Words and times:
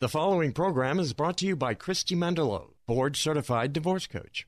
The 0.00 0.08
following 0.08 0.54
program 0.54 0.98
is 0.98 1.12
brought 1.12 1.36
to 1.38 1.46
you 1.46 1.54
by 1.54 1.74
Christy 1.74 2.16
Mendelow, 2.16 2.70
board 2.86 3.16
certified 3.16 3.74
divorce 3.74 4.06
coach. 4.06 4.46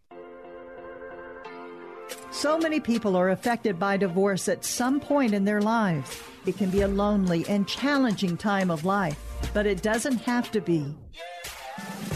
So 2.30 2.56
many 2.56 2.80
people 2.80 3.16
are 3.16 3.28
affected 3.28 3.78
by 3.78 3.98
divorce 3.98 4.48
at 4.48 4.64
some 4.64 4.98
point 4.98 5.34
in 5.34 5.44
their 5.44 5.60
lives. 5.60 6.18
It 6.46 6.56
can 6.56 6.70
be 6.70 6.80
a 6.80 6.88
lonely 6.88 7.44
and 7.50 7.68
challenging 7.68 8.38
time 8.38 8.70
of 8.70 8.86
life, 8.86 9.20
but 9.52 9.66
it 9.66 9.82
doesn't 9.82 10.22
have 10.22 10.50
to 10.52 10.62
be. 10.62 10.84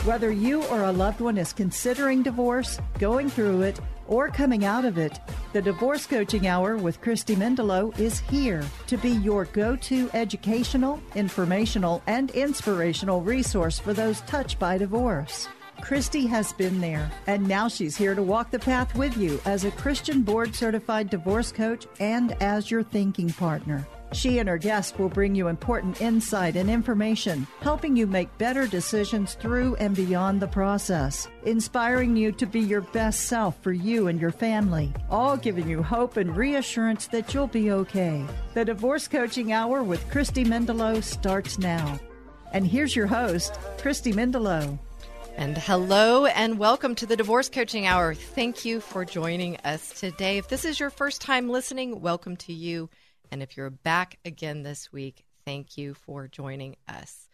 Whether 0.06 0.32
you 0.32 0.64
or 0.68 0.84
a 0.84 0.92
loved 0.92 1.20
one 1.20 1.36
is 1.36 1.52
considering 1.52 2.22
divorce, 2.22 2.80
going 2.98 3.28
through 3.28 3.60
it, 3.60 3.78
or 4.08 4.28
coming 4.28 4.64
out 4.64 4.84
of 4.84 4.98
it, 4.98 5.20
the 5.52 5.62
Divorce 5.62 6.06
Coaching 6.06 6.46
Hour 6.46 6.76
with 6.76 7.00
Christy 7.00 7.36
Mendelow 7.36 7.98
is 7.98 8.20
here 8.20 8.64
to 8.86 8.96
be 8.96 9.10
your 9.10 9.46
go 9.46 9.76
to 9.76 10.10
educational, 10.14 11.00
informational, 11.14 12.02
and 12.06 12.30
inspirational 12.32 13.20
resource 13.20 13.78
for 13.78 13.92
those 13.92 14.20
touched 14.22 14.58
by 14.58 14.78
divorce. 14.78 15.48
Christy 15.80 16.26
has 16.26 16.52
been 16.52 16.80
there, 16.80 17.10
and 17.26 17.46
now 17.46 17.68
she's 17.68 17.96
here 17.96 18.14
to 18.14 18.22
walk 18.22 18.50
the 18.50 18.58
path 18.58 18.94
with 18.94 19.16
you 19.16 19.40
as 19.44 19.64
a 19.64 19.70
Christian 19.72 20.22
board 20.22 20.54
certified 20.54 21.10
divorce 21.10 21.52
coach 21.52 21.86
and 22.00 22.32
as 22.42 22.70
your 22.70 22.82
thinking 22.82 23.30
partner. 23.30 23.86
She 24.12 24.38
and 24.38 24.48
her 24.48 24.58
guest 24.58 24.98
will 24.98 25.08
bring 25.08 25.34
you 25.34 25.48
important 25.48 26.00
insight 26.00 26.56
and 26.56 26.70
information, 26.70 27.46
helping 27.60 27.96
you 27.96 28.06
make 28.06 28.38
better 28.38 28.66
decisions 28.66 29.34
through 29.34 29.74
and 29.76 29.94
beyond 29.94 30.40
the 30.40 30.46
process, 30.46 31.28
inspiring 31.44 32.16
you 32.16 32.32
to 32.32 32.46
be 32.46 32.60
your 32.60 32.80
best 32.80 33.22
self 33.22 33.60
for 33.62 33.72
you 33.72 34.08
and 34.08 34.20
your 34.20 34.30
family, 34.30 34.92
all 35.10 35.36
giving 35.36 35.68
you 35.68 35.82
hope 35.82 36.16
and 36.16 36.36
reassurance 36.36 37.08
that 37.08 37.34
you'll 37.34 37.48
be 37.48 37.70
okay. 37.72 38.24
The 38.54 38.64
Divorce 38.64 39.08
Coaching 39.08 39.52
Hour 39.52 39.82
with 39.82 40.08
Christy 40.10 40.44
Mendelow 40.44 41.02
starts 41.02 41.58
now. 41.58 41.98
And 42.52 42.66
here's 42.66 42.96
your 42.96 43.08
host, 43.08 43.58
Christy 43.78 44.12
Mendelow. 44.12 44.78
And 45.36 45.58
hello 45.58 46.24
and 46.24 46.58
welcome 46.58 46.94
to 46.94 47.04
the 47.04 47.16
Divorce 47.16 47.50
Coaching 47.50 47.86
Hour. 47.86 48.14
Thank 48.14 48.64
you 48.64 48.80
for 48.80 49.04
joining 49.04 49.58
us 49.58 50.00
today. 50.00 50.38
If 50.38 50.48
this 50.48 50.64
is 50.64 50.80
your 50.80 50.88
first 50.88 51.20
time 51.20 51.50
listening, 51.50 52.00
welcome 52.00 52.36
to 52.38 52.54
you. 52.54 52.88
And 53.36 53.42
if 53.42 53.54
you're 53.54 53.68
back 53.68 54.18
again 54.24 54.62
this 54.62 54.90
week, 54.90 55.26
thank 55.44 55.76
you 55.76 55.92
for 55.92 56.26
joining 56.26 56.76
us. 56.88 57.28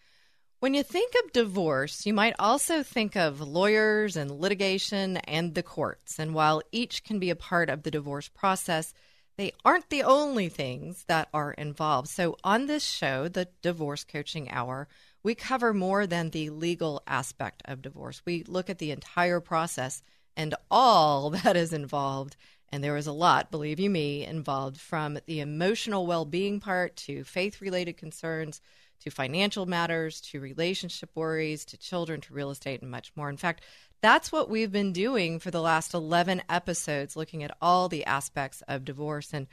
When 0.59 0.75
you 0.75 0.83
think 0.83 1.15
of 1.15 1.33
divorce, 1.33 2.05
you 2.05 2.13
might 2.13 2.35
also 2.41 2.83
think 2.83 3.15
of 3.15 3.41
lawyers 3.41 4.17
and 4.17 4.29
litigation 4.29 5.19
and 5.19 5.55
the 5.55 5.63
courts. 5.63 6.19
And 6.19 6.35
while 6.35 6.61
each 6.73 7.05
can 7.05 7.21
be 7.21 7.31
a 7.31 7.37
part 7.37 7.71
of 7.71 7.85
the 7.85 7.91
divorce 7.93 8.29
process, 8.29 8.93
they 9.37 9.53
aren't 9.65 9.91
the 9.91 10.03
only 10.03 10.49
things 10.49 11.05
that 11.07 11.29
are 11.33 11.53
involved. 11.53 12.09
So, 12.09 12.37
on 12.43 12.67
this 12.67 12.85
show, 12.85 13.29
the 13.29 13.47
Divorce 13.63 14.03
Coaching 14.03 14.51
Hour, 14.51 14.89
we 15.23 15.37
cover 15.37 15.73
more 15.73 16.09
than 16.09 16.31
the 16.31 16.51
legal 16.51 17.01
aspect 17.07 17.63
of 17.67 17.81
divorce. 17.81 18.23
We 18.27 18.43
look 18.43 18.69
at 18.69 18.79
the 18.79 18.91
entire 18.91 19.39
process 19.39 20.03
and 20.37 20.57
all 20.69 21.31
that 21.45 21.57
is 21.57 21.73
involved 21.73 22.35
and 22.73 22.83
there 22.83 22.95
was 22.95 23.07
a 23.07 23.13
lot, 23.13 23.51
believe 23.51 23.79
you 23.79 23.91
me, 23.91 24.25
involved 24.25 24.81
from 24.81 25.19
the 25.27 25.41
emotional 25.41 26.07
well 26.07 26.25
being 26.25 26.59
part 26.59 26.97
to 26.97 27.23
faith 27.23 27.61
related 27.61 27.99
concerns 27.99 28.61
to 29.01 29.11
financial 29.11 29.67
matters 29.67 30.21
to 30.21 30.41
relationship 30.41 31.11
worries 31.15 31.65
to 31.67 31.77
children 31.77 32.21
to 32.23 32.33
real 32.33 32.51
estate 32.51 32.81
and 32.81 32.91
much 32.91 33.13
more. 33.15 33.29
In 33.29 33.37
fact, 33.37 33.63
that's 34.01 34.33
what 34.33 34.49
we've 34.49 34.73
been 34.73 34.93
doing 34.93 35.39
for 35.39 35.51
the 35.51 35.61
last 35.61 35.95
11 35.95 36.43
episodes, 36.49 37.17
looking 37.17 37.43
at 37.45 37.57
all 37.61 37.89
the 37.89 38.05
aspects 38.05 38.63
of 38.67 38.85
divorce. 38.85 39.33
And 39.33 39.47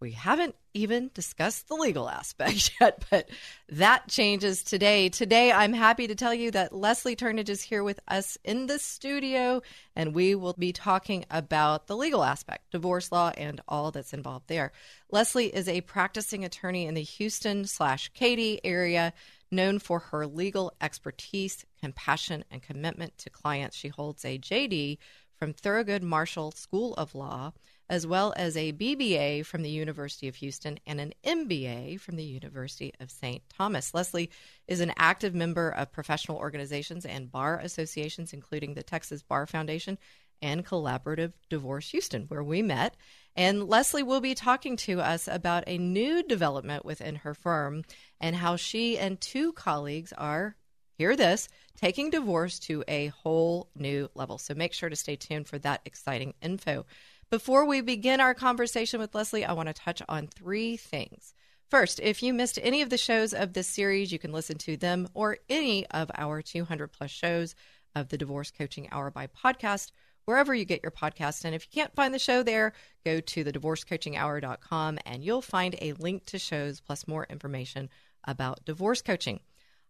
we 0.00 0.12
haven't 0.12 0.54
even 0.72 1.10
discussed 1.12 1.68
the 1.68 1.74
legal 1.74 2.08
aspect 2.08 2.70
yet, 2.80 3.04
but 3.10 3.28
that 3.68 4.08
changes 4.08 4.62
today. 4.62 5.10
Today, 5.10 5.52
I'm 5.52 5.74
happy 5.74 6.06
to 6.06 6.14
tell 6.14 6.32
you 6.32 6.50
that 6.52 6.72
Leslie 6.72 7.16
Turnage 7.16 7.50
is 7.50 7.60
here 7.60 7.84
with 7.84 8.00
us 8.08 8.38
in 8.42 8.66
the 8.66 8.78
studio, 8.78 9.60
and 9.94 10.14
we 10.14 10.34
will 10.34 10.54
be 10.54 10.72
talking 10.72 11.26
about 11.30 11.86
the 11.86 11.96
legal 11.96 12.24
aspect, 12.24 12.70
divorce 12.70 13.12
law, 13.12 13.30
and 13.36 13.60
all 13.68 13.90
that's 13.90 14.14
involved 14.14 14.48
there. 14.48 14.72
Leslie 15.10 15.54
is 15.54 15.68
a 15.68 15.82
practicing 15.82 16.44
attorney 16.44 16.86
in 16.86 16.94
the 16.94 17.02
Houston 17.02 17.66
slash 17.66 18.10
Katy 18.14 18.60
area, 18.64 19.12
known 19.50 19.78
for 19.78 19.98
her 19.98 20.26
legal 20.26 20.72
expertise, 20.80 21.66
compassion, 21.78 22.42
and 22.50 22.62
commitment 22.62 23.18
to 23.18 23.28
clients. 23.28 23.76
She 23.76 23.88
holds 23.88 24.24
a 24.24 24.38
JD 24.38 24.96
from 25.36 25.52
Thurgood 25.52 26.02
Marshall 26.02 26.52
School 26.52 26.94
of 26.94 27.14
Law 27.14 27.52
as 27.90 28.06
well 28.06 28.32
as 28.36 28.56
a 28.56 28.72
BBA 28.72 29.44
from 29.44 29.62
the 29.62 29.68
University 29.68 30.28
of 30.28 30.36
Houston 30.36 30.78
and 30.86 31.00
an 31.00 31.12
MBA 31.24 31.98
from 31.98 32.14
the 32.14 32.22
University 32.22 32.94
of 33.00 33.10
St. 33.10 33.42
Thomas. 33.50 33.92
Leslie 33.92 34.30
is 34.68 34.78
an 34.78 34.94
active 34.96 35.34
member 35.34 35.70
of 35.70 35.90
professional 35.90 36.38
organizations 36.38 37.04
and 37.04 37.32
bar 37.32 37.58
associations, 37.58 38.32
including 38.32 38.74
the 38.74 38.84
Texas 38.84 39.22
Bar 39.24 39.44
Foundation 39.48 39.98
and 40.40 40.64
Collaborative 40.64 41.32
Divorce 41.48 41.90
Houston, 41.90 42.26
where 42.28 42.44
we 42.44 42.62
met. 42.62 42.96
And 43.34 43.68
Leslie 43.68 44.04
will 44.04 44.20
be 44.20 44.36
talking 44.36 44.76
to 44.78 45.00
us 45.00 45.26
about 45.26 45.64
a 45.66 45.76
new 45.76 46.22
development 46.22 46.84
within 46.84 47.16
her 47.16 47.34
firm 47.34 47.82
and 48.20 48.36
how 48.36 48.54
she 48.54 48.98
and 48.98 49.20
two 49.20 49.52
colleagues 49.52 50.12
are, 50.16 50.54
hear 50.96 51.16
this, 51.16 51.48
taking 51.76 52.10
divorce 52.10 52.60
to 52.60 52.84
a 52.86 53.08
whole 53.08 53.68
new 53.74 54.08
level. 54.14 54.38
So 54.38 54.54
make 54.54 54.74
sure 54.74 54.88
to 54.88 54.96
stay 54.96 55.16
tuned 55.16 55.48
for 55.48 55.58
that 55.58 55.80
exciting 55.84 56.34
info. 56.40 56.86
Before 57.30 57.64
we 57.64 57.80
begin 57.80 58.18
our 58.18 58.34
conversation 58.34 58.98
with 58.98 59.14
Leslie, 59.14 59.44
I 59.44 59.52
want 59.52 59.68
to 59.68 59.72
touch 59.72 60.02
on 60.08 60.26
three 60.26 60.76
things. 60.76 61.32
First, 61.68 62.00
if 62.00 62.24
you 62.24 62.34
missed 62.34 62.58
any 62.60 62.82
of 62.82 62.90
the 62.90 62.98
shows 62.98 63.32
of 63.32 63.52
this 63.52 63.68
series, 63.68 64.10
you 64.10 64.18
can 64.18 64.32
listen 64.32 64.58
to 64.58 64.76
them 64.76 65.06
or 65.14 65.38
any 65.48 65.86
of 65.90 66.10
our 66.16 66.42
200 66.42 66.88
plus 66.88 67.12
shows 67.12 67.54
of 67.94 68.08
the 68.08 68.18
Divorce 68.18 68.50
Coaching 68.50 68.88
Hour 68.90 69.12
by 69.12 69.28
podcast, 69.28 69.92
wherever 70.24 70.52
you 70.52 70.64
get 70.64 70.82
your 70.82 70.90
podcast. 70.90 71.44
And 71.44 71.54
if 71.54 71.66
you 71.66 71.70
can't 71.72 71.94
find 71.94 72.12
the 72.12 72.18
show 72.18 72.42
there, 72.42 72.72
go 73.04 73.20
to 73.20 73.44
the 73.44 73.52
divorcecoachinghour.com 73.52 74.98
and 75.06 75.22
you'll 75.22 75.40
find 75.40 75.76
a 75.80 75.92
link 75.92 76.24
to 76.26 76.38
shows 76.40 76.80
plus 76.80 77.06
more 77.06 77.28
information 77.30 77.90
about 78.24 78.64
divorce 78.64 79.02
coaching. 79.02 79.38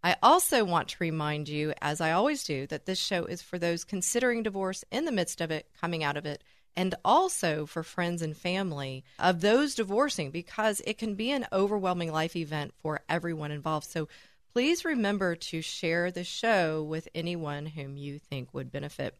I 0.04 0.16
also 0.22 0.62
want 0.62 0.88
to 0.88 0.96
remind 1.00 1.48
you, 1.48 1.72
as 1.80 2.02
I 2.02 2.12
always 2.12 2.44
do, 2.44 2.66
that 2.66 2.84
this 2.84 2.98
show 2.98 3.24
is 3.24 3.40
for 3.40 3.58
those 3.58 3.84
considering 3.84 4.42
divorce 4.42 4.84
in 4.90 5.06
the 5.06 5.12
midst 5.12 5.40
of 5.40 5.50
it, 5.50 5.68
coming 5.80 6.04
out 6.04 6.18
of 6.18 6.26
it, 6.26 6.44
and 6.76 6.94
also 7.04 7.66
for 7.66 7.82
friends 7.82 8.22
and 8.22 8.36
family 8.36 9.04
of 9.18 9.40
those 9.40 9.74
divorcing 9.74 10.30
because 10.30 10.80
it 10.86 10.98
can 10.98 11.14
be 11.14 11.30
an 11.30 11.46
overwhelming 11.52 12.12
life 12.12 12.36
event 12.36 12.72
for 12.78 13.00
everyone 13.08 13.50
involved. 13.50 13.86
So 13.86 14.08
please 14.52 14.84
remember 14.84 15.36
to 15.36 15.62
share 15.62 16.10
the 16.10 16.24
show 16.24 16.82
with 16.82 17.08
anyone 17.14 17.66
whom 17.66 17.96
you 17.96 18.18
think 18.18 18.52
would 18.54 18.72
benefit. 18.72 19.16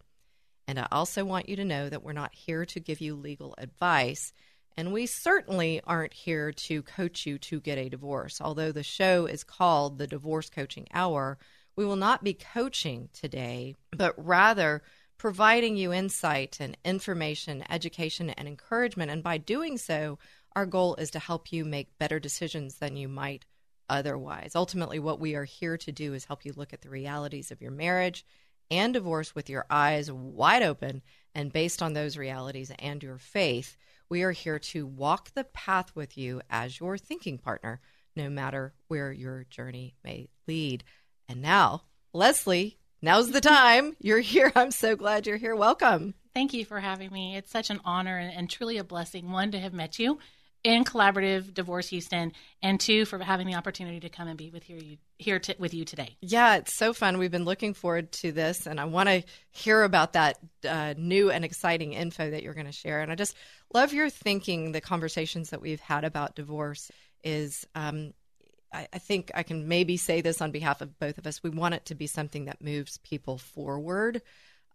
And 0.67 0.79
I 0.79 0.87
also 0.93 1.25
want 1.25 1.49
you 1.49 1.57
to 1.57 1.65
know 1.65 1.89
that 1.89 2.03
we're 2.03 2.13
not 2.13 2.35
here 2.35 2.65
to 2.67 2.81
give 2.81 3.01
you 3.01 3.15
legal 3.15 3.55
advice. 3.59 4.33
And 4.77 4.93
we 4.93 5.07
certainly 5.07 5.81
aren't 5.85 6.15
here 6.15 6.53
to 6.53 6.83
coach 6.83 7.27
you 7.27 7.39
to 7.39 7.61
get 7.61 7.77
a 7.77 7.89
divorce. 7.89 8.41
Although 8.41 8.73
the 8.73 8.85
show 8.85 9.27
is 9.27 9.43
called 9.43 9.99
the 9.99 10.07
Divorce 10.07 10.49
Coaching 10.49 10.87
Hour, 10.95 11.39
we 11.77 11.85
will 11.85 11.97
not 11.97 12.23
be 12.23 12.35
coaching 12.35 13.09
today, 13.13 13.75
but 13.91 14.15
rather 14.17 14.83
providing 15.21 15.77
you 15.77 15.93
insight 15.93 16.57
and 16.61 16.75
information, 16.83 17.63
education, 17.69 18.31
and 18.31 18.49
encouragement. 18.49 19.11
And 19.11 19.23
by 19.23 19.37
doing 19.37 19.77
so, 19.77 20.19
our 20.57 20.65
goal 20.65 20.95
is 20.95 21.11
to 21.11 21.19
help 21.19 21.53
you 21.53 21.63
make 21.63 21.99
better 21.99 22.19
decisions 22.19 22.77
than 22.77 22.97
you 22.97 23.07
might 23.07 23.45
otherwise. 23.91 24.53
Ultimately, 24.55 24.99
what 24.99 25.21
we 25.21 25.35
are 25.35 25.45
here 25.45 25.77
to 25.77 25.93
do 25.93 26.15
is 26.15 26.25
help 26.25 26.47
you 26.47 26.55
look 26.57 26.73
at 26.73 26.81
the 26.81 26.89
realities 26.89 27.51
of 27.51 27.61
your 27.61 27.71
marriage 27.71 28.25
and 28.71 28.95
divorce 28.95 29.35
with 29.35 29.51
your 29.51 29.67
eyes 29.69 30.11
wide 30.11 30.63
open. 30.63 31.03
And 31.35 31.53
based 31.53 31.83
on 31.83 31.93
those 31.93 32.17
realities 32.17 32.73
and 32.79 33.03
your 33.03 33.19
faith, 33.19 33.77
we 34.09 34.23
are 34.23 34.33
here 34.33 34.59
to 34.59 34.87
walk 34.87 35.35
the 35.35 35.45
path 35.45 35.95
with 35.95 36.17
you 36.17 36.41
as 36.49 36.81
your 36.81 36.97
thinking 36.97 37.37
partner, 37.37 37.83
no 38.17 38.31
matter 38.31 38.73
where 38.89 39.13
your 39.13 39.45
journey 39.51 39.97
may 40.03 40.31
lead. 40.49 40.83
And 41.29 41.43
now, 41.43 41.83
Leslie 42.15 42.79
now's 43.03 43.31
the 43.31 43.41
time. 43.41 43.97
You're 44.01 44.21
here. 44.21 44.53
I'm 44.57 44.71
so 44.71 44.97
glad 44.97 45.27
you're 45.27 45.37
here. 45.37 45.57
Welcome. 45.57 46.15
Thank 46.35 46.55
you 46.55 46.65
for 46.65 46.81
having 46.81 47.11
me. 47.11 47.37
It's 47.37 47.51
such 47.51 47.71
an 47.71 47.81
honor 47.85 48.17
and, 48.19 48.33
and 48.33 48.49
truly 48.49 48.79
a 48.79 48.85
blessing, 48.85 49.31
one, 49.31 49.51
to 49.51 49.59
have 49.59 49.73
met 49.73 49.99
you, 49.99 50.19
in 50.63 50.85
collaborative 50.85 51.55
divorce 51.55 51.89
Houston, 51.89 52.33
and 52.63 52.79
two 52.79 53.05
for 53.05 53.19
having 53.19 53.47
the 53.47 53.55
opportunity 53.55 54.01
to 54.01 54.09
come 54.09 54.29
and 54.29 54.37
be 54.37 54.51
with 54.51 54.63
here 54.63 54.77
you 54.77 54.99
here 55.19 55.39
to, 55.39 55.55
with 55.59 55.75
you 55.75 55.85
today. 55.85 56.17
Yeah, 56.21 56.57
it's 56.57 56.75
so 56.75 56.93
fun. 56.93 57.19
We've 57.19 57.31
been 57.31 57.45
looking 57.45 57.75
forward 57.75 58.13
to 58.13 58.33
this, 58.33 58.67
and 58.67 58.79
I 58.79 58.85
want 58.85 59.09
to 59.09 59.23
hear 59.51 59.83
about 59.83 60.13
that 60.13 60.39
uh, 60.69 60.95
new 60.97 61.31
and 61.31 61.45
exciting 61.45 61.95
info 61.95 62.31
that 62.31 62.43
you're 62.43 62.55
going 62.55 62.67
to 62.67 62.73
share. 62.73 63.01
And 63.01 63.11
I 63.11 63.15
just 63.17 63.35
love 63.75 63.93
your 63.93 64.09
thinking. 64.09 64.73
The 64.73 64.81
conversations 64.81 65.51
that 65.51 65.61
we've 65.61 65.81
had 65.81 66.05
about 66.05 66.37
divorce 66.37 66.91
is. 67.25 67.67
Um, 67.75 68.13
I, 68.73 68.89
I 68.93 68.99
think 68.99 69.31
I 69.35 69.43
can 69.43 69.69
maybe 69.69 69.97
say 69.97 70.21
this 70.21 70.41
on 70.41 70.51
behalf 70.51 70.81
of 70.81 70.99
both 70.99 71.19
of 71.19 71.27
us. 71.27 71.43
We 71.43 71.51
want 71.51 71.75
it 71.75 71.85
to 71.87 71.95
be 71.95 72.07
something 72.07 72.47
that 72.47 72.63
moves 72.63 72.99
people 72.99 73.39
forward, 73.39 74.23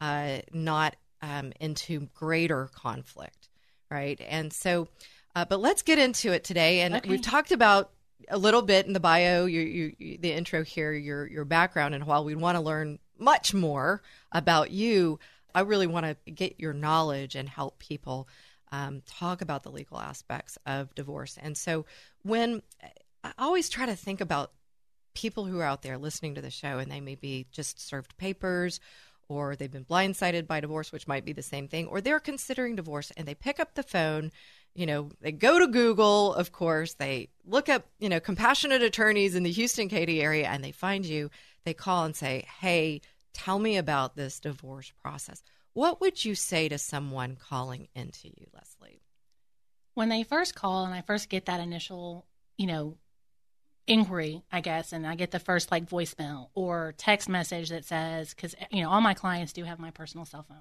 uh, 0.02 0.40
not 0.54 0.96
um, 1.22 1.54
into 1.60 2.08
greater 2.14 2.70
conflict, 2.74 3.50
right? 3.90 4.20
And 4.28 4.52
so, 4.52 4.88
uh, 5.36 5.46
but 5.46 5.60
let's 5.60 5.82
get 5.82 6.00
into 6.00 6.32
it 6.32 6.44
today. 6.44 6.82
And 6.82 6.96
Okay. 6.96 7.10
we've 7.10 7.22
talked 7.22 7.52
about 7.52 7.92
a 8.30 8.38
little 8.38 8.62
bit 8.62 8.86
in 8.86 8.94
the 8.94 9.00
bio, 9.00 9.46
you, 9.46 9.62
you, 9.62 9.96
you, 9.98 10.18
the 10.18 10.32
intro 10.32 10.64
here, 10.64 10.94
your 10.94 11.28
your 11.28 11.46
background, 11.46 11.94
and 11.96 12.06
while 12.06 12.24
we'd 12.24 12.36
want 12.36 12.56
to 12.56 12.62
learn 12.62 13.00
much 13.18 13.54
more 13.54 14.02
about 14.32 14.72
you, 14.72 15.20
I 15.54 15.62
really 15.62 15.88
want 15.88 16.06
to 16.06 16.32
get 16.32 16.60
your 16.60 16.74
knowledge 16.74 17.36
and 17.36 17.48
help 17.48 17.80
people 17.80 18.28
um, 18.72 19.02
talk 19.06 19.42
about 19.42 19.64
the 19.64 19.72
legal 19.72 20.00
aspects 20.00 20.58
of 20.66 20.94
divorce. 20.96 21.38
And 21.42 21.56
so, 21.58 21.86
when 22.24 22.62
I 23.26 23.34
always 23.40 23.70
try 23.70 23.86
to 23.86 23.96
think 23.96 24.22
about 24.22 24.52
people 25.14 25.46
who 25.46 25.60
are 25.60 25.66
out 25.66 25.82
there 25.82 25.98
listening 25.98 26.36
to 26.36 26.42
the 26.42 26.52
show, 26.52 26.78
and 26.78 26.92
they 26.92 27.02
may 27.02 27.16
be 27.16 27.48
just 27.52 27.80
served 27.80 28.18
papers, 28.18 28.80
or 29.28 29.56
they've 29.56 29.72
been 29.72 29.86
blindsided 29.86 30.46
by 30.46 30.60
divorce, 30.60 30.92
which 30.92 31.08
might 31.08 31.26
be 31.26 31.34
the 31.34 31.42
same 31.42 31.68
thing, 31.68 31.88
or 31.88 32.02
they're 32.02 32.20
considering 32.20 32.76
divorce, 32.76 33.12
and 33.18 33.28
they 33.28 33.34
pick 33.34 33.60
up 33.60 33.74
the 33.74 33.84
phone 33.84 34.32
you 34.78 34.86
know, 34.86 35.10
they 35.22 35.32
go 35.32 35.58
to 35.58 35.68
Google, 35.68 36.34
of 36.34 36.52
course, 36.52 36.96
they 36.96 37.30
look 37.46 37.70
up, 37.70 37.86
you 37.98 38.10
know, 38.10 38.20
compassionate 38.20 38.82
attorneys 38.82 39.34
in 39.34 39.44
the 39.44 39.52
Houston 39.52 39.88
Katy 39.88 40.22
area 40.22 40.50
and 40.50 40.62
they 40.62 40.74
find 40.74 41.06
you. 41.06 41.32
They 41.64 41.74
call 41.74 42.04
and 42.04 42.14
say, 42.14 42.46
Hey, 42.60 43.00
tell 43.34 43.58
me 43.58 43.78
about 43.78 44.18
this 44.18 44.42
divorce 44.42 44.92
process. 45.02 45.42
What 45.72 46.02
would 46.02 46.26
you 46.26 46.36
say 46.36 46.68
to 46.68 46.78
someone 46.78 47.38
calling 47.38 47.88
into 47.96 48.28
you, 48.28 48.48
Leslie? 48.54 49.02
when 49.96 50.10
they 50.10 50.24
first 50.24 50.56
call 50.56 50.86
and 50.86 50.94
I 50.94 51.02
first 51.02 51.30
get 51.30 51.46
that 51.46 51.62
initial, 51.62 52.26
you 52.58 52.68
know, 52.68 52.98
inquiry, 53.88 54.44
I 54.52 54.62
guess, 54.62 54.92
and 54.94 55.06
I 55.06 55.16
get 55.16 55.32
the 55.32 55.40
first 55.40 55.72
like 55.72 55.90
voicemail 55.90 56.50
or 56.56 56.94
text 56.98 57.30
message 57.30 57.70
that 57.70 57.86
says, 57.86 58.34
because, 58.34 58.56
you 58.72 58.82
know, 58.82 58.90
all 58.90 59.02
my 59.02 59.14
clients 59.14 59.54
do 59.54 59.64
have 59.64 59.80
my 59.80 59.92
personal 59.92 60.26
cell 60.26 60.44
phone. 60.48 60.58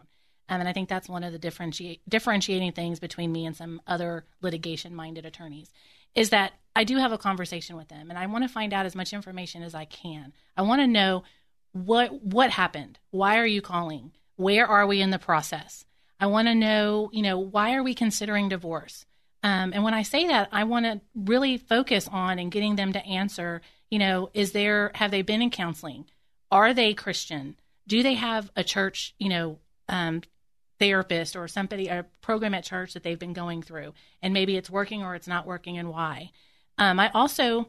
Um, 0.48 0.60
and 0.60 0.68
I 0.68 0.72
think 0.74 0.88
that's 0.88 1.08
one 1.08 1.24
of 1.24 1.32
the 1.32 1.38
differentiate, 1.38 2.02
differentiating 2.08 2.72
things 2.72 3.00
between 3.00 3.32
me 3.32 3.46
and 3.46 3.56
some 3.56 3.80
other 3.86 4.24
litigation 4.42 4.94
minded 4.94 5.24
attorneys 5.24 5.70
is 6.14 6.30
that 6.30 6.52
I 6.76 6.84
do 6.84 6.98
have 6.98 7.12
a 7.12 7.18
conversation 7.18 7.76
with 7.76 7.88
them 7.88 8.10
and 8.10 8.18
I 8.18 8.26
want 8.26 8.44
to 8.44 8.48
find 8.48 8.72
out 8.72 8.86
as 8.86 8.94
much 8.94 9.12
information 9.12 9.62
as 9.62 9.74
I 9.74 9.84
can. 9.84 10.32
I 10.56 10.62
want 10.62 10.80
to 10.82 10.86
know 10.86 11.24
what 11.72 12.22
what 12.22 12.50
happened? 12.50 12.98
Why 13.10 13.38
are 13.38 13.46
you 13.46 13.60
calling? 13.60 14.12
Where 14.36 14.66
are 14.66 14.86
we 14.86 15.00
in 15.00 15.10
the 15.10 15.18
process? 15.18 15.86
I 16.20 16.26
want 16.26 16.48
to 16.48 16.54
know, 16.54 17.10
you 17.12 17.22
know, 17.22 17.38
why 17.38 17.74
are 17.74 17.82
we 17.82 17.94
considering 17.94 18.48
divorce? 18.48 19.06
Um, 19.44 19.74
and 19.74 19.84
when 19.84 19.92
I 19.92 20.02
say 20.02 20.26
that, 20.28 20.48
I 20.52 20.64
want 20.64 20.86
to 20.86 21.02
really 21.14 21.58
focus 21.58 22.08
on 22.10 22.38
and 22.38 22.50
getting 22.50 22.76
them 22.76 22.94
to 22.94 23.06
answer, 23.06 23.60
you 23.90 23.98
know, 23.98 24.30
is 24.32 24.52
there, 24.52 24.90
have 24.94 25.10
they 25.10 25.20
been 25.20 25.42
in 25.42 25.50
counseling? 25.50 26.06
Are 26.50 26.72
they 26.72 26.94
Christian? 26.94 27.56
Do 27.86 28.02
they 28.02 28.14
have 28.14 28.50
a 28.56 28.64
church, 28.64 29.14
you 29.18 29.28
know, 29.28 29.58
um, 29.86 30.22
therapist 30.78 31.36
or 31.36 31.46
somebody, 31.46 31.88
a 31.88 32.06
program 32.22 32.54
at 32.54 32.64
church 32.64 32.94
that 32.94 33.02
they've 33.02 33.18
been 33.18 33.34
going 33.34 33.60
through? 33.60 33.92
And 34.22 34.32
maybe 34.32 34.56
it's 34.56 34.70
working 34.70 35.02
or 35.02 35.14
it's 35.14 35.28
not 35.28 35.46
working 35.46 35.76
and 35.76 35.90
why. 35.90 36.30
Um, 36.78 36.98
I 36.98 37.10
also 37.10 37.68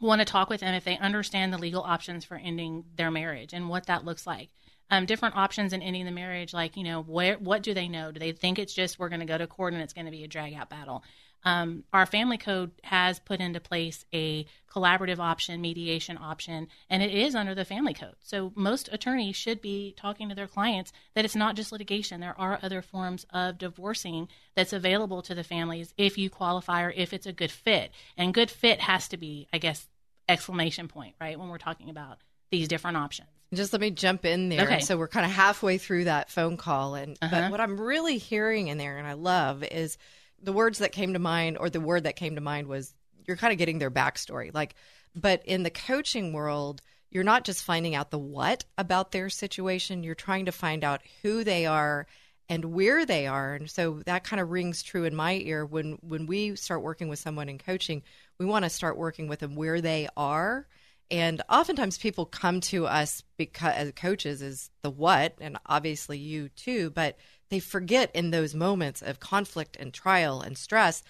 want 0.00 0.20
to 0.20 0.24
talk 0.24 0.50
with 0.50 0.60
them 0.60 0.74
if 0.74 0.82
they 0.82 0.98
understand 0.98 1.52
the 1.52 1.58
legal 1.58 1.82
options 1.82 2.24
for 2.24 2.36
ending 2.36 2.84
their 2.96 3.12
marriage 3.12 3.52
and 3.52 3.68
what 3.68 3.86
that 3.86 4.04
looks 4.04 4.26
like. 4.26 4.50
Um, 4.88 5.04
different 5.04 5.36
options 5.36 5.72
in 5.72 5.82
ending 5.82 6.04
the 6.04 6.12
marriage, 6.12 6.54
like 6.54 6.76
you 6.76 6.84
know, 6.84 7.02
where 7.02 7.36
what 7.38 7.62
do 7.62 7.74
they 7.74 7.88
know? 7.88 8.12
Do 8.12 8.20
they 8.20 8.32
think 8.32 8.58
it's 8.58 8.74
just 8.74 8.98
we're 8.98 9.08
going 9.08 9.20
to 9.20 9.26
go 9.26 9.38
to 9.38 9.46
court 9.46 9.72
and 9.72 9.82
it's 9.82 9.92
going 9.92 10.04
to 10.04 10.12
be 10.12 10.24
a 10.24 10.28
drag 10.28 10.54
out 10.54 10.70
battle? 10.70 11.02
Um, 11.46 11.84
our 11.92 12.06
family 12.06 12.38
code 12.38 12.72
has 12.82 13.20
put 13.20 13.40
into 13.40 13.60
place 13.60 14.04
a 14.12 14.46
collaborative 14.68 15.20
option, 15.20 15.60
mediation 15.60 16.18
option, 16.18 16.66
and 16.90 17.04
it 17.04 17.12
is 17.12 17.36
under 17.36 17.54
the 17.54 17.64
family 17.64 17.94
code. 17.94 18.16
So 18.20 18.52
most 18.56 18.88
attorneys 18.90 19.36
should 19.36 19.62
be 19.62 19.94
talking 19.96 20.28
to 20.28 20.34
their 20.34 20.48
clients 20.48 20.92
that 21.14 21.24
it's 21.24 21.36
not 21.36 21.54
just 21.54 21.70
litigation. 21.70 22.20
There 22.20 22.38
are 22.38 22.58
other 22.62 22.82
forms 22.82 23.26
of 23.30 23.58
divorcing 23.58 24.28
that's 24.56 24.72
available 24.72 25.22
to 25.22 25.36
the 25.36 25.44
families 25.44 25.94
if 25.96 26.18
you 26.18 26.30
qualify 26.30 26.82
or 26.82 26.90
if 26.90 27.12
it's 27.12 27.26
a 27.26 27.32
good 27.32 27.52
fit. 27.52 27.92
And 28.16 28.34
good 28.34 28.50
fit 28.50 28.80
has 28.80 29.06
to 29.08 29.16
be, 29.16 29.46
I 29.52 29.58
guess, 29.58 29.88
exclamation 30.28 30.88
point, 30.88 31.14
right? 31.20 31.38
When 31.38 31.48
we're 31.48 31.58
talking 31.58 31.90
about 31.90 32.18
these 32.50 32.66
different 32.66 32.96
options. 32.96 33.28
Just 33.56 33.72
let 33.72 33.80
me 33.80 33.90
jump 33.90 34.24
in 34.24 34.48
there. 34.48 34.62
Okay. 34.64 34.80
So 34.80 34.96
we're 34.96 35.08
kind 35.08 35.26
of 35.26 35.32
halfway 35.32 35.78
through 35.78 36.04
that 36.04 36.30
phone 36.30 36.56
call, 36.56 36.94
and 36.94 37.18
Uh-huh. 37.20 37.28
but 37.30 37.50
what 37.50 37.60
I'm 37.60 37.80
really 37.80 38.18
hearing 38.18 38.68
in 38.68 38.78
there, 38.78 38.98
and 38.98 39.06
I 39.06 39.14
love, 39.14 39.62
is 39.64 39.98
the 40.40 40.52
words 40.52 40.78
that 40.78 40.92
came 40.92 41.14
to 41.14 41.18
mind, 41.18 41.58
or 41.58 41.70
the 41.70 41.80
word 41.80 42.04
that 42.04 42.16
came 42.16 42.34
to 42.36 42.40
mind 42.40 42.68
was 42.68 42.94
you're 43.26 43.36
kind 43.36 43.52
of 43.52 43.58
getting 43.58 43.78
their 43.78 43.90
backstory. 43.90 44.54
Like, 44.54 44.74
but 45.14 45.42
in 45.44 45.62
the 45.62 45.70
coaching 45.70 46.32
world, 46.32 46.82
you're 47.10 47.24
not 47.24 47.44
just 47.44 47.64
finding 47.64 47.94
out 47.94 48.10
the 48.10 48.18
what 48.18 48.64
about 48.76 49.12
their 49.12 49.30
situation. 49.30 50.02
You're 50.04 50.14
trying 50.14 50.44
to 50.46 50.52
find 50.52 50.84
out 50.84 51.00
who 51.22 51.42
they 51.42 51.66
are 51.66 52.06
and 52.48 52.64
where 52.66 53.04
they 53.06 53.26
are, 53.26 53.54
and 53.54 53.68
so 53.68 54.02
that 54.06 54.22
kind 54.22 54.40
of 54.40 54.50
rings 54.50 54.82
true 54.82 55.04
in 55.04 55.16
my 55.16 55.34
ear 55.34 55.64
when 55.66 55.98
when 56.02 56.26
we 56.26 56.54
start 56.54 56.82
working 56.82 57.08
with 57.08 57.18
someone 57.18 57.48
in 57.48 57.58
coaching. 57.58 58.02
We 58.38 58.46
want 58.46 58.64
to 58.64 58.70
start 58.70 58.98
working 58.98 59.26
with 59.26 59.40
them 59.40 59.56
where 59.56 59.80
they 59.80 60.08
are 60.16 60.68
and 61.10 61.42
oftentimes 61.48 61.98
people 61.98 62.26
come 62.26 62.60
to 62.62 62.86
us 62.86 63.22
because 63.36 63.74
as 63.74 63.92
coaches 63.92 64.42
is 64.42 64.70
the 64.82 64.90
what, 64.90 65.34
and 65.40 65.58
obviously 65.66 66.18
you 66.18 66.48
too, 66.50 66.90
but 66.90 67.16
they 67.48 67.60
forget 67.60 68.10
in 68.14 68.30
those 68.30 68.54
moments 68.54 69.02
of 69.02 69.20
conflict 69.20 69.76
and 69.78 69.92
trial 69.92 70.40
and 70.40 70.58
stress 70.58 71.02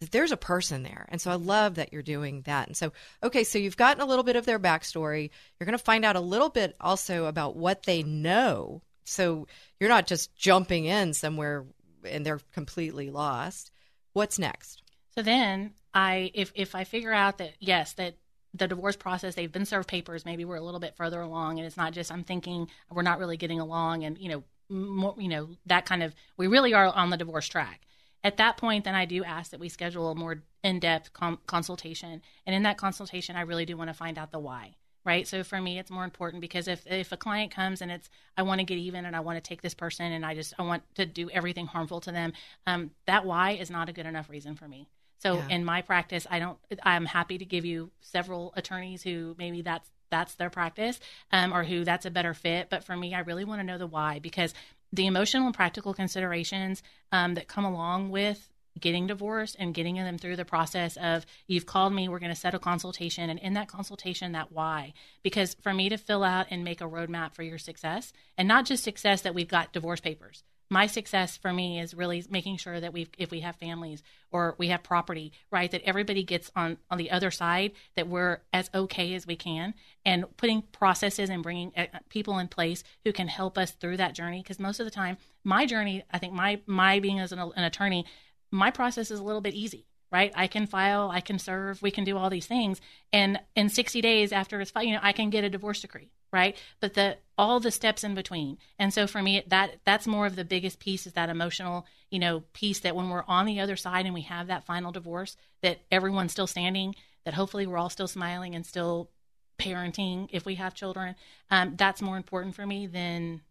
that 0.00 0.10
there's 0.10 0.32
a 0.32 0.36
person 0.36 0.82
there. 0.82 1.06
And 1.10 1.20
so 1.20 1.30
I 1.30 1.34
love 1.34 1.76
that 1.76 1.92
you're 1.92 2.02
doing 2.02 2.42
that. 2.42 2.66
And 2.66 2.76
so, 2.76 2.92
okay, 3.22 3.44
so 3.44 3.58
you've 3.58 3.76
gotten 3.76 4.02
a 4.02 4.06
little 4.06 4.24
bit 4.24 4.36
of 4.36 4.46
their 4.46 4.58
backstory. 4.58 5.30
You're 5.58 5.66
going 5.66 5.78
to 5.78 5.84
find 5.84 6.04
out 6.04 6.16
a 6.16 6.20
little 6.20 6.50
bit 6.50 6.74
also 6.80 7.26
about 7.26 7.56
what 7.56 7.84
they 7.84 8.02
know. 8.02 8.82
So 9.04 9.46
you're 9.80 9.88
not 9.88 10.06
just 10.06 10.34
jumping 10.34 10.86
in 10.86 11.14
somewhere 11.14 11.64
and 12.04 12.24
they're 12.24 12.40
completely 12.52 13.10
lost. 13.10 13.70
What's 14.12 14.38
next? 14.38 14.82
So 15.14 15.22
then 15.22 15.72
I 15.94 16.30
if 16.34 16.52
if 16.54 16.74
I 16.74 16.84
figure 16.84 17.12
out 17.12 17.38
that 17.38 17.52
yes, 17.58 17.94
that 17.94 18.16
the 18.56 18.68
divorce 18.68 18.96
process, 18.96 19.34
they've 19.34 19.52
been 19.52 19.66
served 19.66 19.88
papers, 19.88 20.24
maybe 20.24 20.44
we're 20.44 20.56
a 20.56 20.64
little 20.64 20.80
bit 20.80 20.96
further 20.96 21.20
along 21.20 21.58
and 21.58 21.66
it's 21.66 21.76
not 21.76 21.92
just 21.92 22.12
I'm 22.12 22.24
thinking 22.24 22.68
we're 22.90 23.02
not 23.02 23.18
really 23.18 23.36
getting 23.36 23.60
along 23.60 24.04
and 24.04 24.18
you 24.18 24.28
know 24.28 24.44
more, 24.68 25.14
you 25.18 25.28
know 25.28 25.48
that 25.66 25.86
kind 25.86 26.02
of 26.02 26.14
we 26.36 26.46
really 26.46 26.74
are 26.74 26.86
on 26.86 27.10
the 27.10 27.16
divorce 27.16 27.46
track. 27.48 27.82
At 28.24 28.38
that 28.38 28.56
point, 28.56 28.84
then 28.84 28.94
I 28.94 29.04
do 29.04 29.22
ask 29.22 29.52
that 29.52 29.60
we 29.60 29.68
schedule 29.68 30.10
a 30.10 30.14
more 30.14 30.42
in-depth 30.64 31.12
com- 31.12 31.38
consultation, 31.46 32.22
and 32.44 32.56
in 32.56 32.64
that 32.64 32.76
consultation, 32.76 33.36
I 33.36 33.42
really 33.42 33.66
do 33.66 33.76
want 33.76 33.88
to 33.88 33.94
find 33.94 34.18
out 34.18 34.32
the 34.32 34.40
why. 34.40 34.74
Right. 35.04 35.28
So 35.28 35.44
for 35.44 35.60
me, 35.60 35.78
it's 35.78 35.92
more 35.92 36.02
important 36.02 36.40
because 36.40 36.66
if 36.66 36.84
if 36.84 37.12
a 37.12 37.16
client 37.16 37.52
comes 37.52 37.80
and 37.80 37.92
it's 37.92 38.10
I 38.36 38.42
want 38.42 38.58
to 38.58 38.64
get 38.64 38.78
even 38.78 39.04
and 39.04 39.14
I 39.14 39.20
want 39.20 39.36
to 39.36 39.48
take 39.48 39.62
this 39.62 39.74
person 39.74 40.10
and 40.10 40.26
I 40.26 40.34
just 40.34 40.52
I 40.58 40.62
want 40.62 40.82
to 40.96 41.06
do 41.06 41.30
everything 41.30 41.66
harmful 41.66 42.00
to 42.00 42.10
them, 42.10 42.32
um, 42.66 42.90
that 43.06 43.24
why 43.24 43.52
is 43.52 43.70
not 43.70 43.88
a 43.88 43.92
good 43.92 44.06
enough 44.06 44.28
reason 44.28 44.56
for 44.56 44.66
me. 44.66 44.88
So 45.18 45.38
Yeah. 45.38 45.48
in 45.48 45.64
my 45.64 45.82
practice, 45.82 46.26
I 46.30 46.38
don't. 46.38 46.58
I'm 46.82 47.06
happy 47.06 47.38
to 47.38 47.44
give 47.44 47.64
you 47.64 47.90
several 48.00 48.52
attorneys 48.56 49.02
who 49.02 49.34
maybe 49.38 49.62
that's 49.62 49.90
that's 50.10 50.34
their 50.36 50.50
practice, 50.50 51.00
um, 51.32 51.52
or 51.52 51.64
who 51.64 51.84
that's 51.84 52.06
a 52.06 52.10
better 52.10 52.34
fit. 52.34 52.70
But 52.70 52.84
for 52.84 52.96
me, 52.96 53.14
I 53.14 53.20
really 53.20 53.44
want 53.44 53.60
to 53.60 53.64
know 53.66 53.78
the 53.78 53.86
why 53.86 54.18
because 54.20 54.54
the 54.92 55.06
emotional 55.06 55.46
and 55.46 55.54
practical 55.54 55.94
considerations 55.94 56.82
um, 57.12 57.34
that 57.34 57.48
come 57.48 57.64
along 57.64 58.10
with 58.10 58.48
getting 58.78 59.06
divorced 59.06 59.56
and 59.58 59.74
getting 59.74 59.96
them 59.96 60.18
through 60.18 60.36
the 60.36 60.44
process 60.44 60.96
of 60.98 61.24
you've 61.46 61.64
called 61.64 61.94
me 61.94 62.08
we're 62.08 62.18
going 62.18 62.32
to 62.32 62.38
set 62.38 62.54
a 62.54 62.58
consultation 62.58 63.30
and 63.30 63.38
in 63.38 63.54
that 63.54 63.68
consultation 63.68 64.32
that 64.32 64.52
why 64.52 64.92
because 65.22 65.54
for 65.62 65.72
me 65.72 65.88
to 65.88 65.96
fill 65.96 66.22
out 66.22 66.46
and 66.50 66.62
make 66.62 66.82
a 66.82 66.84
roadmap 66.84 67.32
for 67.32 67.42
your 67.42 67.56
success 67.56 68.12
and 68.36 68.46
not 68.46 68.66
just 68.66 68.84
success 68.84 69.22
that 69.22 69.34
we've 69.34 69.48
got 69.48 69.72
divorce 69.72 70.00
papers 70.00 70.44
my 70.70 70.86
success 70.86 71.36
for 71.36 71.52
me 71.52 71.78
is 71.80 71.94
really 71.94 72.24
making 72.30 72.56
sure 72.56 72.80
that 72.80 72.92
we 72.92 73.08
if 73.18 73.30
we 73.30 73.40
have 73.40 73.56
families 73.56 74.02
or 74.30 74.54
we 74.58 74.68
have 74.68 74.82
property 74.82 75.32
right 75.50 75.70
that 75.70 75.82
everybody 75.84 76.22
gets 76.22 76.50
on 76.56 76.78
on 76.90 76.98
the 76.98 77.10
other 77.10 77.30
side 77.30 77.72
that 77.94 78.08
we're 78.08 78.40
as 78.52 78.70
okay 78.74 79.14
as 79.14 79.26
we 79.26 79.36
can 79.36 79.74
and 80.04 80.24
putting 80.36 80.62
processes 80.62 81.30
and 81.30 81.42
bringing 81.42 81.72
uh, 81.76 81.86
people 82.08 82.38
in 82.38 82.48
place 82.48 82.82
who 83.04 83.12
can 83.12 83.28
help 83.28 83.56
us 83.56 83.70
through 83.72 83.96
that 83.96 84.14
journey 84.14 84.42
because 84.42 84.58
most 84.58 84.80
of 84.80 84.86
the 84.86 84.90
time 84.90 85.16
my 85.44 85.66
journey 85.66 86.02
i 86.10 86.18
think 86.18 86.32
my 86.32 86.60
my 86.66 86.98
being 86.98 87.20
as 87.20 87.32
an, 87.32 87.38
an 87.38 87.64
attorney 87.64 88.04
my 88.50 88.70
process 88.70 89.10
is 89.10 89.20
a 89.20 89.24
little 89.24 89.40
bit 89.40 89.54
easy 89.54 89.86
right? 90.12 90.32
I 90.36 90.46
can 90.46 90.66
file, 90.66 91.10
I 91.10 91.20
can 91.20 91.38
serve, 91.38 91.82
we 91.82 91.90
can 91.90 92.04
do 92.04 92.16
all 92.16 92.30
these 92.30 92.46
things, 92.46 92.80
and 93.12 93.40
in 93.54 93.68
60 93.68 94.00
days 94.00 94.32
after 94.32 94.60
it's 94.60 94.70
filed, 94.70 94.86
you 94.86 94.94
know, 94.94 95.00
I 95.02 95.12
can 95.12 95.30
get 95.30 95.44
a 95.44 95.50
divorce 95.50 95.80
decree, 95.80 96.10
right? 96.32 96.56
But 96.80 96.94
the 96.94 97.18
all 97.38 97.60
the 97.60 97.70
steps 97.70 98.02
in 98.02 98.14
between, 98.14 98.58
and 98.78 98.92
so 98.92 99.06
for 99.06 99.22
me, 99.22 99.42
that 99.48 99.80
that's 99.84 100.06
more 100.06 100.26
of 100.26 100.36
the 100.36 100.44
biggest 100.44 100.78
piece 100.78 101.06
is 101.06 101.12
that 101.14 101.28
emotional, 101.28 101.86
you 102.10 102.18
know, 102.18 102.44
piece 102.52 102.80
that 102.80 102.96
when 102.96 103.10
we're 103.10 103.24
on 103.28 103.46
the 103.46 103.60
other 103.60 103.76
side 103.76 104.06
and 104.06 104.14
we 104.14 104.22
have 104.22 104.46
that 104.46 104.64
final 104.64 104.92
divorce, 104.92 105.36
that 105.62 105.80
everyone's 105.90 106.32
still 106.32 106.46
standing, 106.46 106.94
that 107.24 107.34
hopefully 107.34 107.66
we're 107.66 107.78
all 107.78 107.90
still 107.90 108.08
smiling 108.08 108.54
and 108.54 108.64
still 108.64 109.10
parenting 109.58 110.28
if 110.32 110.44
we 110.44 110.56
have 110.56 110.74
children. 110.74 111.14
Um, 111.50 111.74
that's 111.76 112.02
more 112.02 112.16
important 112.16 112.54
for 112.54 112.66
me 112.66 112.86
than 112.86 113.42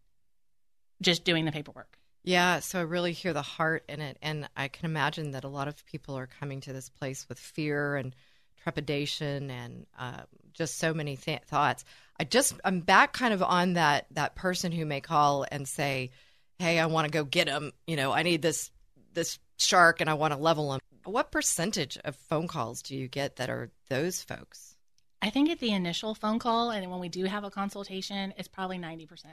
just 1.02 1.24
doing 1.24 1.44
the 1.44 1.52
paperwork. 1.52 1.98
Yeah, 2.24 2.58
so 2.58 2.80
I 2.80 2.82
really 2.82 3.12
hear 3.12 3.32
the 3.32 3.42
heart 3.42 3.84
in 3.88 4.00
it. 4.00 4.18
And 4.20 4.48
I 4.56 4.66
can 4.68 4.86
imagine 4.86 5.30
that 5.32 5.44
a 5.44 5.48
lot 5.48 5.68
of 5.68 5.86
people 5.86 6.18
are 6.18 6.26
coming 6.26 6.60
to 6.62 6.72
this 6.72 6.88
place 6.88 7.28
with 7.28 7.38
fear 7.38 7.94
and 7.94 8.16
trepidation 8.60 9.48
and 9.48 9.86
uh, 9.96 10.22
just 10.52 10.78
so 10.78 10.92
many 10.92 11.16
th- 11.16 11.42
thoughts. 11.42 11.84
I 12.18 12.24
just, 12.24 12.54
I'm 12.64 12.80
back 12.80 13.12
kind 13.12 13.34
of 13.34 13.42
on 13.42 13.74
that, 13.74 14.06
that 14.12 14.34
person 14.34 14.72
who 14.72 14.86
may 14.86 15.00
call 15.00 15.44
and 15.50 15.66
say, 15.66 16.10
Hey, 16.58 16.78
I 16.78 16.86
want 16.86 17.06
to 17.06 17.12
go 17.12 17.24
get 17.24 17.48
him. 17.48 17.72
You 17.86 17.96
know, 17.96 18.12
I 18.12 18.22
need 18.22 18.40
this, 18.40 18.70
this 19.12 19.38
shark 19.58 20.00
and 20.00 20.08
I 20.08 20.14
want 20.14 20.32
to 20.32 20.40
level 20.40 20.72
him. 20.72 20.80
What 21.04 21.30
percentage 21.30 21.98
of 22.04 22.16
phone 22.16 22.48
calls 22.48 22.82
do 22.82 22.96
you 22.96 23.08
get 23.08 23.36
that 23.36 23.50
are 23.50 23.70
those 23.88 24.22
folks? 24.22 24.74
I 25.20 25.30
think 25.30 25.50
at 25.50 25.58
the 25.58 25.72
initial 25.72 26.14
phone 26.14 26.38
call 26.38 26.70
and 26.70 26.90
when 26.90 27.00
we 27.00 27.08
do 27.08 27.24
have 27.24 27.44
a 27.44 27.50
consultation, 27.50 28.32
it's 28.38 28.48
probably 28.48 28.78
90%. 28.78 29.24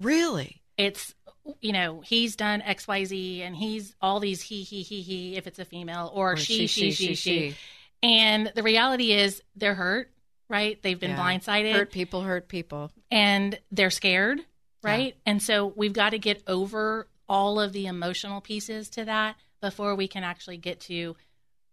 Really? 0.00 0.62
it's 0.76 1.14
you 1.60 1.72
know 1.72 2.00
he's 2.00 2.36
done 2.36 2.62
xyz 2.62 3.40
and 3.40 3.56
he's 3.56 3.94
all 4.00 4.20
these 4.20 4.40
he 4.40 4.62
he 4.62 4.82
he 4.82 5.02
he 5.02 5.36
if 5.36 5.46
it's 5.46 5.58
a 5.58 5.64
female 5.64 6.10
or, 6.14 6.32
or 6.32 6.36
she, 6.36 6.66
she, 6.66 6.90
she, 6.90 7.14
she 7.14 7.14
she 7.14 7.56
and 8.02 8.50
the 8.54 8.62
reality 8.62 9.12
is 9.12 9.42
they're 9.56 9.74
hurt 9.74 10.10
right? 10.52 10.80
They've 10.80 11.00
been 11.00 11.10
yeah. 11.10 11.18
blindsided. 11.18 11.72
Hurt 11.72 11.90
people 11.90 12.22
hurt 12.22 12.46
people. 12.46 12.92
And 13.10 13.58
they're 13.72 13.90
scared 13.90 14.40
right? 14.82 15.14
Yeah. 15.14 15.32
and 15.32 15.42
so 15.42 15.72
we've 15.76 15.92
got 15.92 16.10
to 16.10 16.18
get 16.18 16.42
over 16.46 17.08
all 17.28 17.60
of 17.60 17.72
the 17.72 17.86
emotional 17.86 18.40
pieces 18.40 18.90
to 18.90 19.04
that 19.04 19.36
before 19.60 19.94
we 19.94 20.08
can 20.08 20.24
actually 20.24 20.56
get 20.56 20.80
to 20.80 21.16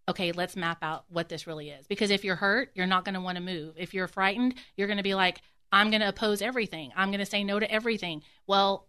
okay 0.08 0.32
let's 0.32 0.56
map 0.56 0.80
out 0.82 1.06
what 1.10 1.30
this 1.30 1.48
really 1.48 1.70
is. 1.70 1.88
Because 1.88 2.12
if 2.12 2.24
you're 2.24 2.36
hurt 2.36 2.72
you're 2.76 2.88
not 2.88 3.06
going 3.06 3.16
to 3.16 3.22
want 3.22 3.38
to 3.38 3.44
move. 3.44 3.76
If 3.78 3.94
you're 3.94 4.08
frightened 4.08 4.56
you're 4.78 4.88
going 4.88 4.98
to 4.98 5.04
be 5.04 5.16
like 5.16 5.42
i'm 5.72 5.90
going 5.90 6.02
to 6.02 6.10
oppose 6.10 6.42
everything. 6.42 6.92
I'm 6.96 7.10
going 7.10 7.20
to 7.20 7.26
say 7.26 7.44
no 7.44 7.60
to 7.60 7.72
everything. 7.72 8.24
Well 8.48 8.88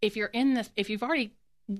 if 0.00 0.16
you're 0.16 0.28
in 0.28 0.54
this, 0.54 0.70
if 0.76 0.90
you've 0.90 1.02
already 1.02 1.34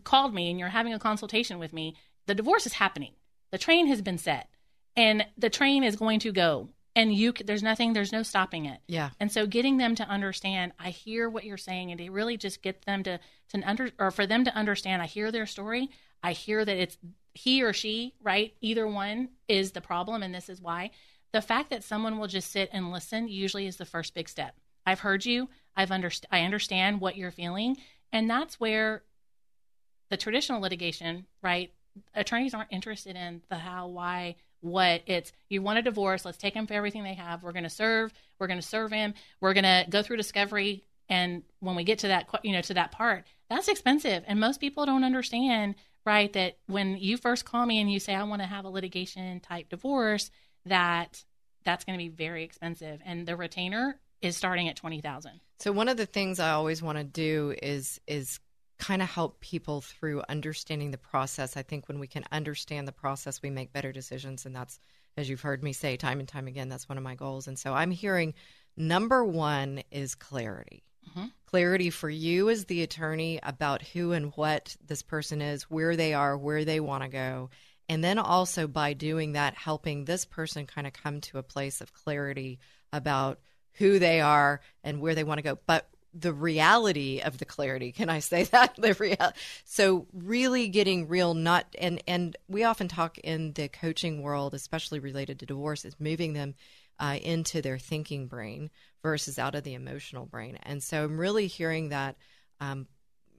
called 0.05 0.35
me 0.35 0.51
and 0.51 0.59
you're 0.59 0.69
having 0.69 0.93
a 0.93 0.99
consultation 0.99 1.59
with 1.59 1.73
me, 1.73 1.95
the 2.27 2.35
divorce 2.35 2.67
is 2.67 2.73
happening. 2.75 3.13
The 3.53 3.59
train 3.59 3.87
has 3.87 4.03
been 4.03 4.19
set. 4.19 4.49
And 4.97 5.25
the 5.39 5.49
train 5.49 5.85
is 5.85 5.95
going 5.95 6.19
to 6.21 6.33
go 6.33 6.71
and 6.99 7.15
you 7.15 7.33
there's 7.45 7.63
nothing 7.63 7.93
there's 7.93 8.13
no 8.13 8.25
stopping 8.25 8.67
it. 8.67 8.81
Yeah. 8.89 9.11
And 9.21 9.31
so 9.31 9.47
getting 9.47 9.77
them 9.77 9.95
to 9.95 10.05
understand 10.09 10.73
i 10.79 10.91
hear 10.91 11.31
what 11.31 11.45
you're 11.45 11.57
saying 11.57 11.91
and 11.93 11.99
to 12.01 12.11
really 12.11 12.37
just 12.37 12.61
get 12.61 12.83
them 12.83 13.05
to 13.05 13.21
to 13.51 13.63
under 13.63 13.91
or 13.99 14.11
for 14.11 14.27
them 14.27 14.45
to 14.45 14.55
understand 14.55 15.01
i 15.01 15.07
hear 15.07 15.31
their 15.31 15.47
story. 15.47 15.89
I 16.23 16.33
hear 16.33 16.65
that 16.65 16.77
it's 16.77 16.99
he 17.35 17.63
or 17.63 17.73
she 17.73 18.15
right 18.21 18.53
either 18.61 18.87
one 18.87 19.29
is 19.47 19.71
the 19.71 19.81
problem 19.81 20.23
and 20.23 20.35
this 20.35 20.49
is 20.49 20.61
why. 20.61 20.91
The 21.33 21.41
fact 21.41 21.71
that 21.71 21.85
someone 21.85 22.19
will 22.19 22.27
just 22.27 22.51
sit 22.51 22.69
and 22.73 22.91
listen 22.91 23.29
usually 23.29 23.67
is 23.67 23.77
the 23.77 23.85
first 23.85 24.15
big 24.15 24.29
step. 24.29 24.57
I've 24.85 25.01
heard 25.01 25.25
you. 25.25 25.49
I've 25.77 25.91
underst- 25.91 26.25
i 26.33 26.41
understand 26.41 27.01
what 27.01 27.17
you're 27.17 27.31
feeling. 27.31 27.77
And 28.13 28.29
that's 28.29 28.59
where 28.59 29.05
the 30.09 30.17
traditional 30.17 30.63
litigation, 30.63 31.27
right? 31.43 31.71
Attorneys 32.15 32.55
aren't 32.55 32.73
interested 32.73 33.15
in 33.15 33.43
the 33.51 33.57
how, 33.57 33.89
why, 33.89 34.37
what. 34.61 35.03
It's 35.07 35.33
you 35.49 35.63
want 35.63 35.79
a 35.79 35.83
divorce, 35.83 36.25
let's 36.25 36.39
take 36.39 36.55
him 36.55 36.67
for 36.67 36.75
everything 36.75 37.03
they 37.03 37.15
have. 37.15 37.43
We're 37.43 37.53
going 37.53 37.65
to 37.65 37.71
serve, 37.71 38.13
we're 38.39 38.47
going 38.47 38.61
to 38.61 38.67
serve 38.67 38.93
him, 38.93 39.15
we're 39.41 39.55
going 39.55 39.65
to 39.65 39.87
go 39.89 40.03
through 40.03 40.17
discovery. 40.17 40.85
And 41.09 41.43
when 41.61 41.75
we 41.75 41.85
get 41.85 42.01
to 42.01 42.09
that, 42.09 42.29
you 42.43 42.53
know, 42.53 42.61
to 42.63 42.75
that 42.75 42.93
part, 42.93 43.25
that's 43.49 43.69
expensive. 43.69 44.25
And 44.27 44.39
most 44.39 44.61
people 44.61 44.85
don't 44.85 45.05
understand, 45.05 45.75
right, 46.05 46.33
that 46.35 46.59
when 46.67 46.99
you 46.99 47.17
first 47.17 47.45
call 47.45 47.65
me 47.65 47.81
and 47.81 47.91
you 47.91 47.99
say, 47.99 48.15
I 48.15 48.23
want 48.25 48.43
to 48.43 48.49
have 48.49 48.65
a 48.65 48.71
litigation 48.71 49.41
type 49.41 49.71
divorce, 49.71 50.31
that 50.67 51.25
that's 51.65 51.85
going 51.85 51.99
to 51.99 52.05
be 52.05 52.11
very 52.11 52.45
expensive. 52.45 53.01
And 53.05 53.27
the 53.27 53.37
retainer 53.37 53.99
is 54.21 54.37
starting 54.37 54.69
at 54.69 54.77
20,000. 54.77 55.41
So 55.61 55.73
one 55.73 55.89
of 55.89 55.97
the 55.97 56.07
things 56.07 56.41
I 56.41 56.51
always 56.51 56.83
want 56.83 56.99
to 56.99 57.05
do 57.05 57.55
is 57.63 58.01
is 58.07 58.41
kind 58.79 59.03
of 59.03 59.09
help 59.09 59.41
people 59.41 59.81
through 59.81 60.23
understanding 60.29 60.91
the 60.91 60.99
process. 60.99 61.57
I 61.57 61.63
think 61.63 61.89
when 61.89 61.99
we 61.99 62.07
can 62.07 62.25
understand 62.31 62.87
the 62.87 62.93
process, 62.93 63.43
we 63.43 63.51
make 63.51 63.73
better 63.73 63.93
decisions 63.93 64.47
and 64.47 64.55
that's 64.55 64.79
as 65.19 65.29
you've 65.29 65.41
heard 65.41 65.65
me 65.65 65.73
say 65.73 65.97
time 65.97 66.21
and 66.21 66.29
time 66.29 66.47
again, 66.47 66.69
that's 66.69 66.89
one 66.89 66.97
of 66.97 67.05
my 67.05 67.17
goals. 67.17 67.49
And 67.49 67.59
so 67.59 67.75
I'm 67.75 67.91
hearing 67.91 68.35
number 68.77 69.25
1 69.25 69.83
is 69.91 70.15
clarity. 70.15 70.85
Mm-hmm. 71.11 71.27
Clarity 71.47 71.91
for 71.91 72.09
you 72.09 72.49
as 72.49 72.67
the 72.67 72.83
attorney 72.83 73.41
about 73.43 73.83
who 73.83 74.13
and 74.13 74.33
what 74.37 74.77
this 74.87 75.03
person 75.03 75.43
is, 75.43 75.65
where 75.65 75.97
they 75.97 76.15
are, 76.15 76.39
where 76.39 76.65
they 76.65 76.79
want 76.79 77.03
to 77.03 77.09
go. 77.09 77.51
And 77.89 78.05
then 78.05 78.19
also 78.19 78.69
by 78.69 78.93
doing 78.93 79.33
that, 79.33 79.55
helping 79.55 80.05
this 80.05 80.25
person 80.25 80.67
kind 80.67 80.87
of 80.87 80.93
come 80.93 81.21
to 81.23 81.39
a 81.39 81.43
place 81.43 81.81
of 81.81 81.93
clarity 81.93 82.61
about 82.93 83.41
who 83.75 83.99
they 83.99 84.21
are 84.21 84.61
and 84.85 85.01
where 85.01 85.15
they 85.15 85.25
want 85.25 85.39
to 85.39 85.43
go. 85.43 85.59
But 85.67 85.89
the 86.19 86.33
reality 86.33 87.21
of 87.21 87.39
the 87.39 87.45
clarity, 87.45 87.93
can 87.99 88.09
I 88.09 88.21
say 88.21 88.45
that? 88.45 88.75
The 88.77 88.95
real, 88.95 89.33
so 89.65 90.07
really 90.13 90.69
getting 90.69 91.09
real, 91.09 91.35
not 91.35 91.67
and 91.79 92.03
and 92.07 92.37
we 92.49 92.65
often 92.65 92.89
talk 92.89 93.19
in 93.19 93.53
the 93.53 93.69
coaching 93.69 94.23
world, 94.23 94.55
especially 94.55 94.99
related 95.01 95.41
to 95.41 95.47
divorce, 95.47 95.85
is 95.85 95.99
moving 95.99 96.33
them 96.33 96.55
uh, 96.99 97.19
into 97.23 97.63
their 97.63 97.79
thinking 97.79 98.27
brain 98.27 98.71
versus 99.03 99.39
out 99.39 99.55
of 99.55 99.65
the 99.65 99.75
emotional 99.75 100.27
brain. 100.27 100.59
And 100.63 100.83
so 100.83 101.05
I'm 101.05 101.19
really 101.19 101.47
hearing 101.47 101.91
that. 101.91 102.17
Um, 102.61 102.87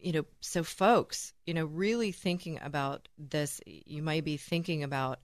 you 0.01 0.13
know, 0.13 0.25
so 0.39 0.63
folks, 0.63 1.33
you 1.45 1.53
know, 1.53 1.65
really 1.65 2.13
thinking 2.13 2.57
about 2.62 3.09
this, 3.17 3.59
you 3.65 4.01
might 4.01 4.24
be 4.24 4.38
thinking 4.38 4.83
about 4.83 5.19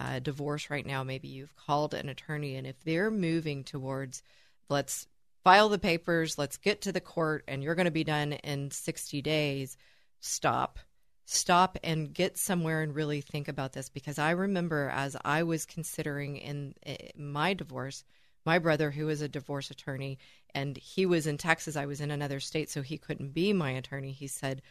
uh, 0.00 0.18
divorce 0.18 0.68
right 0.68 0.84
now. 0.84 1.02
Maybe 1.02 1.28
you've 1.28 1.56
called 1.56 1.94
an 1.94 2.10
attorney, 2.10 2.56
and 2.56 2.66
if 2.66 2.78
they're 2.84 3.10
moving 3.10 3.64
towards 3.64 4.22
let's 4.68 5.06
file 5.44 5.68
the 5.68 5.78
papers, 5.78 6.38
let's 6.38 6.56
get 6.56 6.82
to 6.82 6.92
the 6.92 7.00
court, 7.00 7.44
and 7.48 7.62
you're 7.62 7.74
going 7.74 7.86
to 7.86 7.90
be 7.90 8.04
done 8.04 8.32
in 8.32 8.70
60 8.70 9.22
days. 9.22 9.76
Stop. 10.20 10.78
Stop 11.24 11.76
and 11.84 12.12
get 12.12 12.38
somewhere 12.38 12.80
and 12.80 12.94
really 12.94 13.20
think 13.20 13.48
about 13.48 13.72
this 13.72 13.90
because 13.90 14.18
I 14.18 14.30
remember 14.30 14.90
as 14.94 15.16
I 15.24 15.42
was 15.42 15.66
considering 15.66 16.36
in, 16.38 16.74
in 16.84 17.30
my 17.30 17.52
divorce, 17.52 18.04
my 18.46 18.58
brother, 18.58 18.90
who 18.90 19.10
is 19.10 19.20
a 19.20 19.28
divorce 19.28 19.70
attorney, 19.70 20.18
and 20.54 20.76
he 20.78 21.04
was 21.04 21.26
in 21.26 21.36
Texas, 21.36 21.76
I 21.76 21.84
was 21.84 22.00
in 22.00 22.10
another 22.10 22.40
state, 22.40 22.70
so 22.70 22.80
he 22.80 22.96
couldn't 22.96 23.34
be 23.34 23.52
my 23.52 23.72
attorney. 23.72 24.12
He 24.12 24.26
said, 24.26 24.62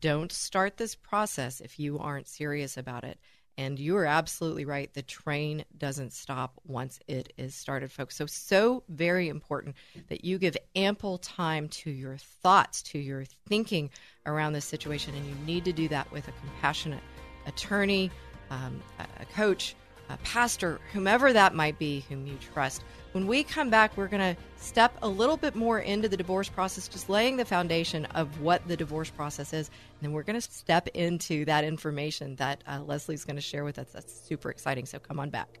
Don't 0.00 0.30
start 0.30 0.76
this 0.76 0.94
process 0.94 1.60
if 1.60 1.80
you 1.80 1.98
aren't 1.98 2.28
serious 2.28 2.76
about 2.76 3.02
it. 3.02 3.18
And 3.56 3.78
you 3.78 3.96
are 3.96 4.04
absolutely 4.04 4.64
right. 4.64 4.92
The 4.92 5.02
train 5.02 5.64
doesn't 5.78 6.12
stop 6.12 6.60
once 6.66 6.98
it 7.06 7.32
is 7.36 7.54
started, 7.54 7.92
folks. 7.92 8.16
So, 8.16 8.26
so 8.26 8.82
very 8.88 9.28
important 9.28 9.76
that 10.08 10.24
you 10.24 10.38
give 10.38 10.56
ample 10.74 11.18
time 11.18 11.68
to 11.68 11.90
your 11.90 12.16
thoughts, 12.16 12.82
to 12.82 12.98
your 12.98 13.24
thinking 13.48 13.90
around 14.26 14.54
this 14.54 14.64
situation. 14.64 15.14
And 15.14 15.24
you 15.26 15.34
need 15.46 15.64
to 15.66 15.72
do 15.72 15.86
that 15.88 16.10
with 16.10 16.26
a 16.26 16.32
compassionate 16.32 17.02
attorney, 17.46 18.10
um, 18.50 18.82
a 19.20 19.24
coach, 19.26 19.76
a 20.08 20.16
pastor, 20.18 20.80
whomever 20.92 21.32
that 21.32 21.54
might 21.54 21.78
be, 21.78 22.04
whom 22.08 22.26
you 22.26 22.36
trust. 22.52 22.84
When 23.12 23.26
we 23.26 23.44
come 23.44 23.70
back, 23.70 23.96
we're 23.96 24.08
going 24.08 24.34
to 24.34 24.40
step 24.56 24.98
a 25.02 25.08
little 25.08 25.36
bit 25.36 25.54
more 25.54 25.78
into 25.78 26.08
the 26.08 26.16
divorce 26.16 26.48
process, 26.48 26.88
just 26.88 27.08
laying 27.08 27.36
the 27.36 27.44
foundation 27.44 28.06
of 28.06 28.40
what 28.40 28.66
the 28.66 28.76
divorce 28.76 29.10
process 29.10 29.52
is. 29.52 29.68
And 29.68 30.08
then 30.08 30.12
we're 30.12 30.24
going 30.24 30.40
to 30.40 30.40
step 30.40 30.88
into 30.94 31.44
that 31.44 31.64
information 31.64 32.34
that 32.36 32.62
uh, 32.66 32.80
Leslie's 32.84 33.24
going 33.24 33.36
to 33.36 33.42
share 33.42 33.64
with 33.64 33.78
us. 33.78 33.88
That's 33.92 34.12
super 34.12 34.50
exciting. 34.50 34.86
So 34.86 34.98
come 34.98 35.20
on 35.20 35.30
back. 35.30 35.60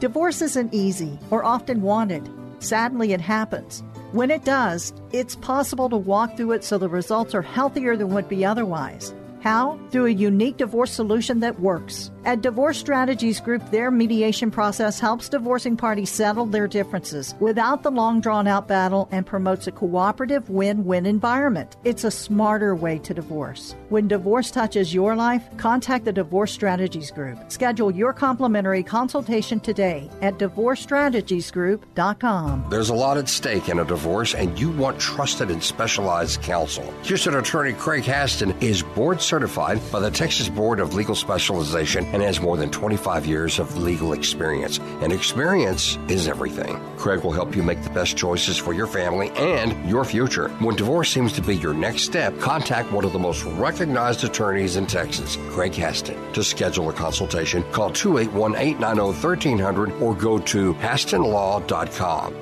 Divorce 0.00 0.42
isn't 0.42 0.72
easy 0.72 1.18
or 1.32 1.44
often 1.44 1.82
wanted. 1.82 2.30
Sadly, 2.60 3.12
it 3.12 3.20
happens. 3.20 3.82
When 4.12 4.30
it 4.30 4.44
does, 4.44 4.92
it's 5.12 5.34
possible 5.34 5.90
to 5.90 5.96
walk 5.96 6.36
through 6.36 6.52
it 6.52 6.62
so 6.62 6.78
the 6.78 6.88
results 6.88 7.34
are 7.34 7.42
healthier 7.42 7.96
than 7.96 8.14
would 8.14 8.28
be 8.28 8.44
otherwise. 8.44 9.12
How? 9.40 9.76
Through 9.90 10.06
a 10.06 10.10
unique 10.10 10.56
divorce 10.56 10.92
solution 10.92 11.40
that 11.40 11.58
works. 11.58 12.12
At 12.28 12.42
Divorce 12.42 12.76
Strategies 12.76 13.40
Group, 13.40 13.70
their 13.70 13.90
mediation 13.90 14.50
process 14.50 15.00
helps 15.00 15.30
divorcing 15.30 15.78
parties 15.78 16.10
settle 16.10 16.44
their 16.44 16.68
differences 16.68 17.34
without 17.40 17.82
the 17.82 17.90
long 17.90 18.20
drawn 18.20 18.46
out 18.46 18.68
battle 18.68 19.08
and 19.10 19.24
promotes 19.24 19.66
a 19.66 19.72
cooperative 19.72 20.50
win 20.50 20.84
win 20.84 21.06
environment. 21.06 21.78
It's 21.84 22.04
a 22.04 22.10
smarter 22.10 22.74
way 22.74 22.98
to 22.98 23.14
divorce. 23.14 23.74
When 23.88 24.08
divorce 24.08 24.50
touches 24.50 24.92
your 24.92 25.16
life, 25.16 25.42
contact 25.56 26.04
the 26.04 26.12
Divorce 26.12 26.52
Strategies 26.52 27.10
Group. 27.10 27.50
Schedule 27.50 27.90
your 27.90 28.12
complimentary 28.12 28.82
consultation 28.82 29.58
today 29.58 30.10
at 30.20 30.34
divorcestrategiesgroup.com. 30.34 32.66
There's 32.68 32.90
a 32.90 32.94
lot 32.94 33.16
at 33.16 33.30
stake 33.30 33.70
in 33.70 33.78
a 33.78 33.86
divorce, 33.86 34.34
and 34.34 34.60
you 34.60 34.70
want 34.70 35.00
trusted 35.00 35.50
and 35.50 35.64
specialized 35.64 36.42
counsel. 36.42 36.92
Houston 37.04 37.36
attorney 37.36 37.72
Craig 37.72 38.04
Haston 38.04 38.62
is 38.62 38.82
board 38.82 39.22
certified 39.22 39.80
by 39.90 40.00
the 40.00 40.10
Texas 40.10 40.50
Board 40.50 40.78
of 40.78 40.92
Legal 40.92 41.14
Specialization 41.14 42.17
and 42.18 42.26
has 42.26 42.40
more 42.40 42.56
than 42.56 42.68
25 42.68 43.26
years 43.26 43.60
of 43.60 43.76
legal 43.76 44.12
experience. 44.12 44.80
And 45.00 45.12
experience 45.12 45.98
is 46.08 46.26
everything. 46.26 46.80
Craig 46.96 47.22
will 47.22 47.30
help 47.30 47.54
you 47.54 47.62
make 47.62 47.80
the 47.84 47.90
best 47.90 48.16
choices 48.16 48.58
for 48.58 48.72
your 48.72 48.88
family 48.88 49.30
and 49.36 49.88
your 49.88 50.04
future. 50.04 50.48
When 50.58 50.74
divorce 50.74 51.10
seems 51.10 51.32
to 51.34 51.42
be 51.42 51.54
your 51.54 51.74
next 51.74 52.02
step, 52.02 52.36
contact 52.40 52.90
one 52.90 53.04
of 53.04 53.12
the 53.12 53.20
most 53.20 53.44
recognized 53.44 54.24
attorneys 54.24 54.74
in 54.74 54.86
Texas, 54.86 55.38
Craig 55.50 55.72
Haston. 55.72 56.32
To 56.32 56.42
schedule 56.42 56.90
a 56.90 56.92
consultation, 56.92 57.62
call 57.70 57.90
281 57.90 58.56
890 58.56 59.26
1300 59.26 59.92
or 60.02 60.12
go 60.14 60.40
to 60.40 60.74
HastonLaw.com. 60.74 62.34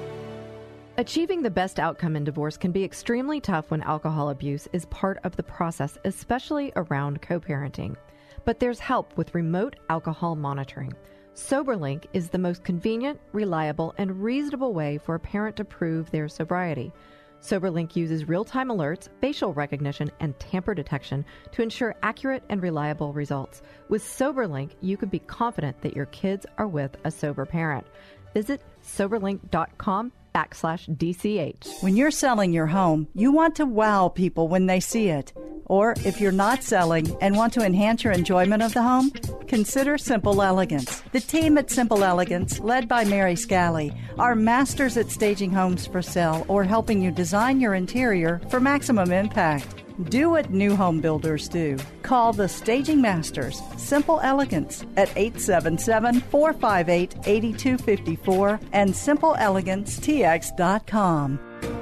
Achieving 0.98 1.42
the 1.42 1.50
best 1.50 1.78
outcome 1.78 2.16
in 2.16 2.24
divorce 2.24 2.56
can 2.56 2.72
be 2.72 2.82
extremely 2.82 3.42
tough 3.42 3.70
when 3.70 3.82
alcohol 3.82 4.30
abuse 4.30 4.66
is 4.72 4.86
part 4.86 5.18
of 5.24 5.36
the 5.36 5.42
process, 5.42 5.98
especially 6.06 6.72
around 6.76 7.20
co 7.20 7.38
parenting. 7.38 7.96
But 8.46 8.60
there's 8.60 8.78
help 8.78 9.14
with 9.18 9.34
remote 9.34 9.74
alcohol 9.90 10.36
monitoring. 10.36 10.94
SoberLink 11.34 12.06
is 12.12 12.30
the 12.30 12.38
most 12.38 12.62
convenient, 12.64 13.20
reliable, 13.32 13.92
and 13.98 14.22
reasonable 14.22 14.72
way 14.72 14.98
for 14.98 15.16
a 15.16 15.20
parent 15.20 15.56
to 15.56 15.64
prove 15.64 16.10
their 16.10 16.28
sobriety. 16.28 16.92
SoberLink 17.42 17.96
uses 17.96 18.28
real 18.28 18.44
time 18.44 18.68
alerts, 18.68 19.08
facial 19.20 19.52
recognition, 19.52 20.10
and 20.20 20.38
tamper 20.38 20.74
detection 20.74 21.24
to 21.52 21.62
ensure 21.62 21.96
accurate 22.04 22.44
and 22.48 22.62
reliable 22.62 23.12
results. 23.12 23.62
With 23.88 24.02
SoberLink, 24.02 24.70
you 24.80 24.96
can 24.96 25.08
be 25.08 25.18
confident 25.18 25.82
that 25.82 25.96
your 25.96 26.06
kids 26.06 26.46
are 26.56 26.68
with 26.68 26.96
a 27.04 27.10
sober 27.10 27.46
parent. 27.46 27.86
Visit 28.32 28.62
Soberlink.com 28.82 30.12
backslash 30.34 30.88
DCH. 30.96 31.82
When 31.82 31.96
you're 31.96 32.10
selling 32.12 32.52
your 32.52 32.66
home, 32.66 33.08
you 33.14 33.32
want 33.32 33.56
to 33.56 33.66
wow 33.66 34.08
people 34.08 34.46
when 34.46 34.66
they 34.66 34.80
see 34.80 35.08
it. 35.08 35.32
Or 35.66 35.94
if 36.04 36.20
you're 36.20 36.32
not 36.32 36.62
selling 36.62 37.16
and 37.20 37.36
want 37.36 37.52
to 37.54 37.64
enhance 37.64 38.04
your 38.04 38.12
enjoyment 38.12 38.62
of 38.62 38.72
the 38.72 38.82
home, 38.82 39.10
consider 39.46 39.98
Simple 39.98 40.42
Elegance. 40.42 41.02
The 41.12 41.20
team 41.20 41.58
at 41.58 41.70
Simple 41.70 42.04
Elegance, 42.04 42.60
led 42.60 42.88
by 42.88 43.04
Mary 43.04 43.36
Scally, 43.36 43.92
are 44.18 44.34
masters 44.34 44.96
at 44.96 45.10
staging 45.10 45.50
homes 45.50 45.86
for 45.86 46.00
sale 46.02 46.44
or 46.48 46.64
helping 46.64 47.02
you 47.02 47.10
design 47.10 47.60
your 47.60 47.74
interior 47.74 48.40
for 48.50 48.60
maximum 48.60 49.12
impact. 49.12 49.82
Do 50.10 50.30
what 50.30 50.50
new 50.50 50.74
home 50.76 51.00
builders 51.00 51.48
do. 51.48 51.78
Call 52.02 52.34
the 52.34 52.48
Staging 52.48 53.00
Masters, 53.00 53.62
Simple 53.78 54.20
Elegance, 54.20 54.84
at 54.96 55.08
877 55.16 56.20
458 56.20 57.14
8254 57.26 58.60
and 58.72 58.90
SimpleEleganceTX.com. 58.90 61.75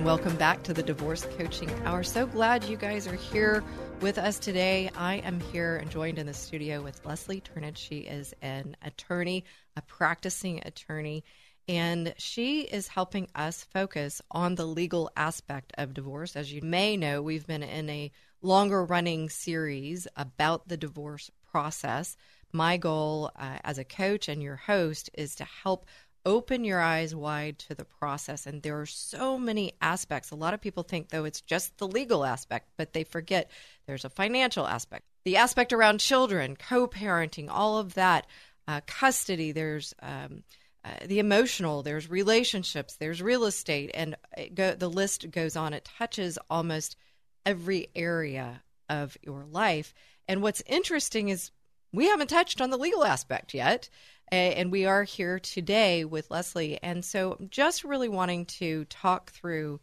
And 0.00 0.06
welcome 0.06 0.36
back 0.36 0.62
to 0.62 0.72
the 0.72 0.82
Divorce 0.82 1.26
Coaching 1.36 1.70
Hour. 1.84 2.02
So 2.04 2.24
glad 2.24 2.64
you 2.64 2.78
guys 2.78 3.06
are 3.06 3.16
here 3.16 3.62
with 4.00 4.16
us 4.16 4.38
today. 4.38 4.90
I 4.96 5.16
am 5.16 5.40
here 5.40 5.76
and 5.76 5.90
joined 5.90 6.18
in 6.18 6.24
the 6.24 6.32
studio 6.32 6.80
with 6.80 7.04
Leslie 7.04 7.42
Turnage. 7.42 7.76
She 7.76 7.98
is 7.98 8.34
an 8.40 8.78
attorney, 8.82 9.44
a 9.76 9.82
practicing 9.82 10.62
attorney 10.64 11.22
and 11.68 12.14
she 12.16 12.62
is 12.62 12.88
helping 12.88 13.28
us 13.34 13.64
focus 13.74 14.22
on 14.30 14.54
the 14.54 14.64
legal 14.64 15.10
aspect 15.18 15.74
of 15.76 15.92
divorce. 15.92 16.34
As 16.34 16.50
you 16.50 16.62
may 16.62 16.96
know, 16.96 17.20
we've 17.20 17.46
been 17.46 17.62
in 17.62 17.90
a 17.90 18.10
longer 18.40 18.82
running 18.82 19.28
series 19.28 20.08
about 20.16 20.66
the 20.66 20.78
divorce 20.78 21.30
process. 21.52 22.16
My 22.52 22.78
goal 22.78 23.32
uh, 23.38 23.58
as 23.62 23.76
a 23.76 23.84
coach 23.84 24.28
and 24.28 24.42
your 24.42 24.56
host 24.56 25.10
is 25.12 25.34
to 25.34 25.44
help 25.44 25.84
open 26.26 26.64
your 26.64 26.80
eyes 26.80 27.14
wide 27.14 27.58
to 27.58 27.74
the 27.74 27.84
process. 27.84 28.46
And 28.46 28.62
there 28.62 28.80
are 28.80 28.86
so 28.86 29.38
many 29.38 29.72
aspects. 29.80 30.30
A 30.30 30.36
lot 30.36 30.54
of 30.54 30.60
people 30.60 30.82
think, 30.82 31.08
though, 31.08 31.24
it's 31.24 31.40
just 31.40 31.78
the 31.78 31.88
legal 31.88 32.24
aspect, 32.24 32.68
but 32.76 32.92
they 32.92 33.04
forget 33.04 33.50
there's 33.86 34.04
a 34.04 34.10
financial 34.10 34.66
aspect, 34.66 35.04
the 35.24 35.36
aspect 35.36 35.72
around 35.72 36.00
children, 36.00 36.56
co 36.56 36.86
parenting, 36.86 37.48
all 37.50 37.78
of 37.78 37.94
that, 37.94 38.26
uh, 38.68 38.80
custody, 38.86 39.52
there's 39.52 39.94
um, 40.02 40.44
uh, 40.84 40.90
the 41.06 41.18
emotional, 41.18 41.82
there's 41.82 42.08
relationships, 42.08 42.96
there's 42.96 43.20
real 43.20 43.44
estate, 43.44 43.90
and 43.94 44.16
go, 44.54 44.74
the 44.74 44.88
list 44.88 45.30
goes 45.30 45.56
on. 45.56 45.74
It 45.74 45.84
touches 45.84 46.38
almost 46.48 46.96
every 47.44 47.88
area 47.94 48.62
of 48.88 49.16
your 49.22 49.44
life. 49.44 49.92
And 50.28 50.42
what's 50.42 50.62
interesting 50.66 51.28
is 51.28 51.50
we 51.92 52.06
haven't 52.06 52.28
touched 52.28 52.60
on 52.60 52.70
the 52.70 52.78
legal 52.78 53.04
aspect 53.04 53.54
yet. 53.54 53.88
And 54.32 54.70
we 54.70 54.86
are 54.86 55.02
here 55.02 55.40
today 55.40 56.04
with 56.04 56.30
Leslie. 56.30 56.78
And 56.82 57.04
so, 57.04 57.36
just 57.50 57.82
really 57.82 58.08
wanting 58.08 58.46
to 58.46 58.84
talk 58.84 59.32
through 59.32 59.80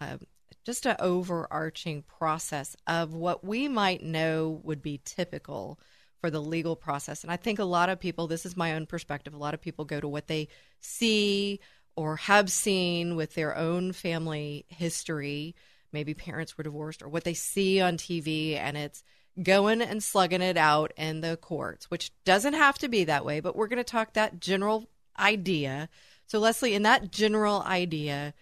uh, 0.00 0.18
just 0.64 0.86
an 0.86 0.96
overarching 1.00 2.02
process 2.02 2.76
of 2.86 3.12
what 3.12 3.42
we 3.42 3.66
might 3.66 4.02
know 4.02 4.60
would 4.62 4.82
be 4.82 5.00
typical 5.04 5.80
for 6.20 6.30
the 6.30 6.40
legal 6.40 6.76
process. 6.76 7.22
And 7.24 7.32
I 7.32 7.36
think 7.36 7.58
a 7.58 7.64
lot 7.64 7.88
of 7.88 7.98
people, 7.98 8.26
this 8.26 8.46
is 8.46 8.56
my 8.56 8.74
own 8.74 8.86
perspective, 8.86 9.34
a 9.34 9.38
lot 9.38 9.54
of 9.54 9.60
people 9.60 9.84
go 9.84 10.00
to 10.00 10.08
what 10.08 10.28
they 10.28 10.48
see 10.78 11.58
or 11.96 12.16
have 12.16 12.52
seen 12.52 13.16
with 13.16 13.34
their 13.34 13.56
own 13.56 13.92
family 13.92 14.64
history. 14.68 15.56
Maybe 15.92 16.14
parents 16.14 16.56
were 16.56 16.64
divorced 16.64 17.02
or 17.02 17.08
what 17.08 17.24
they 17.24 17.34
see 17.34 17.80
on 17.80 17.96
TV, 17.96 18.56
and 18.56 18.76
it's 18.76 19.02
going 19.42 19.80
and 19.80 20.02
slugging 20.02 20.42
it 20.42 20.56
out 20.56 20.92
in 20.96 21.20
the 21.20 21.36
courts, 21.36 21.90
which 21.90 22.10
doesn't 22.24 22.54
have 22.54 22.78
to 22.78 22.88
be 22.88 23.04
that 23.04 23.24
way, 23.24 23.40
but 23.40 23.56
we're 23.56 23.68
going 23.68 23.78
to 23.78 23.84
talk 23.84 24.14
that 24.14 24.40
general 24.40 24.88
idea. 25.18 25.88
So, 26.26 26.38
Leslie, 26.38 26.74
in 26.74 26.82
that 26.82 27.10
general 27.10 27.62
idea, 27.62 28.34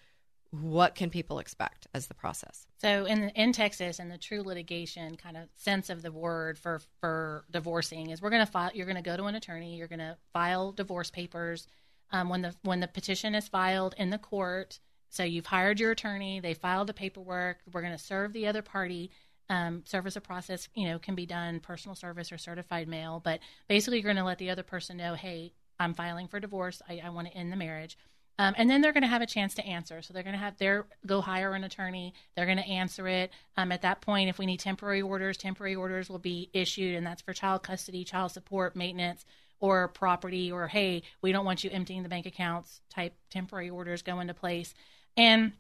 what 0.51 0.95
can 0.95 1.11
people 1.11 1.39
expect 1.39 1.87
as 1.95 2.07
the 2.07 2.15
process? 2.15 2.67
So 2.79 3.05
in 3.07 3.31
in 3.31 3.53
Texas, 3.53 3.99
in 3.99 4.09
the 4.09 4.19
true 4.19 4.43
litigation 4.43 5.17
kind 5.17 5.37
of 5.37 5.49
sense 5.55 5.91
of 5.91 6.03
the 6.03 6.13
word 6.13 6.59
for 6.59 6.81
for 7.01 7.45
divorcing 7.51 8.11
is 8.11 8.23
we're 8.23 8.31
going 8.31 8.45
to 8.45 8.51
file. 8.51 8.71
You're 8.75 8.87
going 8.87 8.97
to 8.97 9.03
go 9.03 9.17
to 9.17 9.25
an 9.25 9.35
attorney. 9.35 9.77
You're 9.77 9.89
going 9.89 9.99
to 9.99 10.17
file 10.33 10.73
divorce 10.73 11.11
papers. 11.11 11.67
Um, 12.13 12.29
when 12.29 12.43
the 12.43 12.55
when 12.63 12.81
the 12.81 12.89
petition 12.89 13.35
is 13.35 13.49
filed 13.49 13.95
in 13.99 14.11
the 14.11 14.19
court, 14.19 14.79
so 15.09 15.25
you've 15.25 15.47
hired 15.47 15.81
your 15.81 15.91
attorney. 15.91 16.41
They 16.41 16.55
filed 16.55 16.89
the 16.89 16.95
paperwork. 16.95 17.59
We're 17.73 17.81
going 17.81 17.97
to 17.97 17.99
serve 17.99 18.33
the 18.33 18.47
other 18.47 18.63
party. 18.63 19.11
Um, 19.49 19.85
service 19.87 20.17
of 20.17 20.25
process, 20.25 20.69
you 20.75 20.89
know, 20.89 20.99
can 20.99 21.15
be 21.15 21.25
done 21.25 21.61
personal 21.61 21.95
service 21.95 22.33
or 22.33 22.39
certified 22.39 22.89
mail. 22.89 23.21
But 23.25 23.39
basically, 23.69 23.99
you're 23.99 24.13
going 24.13 24.17
to 24.17 24.25
let 24.25 24.39
the 24.39 24.51
other 24.51 24.65
person 24.65 24.97
know, 24.97 25.15
hey, 25.15 25.53
I'm 25.79 25.95
filing 25.95 26.27
for 26.27 26.41
divorce. 26.41 26.83
I, 26.89 27.01
I 27.05 27.11
want 27.11 27.29
to 27.29 27.35
end 27.35 27.53
the 27.53 27.57
marriage. 27.57 27.97
Um, 28.39 28.55
and 28.59 28.69
then 28.69 28.83
they're 28.83 28.93
going 28.93 29.03
to 29.03 29.09
have 29.09 29.23
a 29.23 29.27
chance 29.27 29.55
to 29.55 29.65
answer. 29.65 30.03
So 30.03 30.13
they're 30.13 30.23
going 30.23 30.35
to 30.35 30.39
have 30.39 30.59
their 30.59 30.87
go 31.07 31.21
hire 31.21 31.55
an 31.55 31.65
attorney. 31.65 32.13
They're 32.35 32.45
going 32.45 32.59
to 32.59 32.69
answer 32.69 33.09
it. 33.09 33.31
Um, 33.57 33.73
at 33.73 33.83
that 33.83 34.03
point, 34.03 34.29
if 34.29 34.39
we 34.39 34.47
need 34.47 34.61
temporary 34.61 35.01
orders, 35.01 35.39
temporary 35.39 35.75
orders 35.75 36.11
will 36.11 36.19
be 36.19 36.51
issued, 36.53 36.97
and 36.97 37.07
that's 37.07 37.23
for 37.23 37.33
child 37.33 37.63
custody, 37.63 38.05
child 38.05 38.33
support, 38.33 38.77
maintenance, 38.77 39.25
or 39.59 39.89
property, 39.89 40.53
or 40.53 40.69
hey, 40.69 41.03
we 41.23 41.33
don't 41.33 41.47
want 41.47 41.65
you 41.65 41.71
emptying 41.71 42.03
the 42.03 42.11
bank 42.11 42.27
accounts 42.27 42.83
type 42.91 43.15
temporary 43.31 43.71
orders 43.71 44.03
go 44.03 44.21
into 44.21 44.35
place. 44.35 44.75
And 45.17 45.53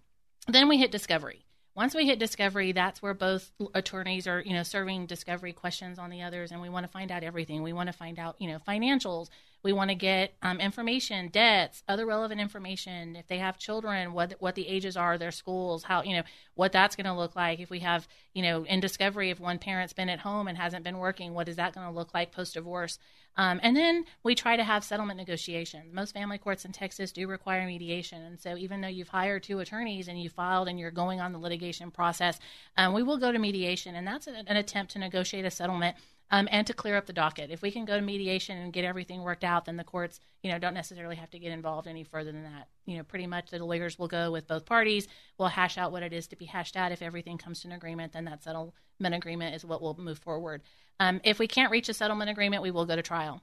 then 0.48 0.68
we 0.68 0.76
hit 0.76 0.90
discovery. 0.90 1.45
Once 1.76 1.94
we 1.94 2.06
hit 2.06 2.18
discovery, 2.18 2.72
that's 2.72 3.02
where 3.02 3.12
both 3.12 3.52
attorneys 3.74 4.26
are, 4.26 4.40
you 4.40 4.54
know, 4.54 4.62
serving 4.62 5.04
discovery 5.04 5.52
questions 5.52 5.98
on 5.98 6.08
the 6.08 6.22
others, 6.22 6.50
and 6.50 6.62
we 6.62 6.70
want 6.70 6.84
to 6.84 6.90
find 6.90 7.12
out 7.12 7.22
everything. 7.22 7.62
We 7.62 7.74
want 7.74 7.88
to 7.88 7.92
find 7.92 8.18
out, 8.18 8.34
you 8.38 8.48
know, 8.48 8.58
financials. 8.66 9.28
We 9.62 9.74
want 9.74 9.90
to 9.90 9.94
get 9.94 10.32
um, 10.40 10.58
information, 10.58 11.28
debts, 11.28 11.82
other 11.86 12.06
relevant 12.06 12.40
information. 12.40 13.14
If 13.14 13.26
they 13.26 13.36
have 13.38 13.58
children, 13.58 14.14
what 14.14 14.36
what 14.38 14.54
the 14.54 14.66
ages 14.66 14.96
are, 14.96 15.18
their 15.18 15.30
schools, 15.30 15.82
how 15.82 16.02
you 16.02 16.16
know 16.16 16.22
what 16.54 16.72
that's 16.72 16.96
going 16.96 17.04
to 17.04 17.12
look 17.12 17.36
like. 17.36 17.60
If 17.60 17.68
we 17.68 17.80
have, 17.80 18.08
you 18.32 18.42
know, 18.42 18.64
in 18.64 18.80
discovery, 18.80 19.28
if 19.28 19.38
one 19.38 19.58
parent's 19.58 19.92
been 19.92 20.08
at 20.08 20.20
home 20.20 20.48
and 20.48 20.56
hasn't 20.56 20.82
been 20.82 20.96
working, 20.96 21.34
what 21.34 21.46
is 21.46 21.56
that 21.56 21.74
going 21.74 21.86
to 21.86 21.92
look 21.92 22.14
like 22.14 22.32
post 22.32 22.54
divorce? 22.54 22.98
Um, 23.36 23.60
and 23.62 23.76
then 23.76 24.04
we 24.22 24.34
try 24.34 24.56
to 24.56 24.64
have 24.64 24.82
settlement 24.82 25.18
negotiations. 25.18 25.92
Most 25.92 26.14
family 26.14 26.38
courts 26.38 26.64
in 26.64 26.72
Texas 26.72 27.12
do 27.12 27.26
require 27.26 27.66
mediation, 27.66 28.22
and 28.22 28.40
so 28.40 28.56
even 28.56 28.80
though 28.80 28.88
you've 28.88 29.08
hired 29.08 29.42
two 29.42 29.60
attorneys 29.60 30.08
and 30.08 30.20
you 30.20 30.30
filed 30.30 30.68
and 30.68 30.78
you're 30.78 30.90
going 30.90 31.20
on 31.20 31.32
the 31.32 31.38
litigation 31.38 31.90
process, 31.90 32.38
um, 32.76 32.94
we 32.94 33.02
will 33.02 33.18
go 33.18 33.32
to 33.32 33.38
mediation, 33.38 33.94
and 33.94 34.06
that's 34.06 34.26
an, 34.26 34.36
an 34.46 34.56
attempt 34.56 34.92
to 34.92 34.98
negotiate 34.98 35.44
a 35.44 35.50
settlement 35.50 35.96
um, 36.30 36.48
and 36.50 36.66
to 36.66 36.72
clear 36.72 36.96
up 36.96 37.06
the 37.06 37.12
docket. 37.12 37.50
If 37.50 37.62
we 37.62 37.70
can 37.70 37.84
go 37.84 37.96
to 37.96 38.02
mediation 38.02 38.58
and 38.58 38.72
get 38.72 38.84
everything 38.84 39.22
worked 39.22 39.44
out, 39.44 39.64
then 39.64 39.76
the 39.76 39.84
courts, 39.84 40.20
you 40.42 40.50
know, 40.50 40.58
don't 40.58 40.74
necessarily 40.74 41.16
have 41.16 41.30
to 41.30 41.38
get 41.38 41.52
involved 41.52 41.86
any 41.86 42.04
further 42.04 42.32
than 42.32 42.44
that. 42.44 42.68
You 42.84 42.96
know, 42.96 43.04
pretty 43.04 43.26
much 43.26 43.50
the 43.50 43.64
lawyers 43.64 43.98
will 43.98 44.08
go 44.08 44.30
with 44.30 44.48
both 44.48 44.66
parties. 44.66 45.06
We'll 45.38 45.48
hash 45.48 45.78
out 45.78 45.92
what 45.92 46.02
it 46.02 46.12
is 46.12 46.26
to 46.28 46.36
be 46.36 46.46
hashed 46.46 46.76
out. 46.76 46.92
If 46.92 47.02
everything 47.02 47.38
comes 47.38 47.60
to 47.60 47.68
an 47.68 47.72
agreement, 47.72 48.12
then 48.12 48.24
that 48.24 48.42
settlement 48.42 48.74
agreement 49.00 49.54
is 49.54 49.64
what 49.64 49.80
will 49.80 49.96
move 49.98 50.18
forward. 50.18 50.62
Um, 50.98 51.20
if 51.24 51.38
we 51.38 51.46
can't 51.46 51.70
reach 51.70 51.88
a 51.88 51.94
settlement 51.94 52.30
agreement, 52.30 52.62
we 52.62 52.70
will 52.70 52.86
go 52.86 52.96
to 52.96 53.02
trial 53.02 53.42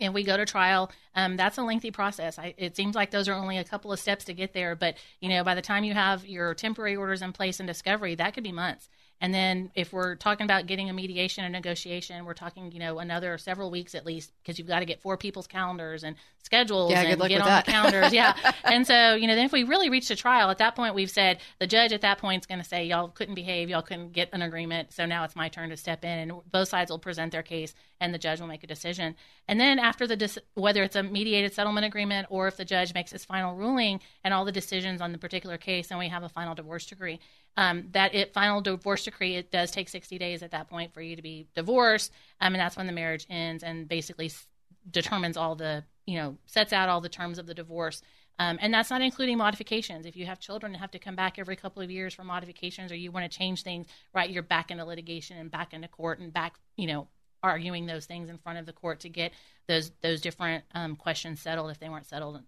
and 0.00 0.14
we 0.14 0.24
go 0.24 0.36
to 0.36 0.44
trial 0.44 0.90
um, 1.14 1.36
that's 1.36 1.58
a 1.58 1.62
lengthy 1.62 1.90
process 1.90 2.38
I, 2.38 2.54
it 2.56 2.76
seems 2.76 2.94
like 2.94 3.10
those 3.10 3.28
are 3.28 3.34
only 3.34 3.58
a 3.58 3.64
couple 3.64 3.92
of 3.92 4.00
steps 4.00 4.24
to 4.24 4.34
get 4.34 4.52
there 4.52 4.74
but 4.74 4.96
you 5.20 5.28
know 5.28 5.44
by 5.44 5.54
the 5.54 5.62
time 5.62 5.84
you 5.84 5.94
have 5.94 6.26
your 6.26 6.54
temporary 6.54 6.96
orders 6.96 7.22
in 7.22 7.32
place 7.32 7.60
and 7.60 7.66
discovery 7.66 8.14
that 8.16 8.34
could 8.34 8.44
be 8.44 8.52
months 8.52 8.88
and 9.20 9.32
then 9.32 9.70
if 9.74 9.92
we're 9.92 10.16
talking 10.16 10.44
about 10.44 10.66
getting 10.66 10.90
a 10.90 10.92
mediation 10.92 11.44
and 11.44 11.52
negotiation, 11.52 12.24
we're 12.24 12.34
talking, 12.34 12.72
you 12.72 12.78
know, 12.78 12.98
another 12.98 13.38
several 13.38 13.70
weeks 13.70 13.94
at 13.94 14.04
least 14.04 14.32
because 14.42 14.58
you've 14.58 14.68
got 14.68 14.80
to 14.80 14.84
get 14.84 15.00
four 15.00 15.16
people's 15.16 15.46
calendars 15.46 16.04
and 16.04 16.16
schedules 16.42 16.90
yeah, 16.90 17.02
and 17.02 17.20
get 17.28 17.40
on 17.40 17.48
that. 17.48 17.64
the 17.64 17.72
calendars. 17.72 18.12
yeah. 18.12 18.36
And 18.64 18.86
so, 18.86 19.14
you 19.14 19.26
know, 19.26 19.34
then 19.34 19.46
if 19.46 19.52
we 19.52 19.62
really 19.62 19.88
reach 19.88 20.10
a 20.10 20.16
trial, 20.16 20.50
at 20.50 20.58
that 20.58 20.74
point 20.74 20.94
we've 20.94 21.10
said 21.10 21.38
the 21.58 21.66
judge 21.66 21.92
at 21.92 22.00
that 22.02 22.18
point 22.18 22.42
is 22.42 22.46
going 22.46 22.60
to 22.60 22.68
say, 22.68 22.84
y'all 22.84 23.08
couldn't 23.08 23.34
behave, 23.34 23.68
y'all 23.70 23.82
couldn't 23.82 24.12
get 24.12 24.30
an 24.32 24.42
agreement. 24.42 24.92
So 24.92 25.06
now 25.06 25.24
it's 25.24 25.36
my 25.36 25.48
turn 25.48 25.70
to 25.70 25.76
step 25.76 26.04
in 26.04 26.18
and 26.18 26.32
both 26.50 26.68
sides 26.68 26.90
will 26.90 26.98
present 26.98 27.32
their 27.32 27.42
case 27.42 27.74
and 28.00 28.12
the 28.12 28.18
judge 28.18 28.40
will 28.40 28.46
make 28.46 28.64
a 28.64 28.66
decision. 28.66 29.14
And 29.48 29.60
then 29.60 29.78
after 29.78 30.06
the, 30.06 30.16
dis- 30.16 30.38
whether 30.54 30.82
it's 30.82 30.96
a 30.96 31.02
mediated 31.02 31.54
settlement 31.54 31.86
agreement 31.86 32.26
or 32.30 32.48
if 32.48 32.56
the 32.56 32.64
judge 32.64 32.92
makes 32.94 33.12
his 33.12 33.24
final 33.24 33.54
ruling 33.54 34.00
and 34.22 34.34
all 34.34 34.44
the 34.44 34.52
decisions 34.52 35.00
on 35.00 35.12
the 35.12 35.18
particular 35.18 35.56
case, 35.56 35.88
then 35.88 35.98
we 35.98 36.08
have 36.08 36.22
a 36.22 36.28
final 36.28 36.54
divorce 36.54 36.86
decree 36.86 37.20
um, 37.56 37.88
that 37.92 38.14
it 38.14 38.32
final 38.32 38.60
divorce 38.60 39.04
decree 39.04 39.36
it 39.36 39.50
does 39.50 39.70
take 39.70 39.88
60 39.88 40.18
days 40.18 40.42
at 40.42 40.50
that 40.50 40.68
point 40.68 40.92
for 40.92 41.00
you 41.00 41.16
to 41.16 41.22
be 41.22 41.46
divorced 41.54 42.12
um, 42.40 42.54
and 42.54 42.60
that's 42.60 42.76
when 42.76 42.86
the 42.86 42.92
marriage 42.92 43.26
ends 43.30 43.62
and 43.62 43.88
basically 43.88 44.26
s- 44.26 44.46
determines 44.90 45.36
all 45.36 45.54
the 45.54 45.84
you 46.06 46.16
know 46.16 46.36
sets 46.46 46.72
out 46.72 46.88
all 46.88 47.00
the 47.00 47.08
terms 47.08 47.38
of 47.38 47.46
the 47.46 47.54
divorce. 47.54 48.02
Um, 48.36 48.58
and 48.60 48.74
that's 48.74 48.90
not 48.90 49.00
including 49.00 49.38
modifications. 49.38 50.06
If 50.06 50.16
you 50.16 50.26
have 50.26 50.40
children 50.40 50.72
and 50.72 50.80
have 50.80 50.90
to 50.90 50.98
come 50.98 51.14
back 51.14 51.38
every 51.38 51.54
couple 51.54 51.82
of 51.82 51.90
years 51.90 52.14
for 52.14 52.24
modifications 52.24 52.90
or 52.90 52.96
you 52.96 53.12
want 53.12 53.30
to 53.30 53.38
change 53.38 53.62
things 53.62 53.86
right 54.12 54.28
you're 54.28 54.42
back 54.42 54.70
into 54.70 54.84
litigation 54.84 55.38
and 55.38 55.50
back 55.50 55.72
into 55.72 55.88
court 55.88 56.18
and 56.18 56.32
back 56.32 56.58
you 56.76 56.86
know 56.86 57.06
arguing 57.42 57.86
those 57.86 58.06
things 58.06 58.30
in 58.30 58.38
front 58.38 58.58
of 58.58 58.66
the 58.66 58.72
court 58.72 59.00
to 59.00 59.08
get 59.08 59.32
those 59.68 59.92
those 60.00 60.20
different 60.20 60.64
um, 60.74 60.96
questions 60.96 61.40
settled 61.40 61.70
if 61.70 61.78
they 61.78 61.88
weren't 61.88 62.06
settled 62.06 62.42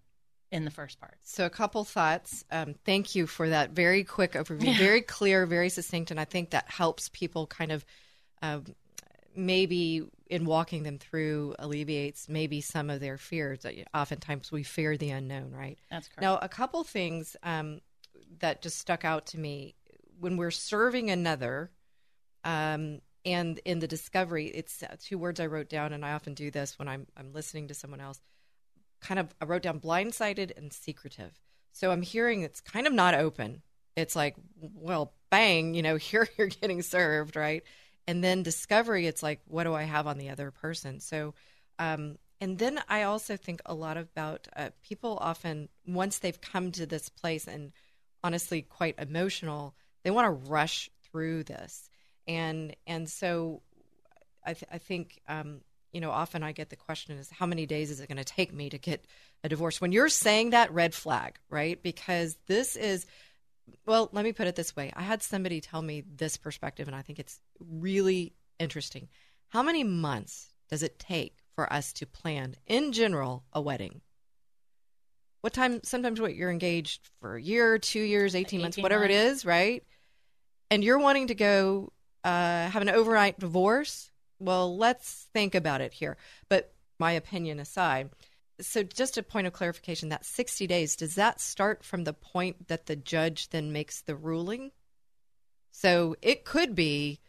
in 0.51 0.65
the 0.65 0.71
first 0.71 0.99
part. 0.99 1.17
So, 1.23 1.45
a 1.45 1.49
couple 1.49 1.83
thoughts. 1.83 2.45
Um, 2.51 2.75
thank 2.85 3.15
you 3.15 3.27
for 3.27 3.49
that 3.49 3.71
very 3.71 4.03
quick 4.03 4.33
overview, 4.33 4.67
yeah. 4.67 4.77
very 4.77 5.01
clear, 5.01 5.45
very 5.45 5.69
succinct, 5.69 6.11
and 6.11 6.19
I 6.19 6.25
think 6.25 6.51
that 6.51 6.69
helps 6.69 7.09
people 7.09 7.47
kind 7.47 7.71
of 7.71 7.85
um, 8.41 8.65
maybe 9.35 10.07
in 10.29 10.45
walking 10.45 10.83
them 10.83 10.97
through 10.97 11.55
alleviates 11.59 12.27
maybe 12.27 12.59
some 12.61 12.89
of 12.89 12.99
their 12.99 13.17
fears. 13.17 13.65
Oftentimes, 13.93 14.51
we 14.51 14.63
fear 14.63 14.97
the 14.97 15.09
unknown, 15.09 15.51
right? 15.51 15.77
That's 15.91 16.07
correct. 16.07 16.21
Now, 16.21 16.37
a 16.37 16.49
couple 16.49 16.83
things 16.83 17.35
um, 17.43 17.81
that 18.39 18.61
just 18.61 18.77
stuck 18.79 19.05
out 19.05 19.27
to 19.27 19.39
me 19.39 19.75
when 20.19 20.37
we're 20.37 20.51
serving 20.51 21.09
another. 21.11 21.71
Um, 22.43 23.01
and 23.25 23.59
in 23.65 23.79
the 23.79 23.87
discovery, 23.87 24.47
it's 24.47 24.81
two 25.03 25.17
words 25.17 25.41
I 25.41 25.47
wrote 25.47 25.67
down, 25.67 25.91
and 25.91 26.05
I 26.05 26.13
often 26.13 26.33
do 26.33 26.49
this 26.49 26.79
when 26.79 26.87
I'm 26.87 27.07
I'm 27.17 27.33
listening 27.33 27.67
to 27.67 27.73
someone 27.73 27.99
else 27.99 28.21
kind 29.07 29.19
of 29.19 29.33
I 29.41 29.45
wrote 29.45 29.61
down 29.61 29.79
blindsided 29.79 30.57
and 30.57 30.73
secretive. 30.73 31.39
So 31.71 31.91
I'm 31.91 32.01
hearing 32.01 32.41
it's 32.41 32.59
kind 32.59 32.87
of 32.87 32.93
not 32.93 33.13
open. 33.13 33.61
It's 33.95 34.15
like, 34.15 34.35
well, 34.59 35.13
bang, 35.29 35.73
you 35.73 35.81
know, 35.81 35.95
here 36.09 36.27
you're 36.37 36.47
getting 36.47 36.81
served, 36.81 37.35
right? 37.35 37.63
And 38.07 38.23
then 38.23 38.43
discovery, 38.43 39.07
it's 39.07 39.23
like, 39.23 39.41
what 39.47 39.63
do 39.63 39.73
I 39.73 39.83
have 39.83 40.07
on 40.07 40.17
the 40.17 40.29
other 40.29 40.51
person? 40.51 40.99
So, 40.99 41.33
um, 41.79 42.17
and 42.39 42.57
then 42.57 42.79
I 42.87 43.03
also 43.03 43.35
think 43.35 43.61
a 43.65 43.73
lot 43.73 43.97
about 43.97 44.47
uh, 44.55 44.69
people 44.81 45.17
often, 45.19 45.69
once 45.85 46.19
they've 46.19 46.39
come 46.39 46.71
to 46.73 46.85
this 46.85 47.09
place 47.09 47.47
and 47.47 47.71
honestly 48.23 48.61
quite 48.61 48.95
emotional, 48.99 49.75
they 50.03 50.11
want 50.11 50.25
to 50.25 50.49
rush 50.49 50.89
through 51.03 51.43
this. 51.43 51.89
And, 52.27 52.75
and 52.85 53.09
so 53.09 53.61
I, 54.45 54.53
th- 54.53 54.69
I 54.71 54.77
think 54.77 55.19
um, 55.27 55.61
you 55.97 56.01
know, 56.01 56.11
often 56.11 56.43
I 56.43 56.51
get 56.51 56.69
the 56.69 56.75
question 56.75 57.17
is 57.17 57.27
how 57.31 57.47
many 57.47 57.65
days 57.65 57.89
is 57.89 57.99
it 57.99 58.07
going 58.07 58.19
to 58.19 58.23
take 58.23 58.53
me 58.53 58.69
to 58.69 58.77
get 58.77 59.07
a 59.43 59.49
divorce? 59.49 59.81
When 59.81 59.91
you're 59.91 60.09
saying 60.09 60.51
that, 60.51 60.71
red 60.71 60.93
flag, 60.93 61.39
right? 61.49 61.81
Because 61.81 62.37
this 62.45 62.75
is, 62.75 63.07
well, 63.87 64.07
let 64.11 64.23
me 64.23 64.31
put 64.31 64.45
it 64.45 64.55
this 64.55 64.75
way. 64.75 64.93
I 64.95 65.01
had 65.01 65.23
somebody 65.23 65.59
tell 65.59 65.81
me 65.81 66.03
this 66.15 66.37
perspective, 66.37 66.87
and 66.87 66.95
I 66.95 67.01
think 67.01 67.17
it's 67.17 67.39
really 67.59 68.33
interesting. 68.59 69.07
How 69.47 69.63
many 69.63 69.83
months 69.83 70.49
does 70.69 70.83
it 70.83 70.99
take 70.99 71.39
for 71.55 71.73
us 71.73 71.93
to 71.93 72.05
plan, 72.05 72.53
in 72.67 72.91
general, 72.91 73.43
a 73.51 73.59
wedding? 73.59 74.01
What 75.41 75.53
time? 75.53 75.79
Sometimes 75.81 76.21
what 76.21 76.35
you're 76.35 76.51
engaged 76.51 77.09
for 77.19 77.37
a 77.37 77.41
year, 77.41 77.79
two 77.79 78.01
years, 78.01 78.35
18, 78.35 78.59
18 78.59 78.61
months, 78.61 78.77
whatever 78.77 79.05
months. 79.05 79.15
it 79.15 79.31
is, 79.31 79.45
right? 79.47 79.83
And 80.69 80.83
you're 80.83 80.99
wanting 80.99 81.27
to 81.27 81.35
go 81.35 81.91
uh, 82.23 82.69
have 82.69 82.83
an 82.83 82.89
overnight 82.89 83.39
divorce 83.39 84.11
well, 84.39 84.75
let's 84.75 85.27
think 85.33 85.55
about 85.55 85.81
it 85.81 85.93
here. 85.93 86.17
But 86.49 86.73
my 86.99 87.11
opinion 87.11 87.59
aside, 87.59 88.09
so 88.59 88.83
just 88.83 89.17
a 89.17 89.23
point 89.23 89.47
of 89.47 89.53
clarification 89.53 90.09
that 90.09 90.25
60 90.25 90.67
days, 90.67 90.95
does 90.95 91.15
that 91.15 91.39
start 91.39 91.83
from 91.83 92.03
the 92.03 92.13
point 92.13 92.67
that 92.67 92.87
the 92.87 92.95
judge 92.95 93.49
then 93.49 93.71
makes 93.71 94.01
the 94.01 94.15
ruling? 94.15 94.71
So 95.71 96.15
it 96.21 96.43
could 96.43 96.73
be 96.75 97.19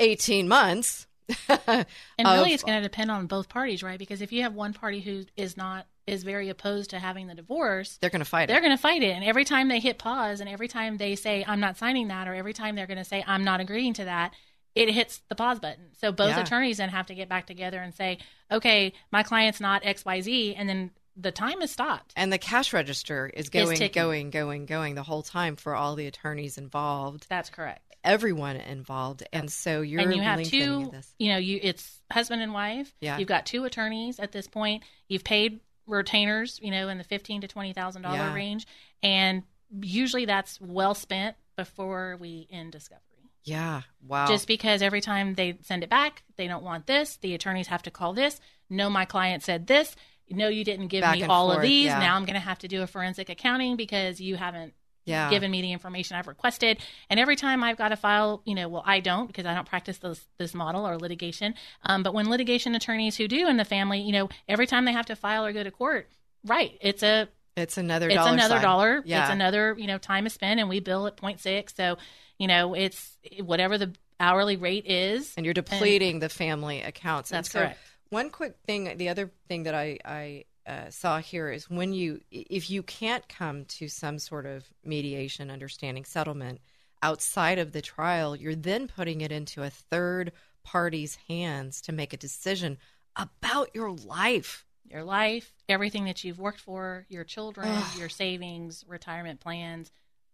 18 0.00 0.48
months. 0.48 1.06
and 1.48 1.86
really, 2.18 2.52
it's 2.52 2.62
going 2.62 2.76
to 2.76 2.82
depend 2.82 3.10
on 3.10 3.26
both 3.26 3.48
parties, 3.48 3.82
right? 3.82 3.98
Because 3.98 4.20
if 4.20 4.32
you 4.32 4.42
have 4.42 4.54
one 4.54 4.74
party 4.74 5.00
who 5.00 5.24
is 5.36 5.56
not 5.56 5.86
is 6.06 6.22
very 6.22 6.50
opposed 6.50 6.90
to 6.90 6.98
having 6.98 7.28
the 7.28 7.34
divorce, 7.34 7.96
they're 8.00 8.10
going 8.10 8.20
to 8.20 8.26
fight 8.26 8.44
it. 8.44 8.48
they're 8.48 8.60
going 8.60 8.76
to 8.76 8.80
fight 8.80 9.02
it. 9.02 9.12
And 9.12 9.24
every 9.24 9.44
time 9.44 9.68
they 9.68 9.80
hit 9.80 9.96
pause, 9.96 10.40
and 10.40 10.50
every 10.50 10.68
time 10.68 10.98
they 10.98 11.16
say, 11.16 11.42
"I'm 11.46 11.60
not 11.60 11.78
signing 11.78 12.08
that," 12.08 12.28
or 12.28 12.34
every 12.34 12.52
time 12.52 12.74
they're 12.74 12.86
going 12.86 12.98
to 12.98 13.04
say, 13.04 13.24
"I'm 13.26 13.42
not 13.42 13.60
agreeing 13.60 13.94
to 13.94 14.04
that," 14.04 14.34
it 14.74 14.90
hits 14.90 15.22
the 15.28 15.34
pause 15.34 15.60
button. 15.60 15.90
So 16.00 16.12
both 16.12 16.30
yeah. 16.30 16.40
attorneys 16.40 16.78
then 16.78 16.88
have 16.88 17.06
to 17.06 17.14
get 17.14 17.28
back 17.28 17.46
together 17.46 17.80
and 17.80 17.94
say, 17.94 18.18
okay, 18.50 18.92
my 19.12 19.22
client's 19.22 19.60
not 19.60 19.82
XYZ. 19.82 20.54
And 20.56 20.68
then 20.68 20.90
the 21.16 21.30
time 21.30 21.62
is 21.62 21.70
stopped. 21.70 22.12
And 22.16 22.32
the 22.32 22.38
cash 22.38 22.72
register 22.72 23.30
is 23.32 23.48
going, 23.48 23.90
going, 23.92 24.30
going, 24.30 24.66
going 24.66 24.94
the 24.94 25.02
whole 25.02 25.22
time 25.22 25.56
for 25.56 25.74
all 25.74 25.94
the 25.94 26.06
attorneys 26.06 26.58
involved. 26.58 27.26
That's 27.28 27.50
correct. 27.50 27.82
Everyone 28.02 28.56
involved. 28.56 29.22
And 29.32 29.50
so 29.50 29.80
you're 29.80 30.00
and 30.00 30.14
you 30.14 30.20
have 30.20 30.42
two, 30.42 30.92
you 31.18 31.32
know, 31.32 31.38
you 31.38 31.58
it's 31.62 32.00
husband 32.10 32.42
and 32.42 32.52
wife. 32.52 32.92
Yeah. 33.00 33.18
You've 33.18 33.28
got 33.28 33.46
two 33.46 33.64
attorneys 33.64 34.18
at 34.18 34.30
this 34.30 34.46
point. 34.46 34.82
You've 35.08 35.24
paid 35.24 35.60
retainers, 35.86 36.58
you 36.62 36.70
know, 36.70 36.88
in 36.88 36.98
the 36.98 37.04
fifteen 37.04 37.40
to 37.40 37.48
twenty 37.48 37.72
thousand 37.72 38.02
yeah. 38.02 38.16
dollar 38.16 38.34
range. 38.34 38.66
And 39.02 39.44
usually 39.80 40.26
that's 40.26 40.60
well 40.60 40.94
spent 40.94 41.36
before 41.56 42.18
we 42.20 42.46
end 42.50 42.72
discovery. 42.72 43.13
Yeah. 43.44 43.82
Wow. 44.06 44.26
Just 44.26 44.46
because 44.46 44.82
every 44.82 45.00
time 45.00 45.34
they 45.34 45.58
send 45.62 45.82
it 45.82 45.90
back, 45.90 46.22
they 46.36 46.48
don't 46.48 46.64
want 46.64 46.86
this. 46.86 47.16
The 47.16 47.34
attorneys 47.34 47.68
have 47.68 47.82
to 47.82 47.90
call 47.90 48.12
this. 48.14 48.40
No, 48.70 48.90
my 48.90 49.04
client 49.04 49.42
said 49.42 49.66
this. 49.66 49.94
No, 50.30 50.48
you 50.48 50.64
didn't 50.64 50.88
give 50.88 51.02
back 51.02 51.16
me 51.16 51.24
all 51.24 51.48
forth, 51.48 51.58
of 51.58 51.62
these. 51.62 51.86
Yeah. 51.86 51.98
Now 51.98 52.16
I'm 52.16 52.24
going 52.24 52.34
to 52.34 52.40
have 52.40 52.58
to 52.60 52.68
do 52.68 52.82
a 52.82 52.86
forensic 52.86 53.28
accounting 53.28 53.76
because 53.76 54.20
you 54.20 54.36
haven't 54.36 54.72
yeah. 55.04 55.28
given 55.30 55.50
me 55.50 55.62
the 55.62 55.72
information 55.72 56.16
I've 56.16 56.26
requested. 56.26 56.78
And 57.10 57.20
every 57.20 57.36
time 57.36 57.62
I've 57.62 57.76
got 57.76 57.88
to 57.88 57.96
file, 57.96 58.42
you 58.44 58.54
know, 58.54 58.68
well, 58.68 58.82
I 58.86 59.00
don't 59.00 59.26
because 59.26 59.46
I 59.46 59.54
don't 59.54 59.68
practice 59.68 59.98
this, 59.98 60.26
this 60.38 60.54
model 60.54 60.86
or 60.86 60.98
litigation. 60.98 61.54
Um, 61.84 62.02
but 62.02 62.14
when 62.14 62.30
litigation 62.30 62.74
attorneys 62.74 63.16
who 63.16 63.28
do 63.28 63.48
in 63.48 63.56
the 63.56 63.64
family, 63.64 64.00
you 64.00 64.12
know, 64.12 64.28
every 64.48 64.66
time 64.66 64.86
they 64.86 64.92
have 64.92 65.06
to 65.06 65.16
file 65.16 65.44
or 65.44 65.52
go 65.52 65.62
to 65.62 65.70
court, 65.70 66.08
right, 66.44 66.76
it's 66.80 67.02
a 67.02 67.28
it's 67.56 67.76
another 67.78 68.08
it's 68.08 68.16
dollar 68.16 68.32
another 68.32 68.60
dollar. 68.60 69.02
Yeah. 69.04 69.24
It's 69.24 69.32
another 69.32 69.76
you 69.78 69.86
know 69.86 69.98
time 69.98 70.26
is 70.26 70.32
spent, 70.32 70.58
and 70.58 70.68
we 70.68 70.80
bill 70.80 71.06
at 71.06 71.16
0.6. 71.16 71.76
So 71.76 71.98
you 72.38 72.46
know, 72.46 72.74
it's 72.74 73.16
whatever 73.40 73.78
the 73.78 73.94
hourly 74.20 74.56
rate 74.56 74.86
is. 74.86 75.32
And 75.36 75.44
you're 75.44 75.54
depleting 75.54 76.14
and, 76.14 76.22
the 76.22 76.28
family 76.28 76.82
accounts. 76.82 77.30
That's 77.30 77.50
so 77.50 77.60
correct. 77.60 77.78
One 78.10 78.30
quick 78.30 78.56
thing, 78.66 78.96
the 78.96 79.08
other 79.08 79.30
thing 79.48 79.64
that 79.64 79.74
I, 79.74 79.98
I 80.04 80.44
uh, 80.66 80.90
saw 80.90 81.18
here 81.18 81.50
is 81.50 81.68
when 81.68 81.92
you, 81.92 82.20
if 82.30 82.70
you 82.70 82.82
can't 82.82 83.26
come 83.28 83.64
to 83.66 83.88
some 83.88 84.18
sort 84.18 84.46
of 84.46 84.64
mediation, 84.84 85.50
understanding, 85.50 86.04
settlement 86.04 86.60
outside 87.02 87.58
of 87.58 87.72
the 87.72 87.82
trial, 87.82 88.36
you're 88.36 88.54
then 88.54 88.88
putting 88.88 89.20
it 89.20 89.32
into 89.32 89.62
a 89.62 89.70
third 89.70 90.32
party's 90.62 91.18
hands 91.28 91.80
to 91.82 91.92
make 91.92 92.12
a 92.12 92.16
decision 92.16 92.78
about 93.16 93.74
your 93.74 93.90
life. 93.90 94.64
Your 94.86 95.02
life, 95.02 95.52
everything 95.68 96.04
that 96.04 96.24
you've 96.24 96.38
worked 96.38 96.60
for, 96.60 97.06
your 97.08 97.24
children, 97.24 97.82
your 97.98 98.10
savings, 98.10 98.84
retirement 98.86 99.40
plans, 99.40 99.90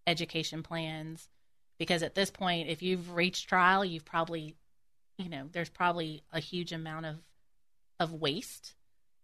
education 0.07 0.63
plans 0.63 1.29
because 1.81 2.05
at 2.05 2.15
this 2.15 2.31
point 2.31 2.69
if 2.69 2.83
you've 2.83 3.13
reached 3.13 3.49
trial 3.49 3.85
you've 3.85 4.05
probably 4.05 4.55
you 5.19 5.29
know 5.29 5.49
there's 5.51 5.71
probably 5.71 6.23
a 6.33 6.39
huge 6.39 6.71
amount 6.73 7.07
of 7.07 7.17
of 7.99 8.13
waste 8.13 8.75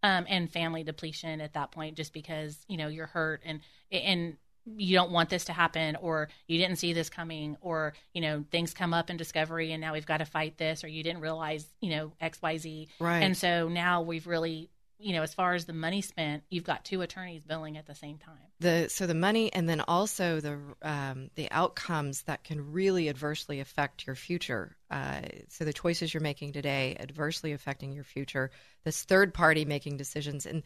um, 0.02 0.26
and 0.28 0.50
family 0.50 0.82
depletion 0.82 1.40
at 1.40 1.52
that 1.52 1.70
point 1.70 1.96
just 1.96 2.12
because 2.12 2.58
you 2.66 2.76
know 2.76 2.88
you're 2.88 3.06
hurt 3.06 3.42
and 3.44 3.60
and 3.92 4.36
you 4.66 4.96
don't 4.96 5.12
want 5.12 5.30
this 5.30 5.44
to 5.44 5.52
happen 5.52 5.96
or 5.96 6.28
you 6.48 6.58
didn't 6.58 6.76
see 6.76 6.92
this 6.92 7.08
coming 7.08 7.56
or 7.60 7.92
you 8.12 8.20
know 8.20 8.44
things 8.50 8.74
come 8.74 8.92
up 8.92 9.10
in 9.10 9.16
discovery 9.16 9.72
and 9.72 9.80
now 9.80 9.92
we've 9.92 10.06
got 10.06 10.18
to 10.18 10.24
fight 10.24 10.58
this 10.58 10.82
or 10.82 10.88
you 10.88 11.04
didn't 11.04 11.20
realize 11.20 11.64
you 11.80 11.90
know 11.90 12.12
xyz 12.20 12.88
right 12.98 13.20
and 13.20 13.36
so 13.36 13.68
now 13.68 14.02
we've 14.02 14.26
really 14.26 14.68
you 14.98 15.12
know, 15.12 15.22
as 15.22 15.34
far 15.34 15.54
as 15.54 15.66
the 15.66 15.72
money 15.72 16.00
spent, 16.00 16.42
you've 16.48 16.64
got 16.64 16.84
two 16.84 17.02
attorneys 17.02 17.42
billing 17.42 17.76
at 17.76 17.86
the 17.86 17.94
same 17.94 18.18
time. 18.18 18.34
The 18.60 18.88
so 18.88 19.06
the 19.06 19.14
money 19.14 19.52
and 19.52 19.68
then 19.68 19.80
also 19.82 20.40
the 20.40 20.58
um, 20.82 21.30
the 21.34 21.50
outcomes 21.50 22.22
that 22.22 22.44
can 22.44 22.72
really 22.72 23.08
adversely 23.08 23.60
affect 23.60 24.06
your 24.06 24.16
future. 24.16 24.76
Uh, 24.90 25.20
so 25.48 25.64
the 25.64 25.72
choices 25.72 26.14
you're 26.14 26.22
making 26.22 26.52
today 26.52 26.96
adversely 26.98 27.52
affecting 27.52 27.92
your 27.92 28.04
future. 28.04 28.50
This 28.84 29.02
third 29.02 29.34
party 29.34 29.64
making 29.64 29.98
decisions 29.98 30.46
and 30.46 30.62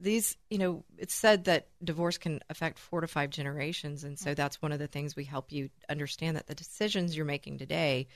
these, 0.00 0.36
you 0.48 0.56
know, 0.56 0.82
it's 0.96 1.14
said 1.14 1.44
that 1.44 1.68
divorce 1.84 2.16
can 2.16 2.40
affect 2.48 2.78
four 2.78 3.02
to 3.02 3.06
five 3.06 3.28
generations, 3.28 4.02
and 4.02 4.18
so 4.18 4.32
that's 4.32 4.62
one 4.62 4.72
of 4.72 4.78
the 4.78 4.86
things 4.86 5.14
we 5.14 5.24
help 5.24 5.52
you 5.52 5.68
understand 5.90 6.38
that 6.38 6.46
the 6.46 6.54
decisions 6.54 7.14
you're 7.14 7.26
making 7.26 7.58
today 7.58 8.08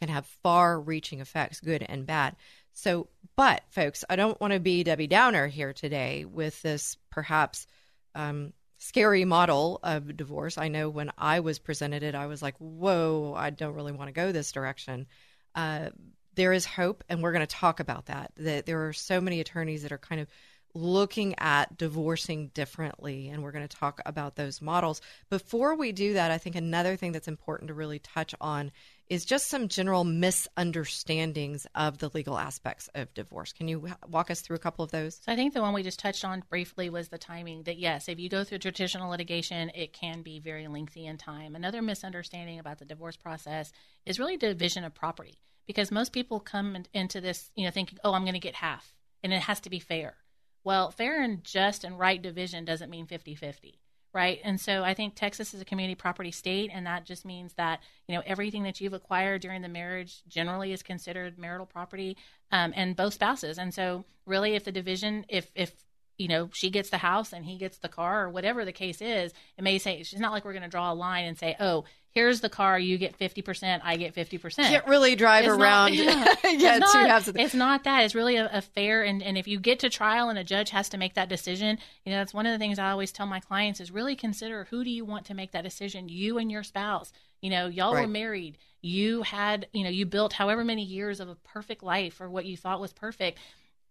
can 0.00 0.08
have 0.08 0.26
far-reaching 0.42 1.20
effects, 1.20 1.60
good 1.60 1.84
and 1.88 2.06
bad. 2.06 2.36
So, 2.72 3.08
but 3.36 3.62
folks, 3.70 4.04
I 4.08 4.16
don't 4.16 4.40
want 4.40 4.52
to 4.52 4.60
be 4.60 4.84
Debbie 4.84 5.08
Downer 5.08 5.48
here 5.48 5.72
today 5.72 6.24
with 6.24 6.62
this 6.62 6.96
perhaps 7.10 7.66
um, 8.14 8.52
scary 8.78 9.24
model 9.24 9.80
of 9.82 10.16
divorce. 10.16 10.58
I 10.58 10.68
know 10.68 10.88
when 10.88 11.10
I 11.18 11.40
was 11.40 11.58
presented 11.58 12.02
it, 12.02 12.14
I 12.14 12.26
was 12.26 12.40
like, 12.40 12.56
whoa, 12.58 13.34
I 13.36 13.50
don't 13.50 13.74
really 13.74 13.92
want 13.92 14.08
to 14.08 14.12
go 14.12 14.30
this 14.30 14.52
direction. 14.52 15.06
Uh, 15.54 15.90
there 16.34 16.52
is 16.52 16.64
hope, 16.64 17.02
and 17.08 17.20
we're 17.20 17.32
going 17.32 17.46
to 17.46 17.52
talk 17.52 17.80
about 17.80 18.06
that. 18.06 18.30
That 18.36 18.66
there 18.66 18.86
are 18.86 18.92
so 18.92 19.20
many 19.20 19.40
attorneys 19.40 19.82
that 19.82 19.90
are 19.90 19.98
kind 19.98 20.20
of 20.20 20.28
looking 20.74 21.34
at 21.38 21.76
divorcing 21.76 22.48
differently, 22.54 23.28
and 23.28 23.42
we're 23.42 23.50
going 23.50 23.66
to 23.66 23.76
talk 23.76 24.00
about 24.06 24.36
those 24.36 24.62
models. 24.62 25.00
Before 25.30 25.74
we 25.74 25.90
do 25.90 26.12
that, 26.12 26.30
I 26.30 26.38
think 26.38 26.54
another 26.54 26.94
thing 26.94 27.10
that's 27.10 27.26
important 27.26 27.68
to 27.68 27.74
really 27.74 27.98
touch 27.98 28.34
on 28.40 28.70
is 29.08 29.24
just 29.24 29.48
some 29.48 29.68
general 29.68 30.04
misunderstandings 30.04 31.66
of 31.74 31.98
the 31.98 32.10
legal 32.12 32.38
aspects 32.38 32.88
of 32.94 33.12
divorce. 33.14 33.52
Can 33.52 33.68
you 33.68 33.88
walk 34.08 34.30
us 34.30 34.40
through 34.40 34.56
a 34.56 34.60
couple 34.60 34.84
of 34.84 34.90
those? 34.90 35.16
So 35.16 35.32
I 35.32 35.36
think 35.36 35.54
the 35.54 35.62
one 35.62 35.72
we 35.72 35.82
just 35.82 35.98
touched 35.98 36.24
on 36.24 36.42
briefly 36.50 36.90
was 36.90 37.08
the 37.08 37.18
timing. 37.18 37.62
That 37.62 37.78
yes, 37.78 38.08
if 38.08 38.18
you 38.18 38.28
go 38.28 38.44
through 38.44 38.58
traditional 38.58 39.10
litigation, 39.10 39.70
it 39.74 39.92
can 39.92 40.22
be 40.22 40.40
very 40.40 40.68
lengthy 40.68 41.06
in 41.06 41.16
time. 41.16 41.54
Another 41.54 41.80
misunderstanding 41.80 42.58
about 42.58 42.78
the 42.78 42.84
divorce 42.84 43.16
process 43.16 43.72
is 44.04 44.18
really 44.18 44.36
division 44.36 44.84
of 44.84 44.94
property 44.94 45.40
because 45.66 45.90
most 45.90 46.12
people 46.12 46.40
come 46.40 46.84
into 46.92 47.20
this, 47.20 47.50
you 47.54 47.64
know, 47.64 47.70
thinking, 47.70 47.98
"Oh, 48.04 48.12
I'm 48.12 48.24
going 48.24 48.34
to 48.34 48.40
get 48.40 48.56
half." 48.56 48.94
And 49.22 49.32
it 49.32 49.42
has 49.42 49.60
to 49.60 49.70
be 49.70 49.80
fair. 49.80 50.16
Well, 50.64 50.90
fair 50.90 51.22
and 51.22 51.42
just 51.42 51.82
and 51.82 51.98
right 51.98 52.20
division 52.20 52.64
doesn't 52.64 52.90
mean 52.90 53.06
50-50 53.06 53.78
right? 54.12 54.40
And 54.44 54.60
so 54.60 54.82
I 54.82 54.94
think 54.94 55.14
Texas 55.14 55.54
is 55.54 55.60
a 55.60 55.64
community 55.64 55.94
property 55.94 56.30
state, 56.30 56.70
and 56.72 56.86
that 56.86 57.04
just 57.04 57.24
means 57.24 57.52
that 57.54 57.80
you 58.06 58.14
know 58.14 58.22
everything 58.26 58.62
that 58.64 58.80
you've 58.80 58.92
acquired 58.92 59.42
during 59.42 59.62
the 59.62 59.68
marriage 59.68 60.22
generally 60.28 60.72
is 60.72 60.82
considered 60.82 61.38
marital 61.38 61.66
property, 61.66 62.16
um, 62.50 62.72
and 62.74 62.96
both 62.96 63.14
spouses. 63.14 63.58
And 63.58 63.72
so 63.72 64.04
really, 64.26 64.54
if 64.54 64.64
the 64.64 64.72
division, 64.72 65.24
if 65.28 65.50
if 65.54 65.72
you 66.16 66.28
know 66.28 66.50
she 66.52 66.70
gets 66.70 66.90
the 66.90 66.98
house 66.98 67.32
and 67.32 67.44
he 67.44 67.58
gets 67.58 67.78
the 67.78 67.88
car, 67.88 68.24
or 68.24 68.30
whatever 68.30 68.64
the 68.64 68.72
case 68.72 69.00
is, 69.02 69.32
it 69.56 69.62
may 69.62 69.78
say 69.78 69.98
it's 69.98 70.14
not 70.14 70.32
like 70.32 70.44
we're 70.44 70.52
going 70.52 70.62
to 70.62 70.68
draw 70.68 70.92
a 70.92 70.94
line 70.94 71.24
and 71.26 71.38
say, 71.38 71.56
oh, 71.60 71.84
here's 72.10 72.40
the 72.40 72.48
car, 72.48 72.78
you 72.78 72.98
get 72.98 73.18
50%, 73.18 73.80
I 73.84 73.96
get 73.96 74.14
50%. 74.14 74.56
Can't 74.56 74.86
really 74.86 75.14
drive 75.14 75.44
it's 75.44 75.52
around. 75.52 75.96
Not, 75.96 76.38
yeah, 76.44 76.78
not, 76.78 77.28
it's 77.36 77.54
not 77.54 77.84
that. 77.84 78.04
It's 78.04 78.14
really 78.14 78.36
a, 78.36 78.48
a 78.52 78.60
fair, 78.60 79.02
and, 79.02 79.22
and 79.22 79.36
if 79.36 79.46
you 79.46 79.60
get 79.60 79.80
to 79.80 79.90
trial 79.90 80.28
and 80.28 80.38
a 80.38 80.44
judge 80.44 80.70
has 80.70 80.88
to 80.90 80.98
make 80.98 81.14
that 81.14 81.28
decision, 81.28 81.78
you 82.04 82.12
know, 82.12 82.18
that's 82.18 82.34
one 82.34 82.46
of 82.46 82.52
the 82.52 82.58
things 82.58 82.78
I 82.78 82.90
always 82.90 83.12
tell 83.12 83.26
my 83.26 83.40
clients 83.40 83.80
is 83.80 83.90
really 83.90 84.16
consider 84.16 84.66
who 84.70 84.84
do 84.84 84.90
you 84.90 85.04
want 85.04 85.26
to 85.26 85.34
make 85.34 85.52
that 85.52 85.64
decision, 85.64 86.08
you 86.08 86.38
and 86.38 86.50
your 86.50 86.62
spouse. 86.62 87.12
You 87.40 87.50
know, 87.50 87.66
y'all 87.66 87.94
right. 87.94 88.02
were 88.02 88.08
married. 88.08 88.58
You 88.80 89.22
had, 89.22 89.68
you 89.72 89.84
know, 89.84 89.90
you 89.90 90.06
built 90.06 90.32
however 90.32 90.64
many 90.64 90.82
years 90.82 91.20
of 91.20 91.28
a 91.28 91.36
perfect 91.36 91.82
life 91.82 92.20
or 92.20 92.28
what 92.28 92.46
you 92.46 92.56
thought 92.56 92.80
was 92.80 92.92
perfect. 92.92 93.38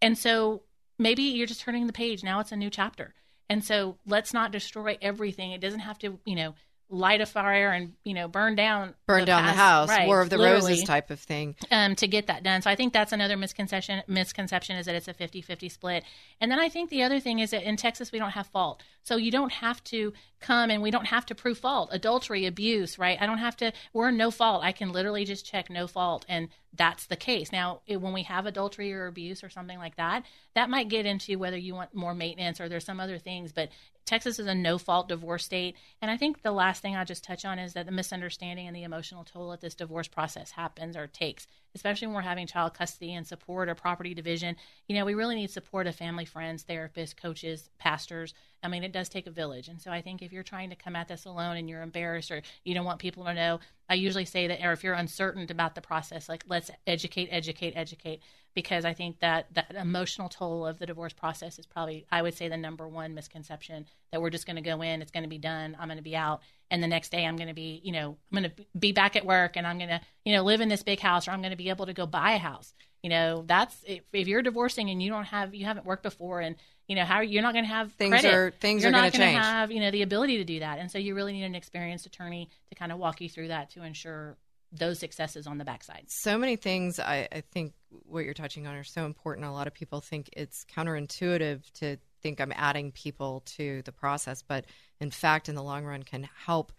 And 0.02 0.18
so 0.18 0.64
maybe 1.00 1.24
you're 1.24 1.48
just 1.48 1.62
turning 1.62 1.88
the 1.88 1.94
page. 1.94 2.24
Now 2.24 2.40
it's 2.40 2.52
a 2.52 2.58
new 2.58 2.70
chapter. 2.70 3.14
And 3.50 3.64
so 3.64 3.98
let's 4.06 4.34
not 4.34 4.52
destroy 4.52 4.98
everything. 5.02 5.52
It 5.52 5.62
doesn't 5.62 5.80
have 5.82 5.98
to, 6.00 6.20
you 6.26 6.36
know, 6.36 6.56
light 6.90 7.20
a 7.20 7.26
fire 7.26 7.70
and 7.72 7.94
you 8.06 8.14
know 8.14 8.28
burn 8.30 8.56
down 8.56 8.94
burn 9.08 9.22
the 9.22 9.26
down 9.26 9.44
past, 9.44 9.54
the 9.56 9.62
house 9.62 9.90
right, 9.90 10.08
war 10.08 10.22
of 10.22 10.30
the 10.30 10.38
roses 10.38 10.84
type 10.84 11.10
of 11.10 11.20
thing. 11.20 11.54
um, 11.70 11.96
to 11.96 12.08
get 12.08 12.28
that 12.28 12.44
done. 12.44 12.62
So 12.62 12.70
i 12.70 12.76
think 12.76 12.94
that's 12.94 13.12
another 13.12 13.36
misconception 13.36 14.04
misconception 14.08 14.78
is 14.78 14.86
that 14.86 14.96
it's 14.96 15.08
a 15.08 15.14
50-50 15.14 15.72
split. 15.72 16.04
And 16.40 16.50
then 16.50 16.60
i 16.60 16.70
think 16.70 16.90
the 16.90 17.04
other 17.04 17.20
thing 17.20 17.40
is 17.40 17.52
that 17.52 17.64
in 17.64 17.76
texas 17.76 18.12
we 18.12 18.20
don't 18.20 18.32
have 18.32 18.48
fault. 18.48 18.84
So 19.04 19.18
you 19.18 19.32
don't 19.32 19.52
have 19.52 19.84
to 19.86 20.14
come 20.40 20.70
and 20.70 20.82
we 20.82 20.92
don't 20.92 21.08
have 21.08 21.26
to 21.28 21.36
prove 21.36 21.58
fault. 21.58 21.90
Adultery 21.92 22.46
abuse 22.46 22.98
right? 22.98 23.18
I 23.20 23.26
don't 23.26 23.40
have 23.40 23.58
to 23.58 23.74
we're 23.92 24.12
no 24.12 24.32
fault. 24.32 24.64
I 24.64 24.72
can 24.72 24.92
literally 24.94 25.26
just 25.26 25.46
check 25.46 25.70
no 25.70 25.88
fault 25.88 26.26
and 26.30 26.48
that's 26.74 27.08
the 27.08 27.16
case. 27.16 27.52
Now 27.52 27.82
it, 27.86 27.98
when 28.02 28.14
we 28.14 28.24
have 28.24 28.46
adultery 28.46 28.94
or 28.94 29.08
abuse 29.08 29.44
or 29.44 29.50
something 29.50 29.78
like 29.78 29.98
that 29.98 30.24
that 30.56 30.70
might 30.70 30.88
get 30.88 31.06
into 31.06 31.38
whether 31.38 31.58
you 31.58 31.74
want 31.76 31.94
more 31.94 32.14
maintenance 32.14 32.62
or 32.62 32.70
there's 32.70 32.86
some 32.86 33.00
other 33.02 33.18
things 33.18 33.52
but 33.52 33.70
Texas 34.08 34.40
is 34.40 34.48
a 34.48 34.56
no 34.56 34.78
fault 34.78 35.10
divorce 35.10 35.44
state. 35.44 35.76
And 36.02 36.10
I 36.10 36.16
think 36.16 36.42
the 36.42 36.54
last 36.54 36.82
thing 36.82 36.96
I'll 36.96 37.06
just 37.06 37.26
touch 37.26 37.44
on 37.44 37.60
is 37.60 37.74
that 37.74 37.86
the 37.86 37.92
misunderstanding 37.92 38.66
and 38.66 38.76
the 38.76 38.84
emotional 38.84 39.26
toll 39.26 39.52
that 39.52 39.60
this 39.60 39.76
divorce 39.76 40.08
process 40.08 40.52
happens 40.52 40.96
or 40.96 41.08
takes, 41.08 41.46
especially 41.76 42.08
when 42.08 42.16
we're 42.16 42.22
having 42.22 42.48
child 42.48 42.74
custody 42.74 43.14
and 43.14 43.28
support 43.28 43.68
or 43.68 43.76
property 43.76 44.14
division. 44.14 44.56
You 44.88 44.96
know, 44.96 45.04
we 45.04 45.14
really 45.14 45.36
need 45.36 45.52
support 45.52 45.88
of 45.88 45.96
family, 45.96 46.24
friends, 46.24 46.64
therapists, 46.64 47.16
coaches, 47.16 47.70
pastors. 47.80 48.34
I 48.64 48.70
mean, 48.70 48.84
it 48.84 48.94
does 48.94 49.10
take 49.10 49.28
a 49.28 49.32
village. 49.32 49.68
And 49.68 49.82
so 49.82 49.92
I 49.92 50.02
think 50.02 50.22
if 50.22 50.32
you're 50.32 50.42
trying 50.42 50.70
to 50.70 50.76
come 50.78 50.96
at 50.96 51.10
this 51.10 51.26
alone 51.26 51.58
and 51.58 51.70
you're 51.70 51.82
embarrassed 51.82 52.32
or 52.32 52.42
you 52.64 52.74
don't 52.74 52.86
want 52.86 53.00
people 53.00 53.26
to 53.26 53.34
know, 53.34 53.60
I 53.90 53.96
usually 53.96 54.26
say 54.26 54.48
that, 54.48 54.64
or 54.64 54.72
if 54.72 54.86
you're 54.86 54.94
uncertain 54.94 55.46
about 55.52 55.76
the 55.76 55.82
process, 55.82 56.30
like 56.30 56.46
let's 56.48 56.72
educate, 56.88 57.28
educate, 57.30 57.74
educate 57.76 58.22
because 58.58 58.86
I 58.86 58.94
think 58.96 59.20
that 59.20 59.46
that 59.54 59.76
emotional 59.76 60.30
toll 60.30 60.66
of 60.66 60.80
the 60.80 60.88
divorce 60.88 61.14
process 61.14 61.60
is 61.60 61.68
probably, 61.68 62.08
I 62.12 62.24
would 62.24 62.34
say, 62.34 62.48
the 62.48 62.58
number 62.58 62.88
one 62.88 63.14
misconception 63.14 63.86
that 64.12 64.20
we're 64.20 64.32
just 64.32 64.48
going 64.48 64.56
to 64.56 64.64
go 64.64 64.82
in, 64.82 65.04
it's 65.04 65.12
going 65.12 65.26
to 65.26 65.30
be 65.30 65.38
done, 65.38 65.78
I'm 65.80 65.88
going 65.88 65.98
to 65.98 66.04
be 66.04 66.16
out, 66.16 66.42
and 66.72 66.82
the 66.82 66.88
next 66.88 67.10
day 67.12 67.24
I'm 67.24 67.36
going 67.36 67.50
to 67.50 67.54
be, 67.54 67.80
you 67.84 67.92
know, 67.92 68.18
I'm 68.32 68.42
going 68.42 68.50
to 68.50 68.66
be 68.76 68.94
back 68.94 69.16
at 69.16 69.28
work 69.28 69.58
and 69.58 69.68
I'm 69.68 69.78
going 69.78 69.92
to, 69.92 70.02
you 70.26 70.34
know, 70.34 70.42
live 70.44 70.60
in 70.60 70.70
this 70.70 70.82
big 70.82 71.00
house 71.00 71.28
or 71.28 71.32
I'm 71.32 71.42
going 71.42 71.52
to 71.52 71.56
be 71.56 71.70
able 71.70 71.86
to 71.86 71.94
go 71.94 72.08
buy 72.08 72.32
a 72.32 72.40
house. 72.40 72.74
You 73.04 73.12
know, 73.12 73.44
that's 73.46 73.76
if, 73.86 74.02
if 74.12 74.28
you're 74.28 74.42
divorcing 74.42 74.90
and 74.90 75.04
you 75.04 75.12
don't 75.12 75.26
have, 75.26 75.54
you 75.54 75.66
haven't 75.66 75.86
worked 75.86 76.02
before 76.02 76.42
and 76.42 76.56
you 76.88 76.96
know 76.96 77.06
how 77.06 77.20
you're 77.20 77.44
not 77.44 77.54
going 77.54 77.66
to 77.66 77.70
have 77.70 77.92
things 77.94 78.10
credit. 78.10 78.34
are 78.34 78.52
things 78.60 78.82
you're 78.82 78.90
are 78.90 78.92
not 78.92 79.02
going 79.02 79.12
to 79.12 79.18
change. 79.20 79.38
have 79.38 79.72
you 79.72 79.82
know 79.82 79.92
the 79.92 80.02
ability 80.04 80.38
to 80.38 80.46
do 80.46 80.62
that, 80.62 80.80
and 80.80 80.90
so 80.90 80.98
you 80.98 81.16
really 81.16 81.34
need 81.34 81.44
an 81.44 81.54
experienced 81.54 82.06
attorney 82.06 82.50
to 82.70 82.76
kind 82.76 82.94
of 82.94 82.98
walk 82.98 83.20
you 83.20 83.28
through 83.28 83.50
that 83.50 83.70
to 83.72 83.84
ensure 83.84 84.38
those 84.72 85.00
successes 85.00 85.48
on 85.48 85.58
the 85.58 85.66
backside. 85.66 86.06
So 86.08 86.38
many 86.38 86.56
things 86.56 87.00
I, 87.00 87.28
I 87.32 87.42
think 87.52 87.74
what 87.90 88.26
you're 88.26 88.34
touching 88.34 88.68
on 88.68 88.76
are 88.76 88.84
so 88.84 89.06
important. 89.06 89.46
A 89.46 89.52
lot 89.52 89.68
of 89.68 89.74
people 89.74 90.02
think 90.02 90.30
it's 90.34 90.66
counterintuitive 90.66 91.72
to 91.76 91.98
think 92.22 92.42
I'm 92.42 92.54
adding 92.56 92.92
people 92.92 93.44
to 93.58 93.82
the 93.84 93.92
process, 93.92 94.42
but 94.42 94.66
in 95.00 95.12
fact, 95.12 95.50
in 95.50 95.56
the 95.56 95.64
long 95.64 95.86
run, 95.86 96.04
can 96.04 96.28
help 96.46 96.74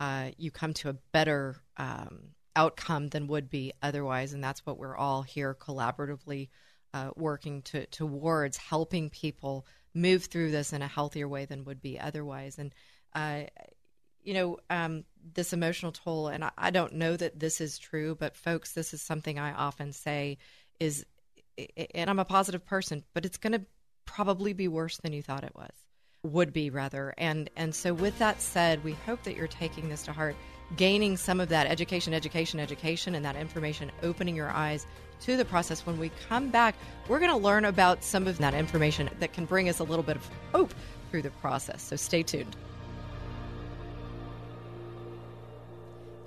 uh, 0.00 0.30
you 0.36 0.50
come 0.50 0.74
to 0.74 0.88
a 0.88 0.94
better 1.12 1.56
um, 1.76 2.30
outcome 2.56 3.08
than 3.08 3.28
would 3.28 3.50
be 3.50 3.72
otherwise. 3.82 4.32
And 4.32 4.42
that's 4.42 4.64
what 4.66 4.78
we're 4.78 4.96
all 4.96 5.22
here 5.22 5.54
collaboratively 5.54 6.48
uh, 6.94 7.10
working 7.16 7.62
to, 7.62 7.86
towards 7.86 8.56
helping 8.56 9.10
people 9.10 9.66
move 9.94 10.24
through 10.24 10.50
this 10.50 10.72
in 10.72 10.82
a 10.82 10.88
healthier 10.88 11.28
way 11.28 11.44
than 11.44 11.64
would 11.64 11.80
be 11.80 12.00
otherwise. 12.00 12.58
And 12.58 12.74
uh, 13.14 13.42
you 14.22 14.34
know, 14.34 14.58
um, 14.68 15.04
this 15.34 15.52
emotional 15.52 15.92
toll, 15.92 16.28
and 16.28 16.44
I, 16.44 16.50
I, 16.56 16.70
don't 16.70 16.94
know 16.94 17.16
that 17.16 17.38
this 17.38 17.60
is 17.60 17.78
true, 17.78 18.16
but 18.18 18.36
folks, 18.36 18.72
this 18.72 18.92
is 18.94 19.02
something 19.02 19.38
I 19.38 19.52
often 19.52 19.92
say 19.92 20.38
is, 20.80 21.04
and 21.94 22.08
I'm 22.08 22.18
a 22.18 22.24
positive 22.24 22.64
person, 22.64 23.04
but 23.14 23.24
it's 23.24 23.36
going 23.36 23.52
to 23.52 23.62
probably 24.04 24.52
be 24.52 24.68
worse 24.68 24.96
than 24.98 25.12
you 25.12 25.22
thought 25.22 25.44
it 25.44 25.54
was, 25.54 25.72
would 26.22 26.52
be 26.52 26.70
rather. 26.70 27.14
And 27.18 27.50
and 27.56 27.74
so, 27.74 27.94
with 27.94 28.18
that 28.18 28.40
said, 28.40 28.82
we 28.84 28.92
hope 28.92 29.22
that 29.24 29.36
you're 29.36 29.46
taking 29.46 29.88
this 29.88 30.02
to 30.04 30.12
heart, 30.12 30.36
gaining 30.76 31.16
some 31.16 31.40
of 31.40 31.48
that 31.50 31.66
education, 31.66 32.14
education, 32.14 32.58
education, 32.60 33.14
and 33.14 33.24
that 33.24 33.36
information, 33.36 33.90
opening 34.02 34.34
your 34.34 34.50
eyes 34.50 34.86
to 35.20 35.36
the 35.36 35.44
process. 35.44 35.84
When 35.86 35.98
we 35.98 36.10
come 36.28 36.48
back, 36.50 36.74
we're 37.08 37.18
going 37.18 37.30
to 37.30 37.36
learn 37.36 37.64
about 37.64 38.02
some 38.04 38.26
of 38.26 38.38
that 38.38 38.54
information 38.54 39.10
that 39.18 39.32
can 39.32 39.44
bring 39.44 39.68
us 39.68 39.78
a 39.78 39.84
little 39.84 40.04
bit 40.04 40.16
of 40.16 40.28
hope 40.52 40.72
through 41.10 41.22
the 41.22 41.30
process. 41.30 41.82
So 41.82 41.96
stay 41.96 42.22
tuned. 42.22 42.56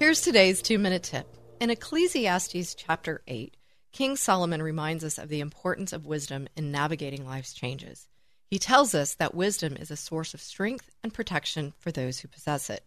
Here's 0.02 0.22
today's 0.22 0.64
two 0.64 0.80
minute 0.80 1.04
tip. 1.04 1.28
In 1.60 1.70
Ecclesiastes 1.70 2.74
chapter 2.74 3.22
8, 3.28 3.56
King 3.92 4.16
Solomon 4.16 4.64
reminds 4.64 5.04
us 5.04 5.20
of 5.20 5.30
the 5.30 5.42
importance 5.42 5.94
of 5.94 6.08
wisdom 6.08 6.48
in 6.56 6.72
navigating 6.72 7.24
life's 7.24 7.54
changes. 7.54 8.08
He 8.48 8.58
tells 8.58 8.96
us 8.96 9.14
that 9.14 9.36
wisdom 9.36 9.78
is 9.78 9.92
a 9.92 9.96
source 9.96 10.34
of 10.34 10.42
strength 10.42 10.90
and 11.04 11.14
protection 11.14 11.76
for 11.78 11.92
those 11.92 12.18
who 12.18 12.28
possess 12.28 12.68
it. 12.72 12.84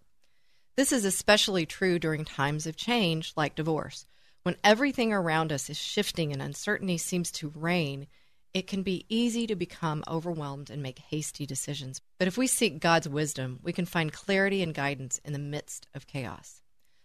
This 0.77 0.91
is 0.91 1.05
especially 1.05 1.67
true 1.67 2.01
during 2.01 2.25
times 2.25 2.67
of 2.67 2.75
change 2.75 3.33
like 3.37 3.55
divorce. 3.55 4.07
When 4.43 4.57
everything 4.65 5.13
around 5.13 5.53
us 5.53 5.71
is 5.71 5.79
shifting 5.79 6.33
and 6.33 6.43
uncertainty 6.43 6.99
seems 6.99 7.31
to 7.31 7.53
reign, 7.55 8.09
it 8.53 8.67
can 8.67 8.83
be 8.83 9.07
easy 9.09 9.47
to 9.47 9.55
become 9.55 10.03
overwhelmed 10.09 10.69
and 10.69 10.83
make 10.83 10.99
hasty 10.99 11.47
decisions. 11.47 12.01
But 12.19 12.27
if 12.27 12.37
we 12.37 12.49
seek 12.49 12.81
God's 12.81 13.09
wisdom, 13.09 13.61
we 13.63 13.73
can 13.73 13.87
find 13.87 14.13
clarity 14.13 14.65
and 14.65 14.75
guidance 14.75 15.21
in 15.25 15.33
the 15.33 15.39
midst 15.39 15.87
of 15.95 16.09
chaos. 16.09 16.61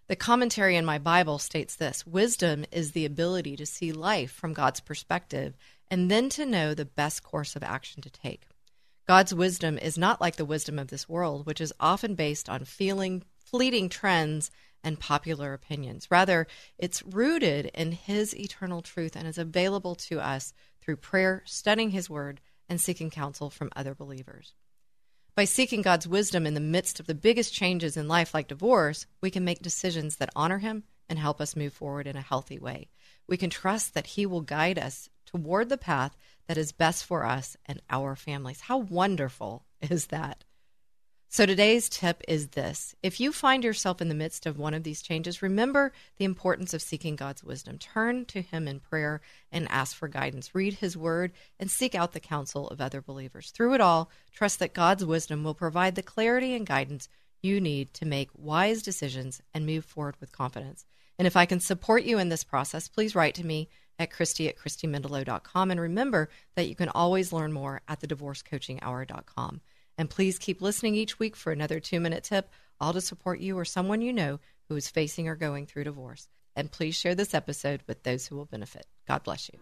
The 0.09 0.15
commentary 0.15 0.75
in 0.75 0.85
my 0.85 0.97
Bible 0.97 1.37
states 1.37 1.75
this 1.75 2.03
Wisdom 2.03 2.65
is 2.71 2.93
the 2.93 3.05
ability 3.05 3.55
to 3.57 3.65
see 3.67 3.91
life 3.91 4.31
from 4.31 4.53
God's 4.53 4.79
perspective 4.79 5.55
and 5.91 6.09
then 6.09 6.29
to 6.29 6.47
know 6.47 6.73
the 6.73 6.83
best 6.83 7.21
course 7.21 7.55
of 7.55 7.61
action 7.61 8.01
to 8.01 8.09
take. 8.09 8.47
God's 9.07 9.35
wisdom 9.35 9.77
is 9.77 9.99
not 9.99 10.19
like 10.19 10.37
the 10.37 10.45
wisdom 10.45 10.79
of 10.79 10.87
this 10.87 11.07
world, 11.07 11.45
which 11.45 11.61
is 11.61 11.73
often 11.79 12.15
based 12.15 12.49
on 12.49 12.65
feeling, 12.65 13.21
fleeting 13.37 13.87
trends, 13.87 14.49
and 14.83 14.99
popular 14.99 15.53
opinions. 15.53 16.07
Rather, 16.09 16.47
it's 16.79 17.03
rooted 17.03 17.67
in 17.75 17.91
His 17.91 18.35
eternal 18.35 18.81
truth 18.81 19.15
and 19.15 19.27
is 19.27 19.37
available 19.37 19.93
to 19.93 20.19
us 20.19 20.53
through 20.81 20.95
prayer, 20.95 21.43
studying 21.45 21.91
His 21.91 22.09
Word, 22.09 22.41
and 22.67 22.81
seeking 22.81 23.11
counsel 23.11 23.51
from 23.51 23.69
other 23.75 23.93
believers. 23.93 24.55
By 25.39 25.45
seeking 25.45 25.81
God's 25.81 26.05
wisdom 26.05 26.45
in 26.45 26.53
the 26.53 26.59
midst 26.59 26.99
of 26.99 27.07
the 27.07 27.15
biggest 27.15 27.53
changes 27.53 27.95
in 27.95 28.09
life, 28.09 28.33
like 28.33 28.49
divorce, 28.49 29.05
we 29.21 29.31
can 29.31 29.45
make 29.45 29.61
decisions 29.61 30.17
that 30.17 30.31
honor 30.35 30.57
Him 30.57 30.83
and 31.07 31.17
help 31.17 31.39
us 31.39 31.55
move 31.55 31.71
forward 31.71 32.07
in 32.07 32.17
a 32.17 32.21
healthy 32.21 32.59
way. 32.59 32.89
We 33.25 33.37
can 33.37 33.49
trust 33.49 33.93
that 33.93 34.05
He 34.05 34.25
will 34.25 34.41
guide 34.41 34.77
us 34.77 35.09
toward 35.25 35.69
the 35.69 35.77
path 35.77 36.17
that 36.47 36.57
is 36.57 36.73
best 36.73 37.05
for 37.05 37.25
us 37.25 37.55
and 37.65 37.81
our 37.89 38.17
families. 38.17 38.59
How 38.59 38.79
wonderful 38.79 39.63
is 39.79 40.07
that? 40.07 40.43
So 41.31 41.45
today's 41.45 41.89
tip 41.89 42.23
is 42.27 42.47
this. 42.47 42.95
If 43.03 43.19
you 43.19 43.31
find 43.31 43.63
yourself 43.63 44.01
in 44.01 44.09
the 44.09 44.15
midst 44.15 44.47
of 44.47 44.57
one 44.57 44.73
of 44.73 44.81
these 44.81 45.03
changes, 45.03 45.43
remember 45.43 45.93
the 46.17 46.25
importance 46.25 46.73
of 46.73 46.81
seeking 46.81 47.15
God's 47.15 47.43
wisdom. 47.43 47.77
Turn 47.77 48.25
to 48.25 48.41
Him 48.41 48.67
in 48.67 48.79
prayer 48.79 49.21
and 49.51 49.67
ask 49.69 49.95
for 49.95 50.07
guidance. 50.07 50.55
Read 50.55 50.73
His 50.73 50.97
Word 50.97 51.31
and 51.59 51.69
seek 51.69 51.93
out 51.93 52.13
the 52.13 52.19
counsel 52.19 52.67
of 52.69 52.81
other 52.81 52.99
believers. 52.99 53.51
Through 53.51 53.75
it 53.75 53.81
all, 53.81 54.09
trust 54.33 54.57
that 54.57 54.73
God's 54.73 55.05
wisdom 55.05 55.43
will 55.43 55.53
provide 55.53 55.93
the 55.93 56.01
clarity 56.01 56.55
and 56.55 56.65
guidance 56.65 57.07
you 57.43 57.61
need 57.61 57.93
to 57.93 58.07
make 58.07 58.31
wise 58.33 58.81
decisions 58.81 59.39
and 59.53 59.67
move 59.67 59.85
forward 59.85 60.15
with 60.19 60.31
confidence. 60.31 60.83
And 61.19 61.27
if 61.27 61.37
I 61.37 61.45
can 61.45 61.59
support 61.59 62.05
you 62.05 62.17
in 62.17 62.29
this 62.29 62.43
process, 62.43 62.87
please 62.87 63.13
write 63.13 63.35
to 63.35 63.45
me 63.45 63.69
at 63.99 64.11
Christy 64.11 64.47
at 64.49 64.57
ChristyMendelow.com. 64.57 65.69
And 65.69 65.79
remember 65.79 66.29
that 66.55 66.67
you 66.67 66.75
can 66.75 66.89
always 66.89 67.31
learn 67.31 67.53
more 67.53 67.81
at 67.87 68.01
thedivorcecoachinghour.com. 68.01 69.61
And 69.99 70.09
please 70.09 70.39
keep 70.39 70.61
listening 70.61 70.95
each 70.95 71.19
week 71.19 71.35
for 71.35 71.51
another 71.51 71.81
two 71.81 71.99
minute 71.99 72.23
tip, 72.23 72.49
all 72.79 72.93
to 72.93 73.01
support 73.01 73.41
you 73.41 73.59
or 73.59 73.65
someone 73.65 74.01
you 74.01 74.13
know 74.13 74.39
who 74.69 74.77
is 74.77 74.87
facing 74.87 75.27
or 75.27 75.35
going 75.35 75.65
through 75.65 75.83
divorce. 75.83 76.29
And 76.55 76.71
please 76.71 76.95
share 76.95 77.15
this 77.15 77.33
episode 77.33 77.83
with 77.85 78.03
those 78.03 78.25
who 78.25 78.37
will 78.37 78.45
benefit. 78.45 78.85
God 79.05 79.23
bless 79.25 79.49
you. 79.49 79.59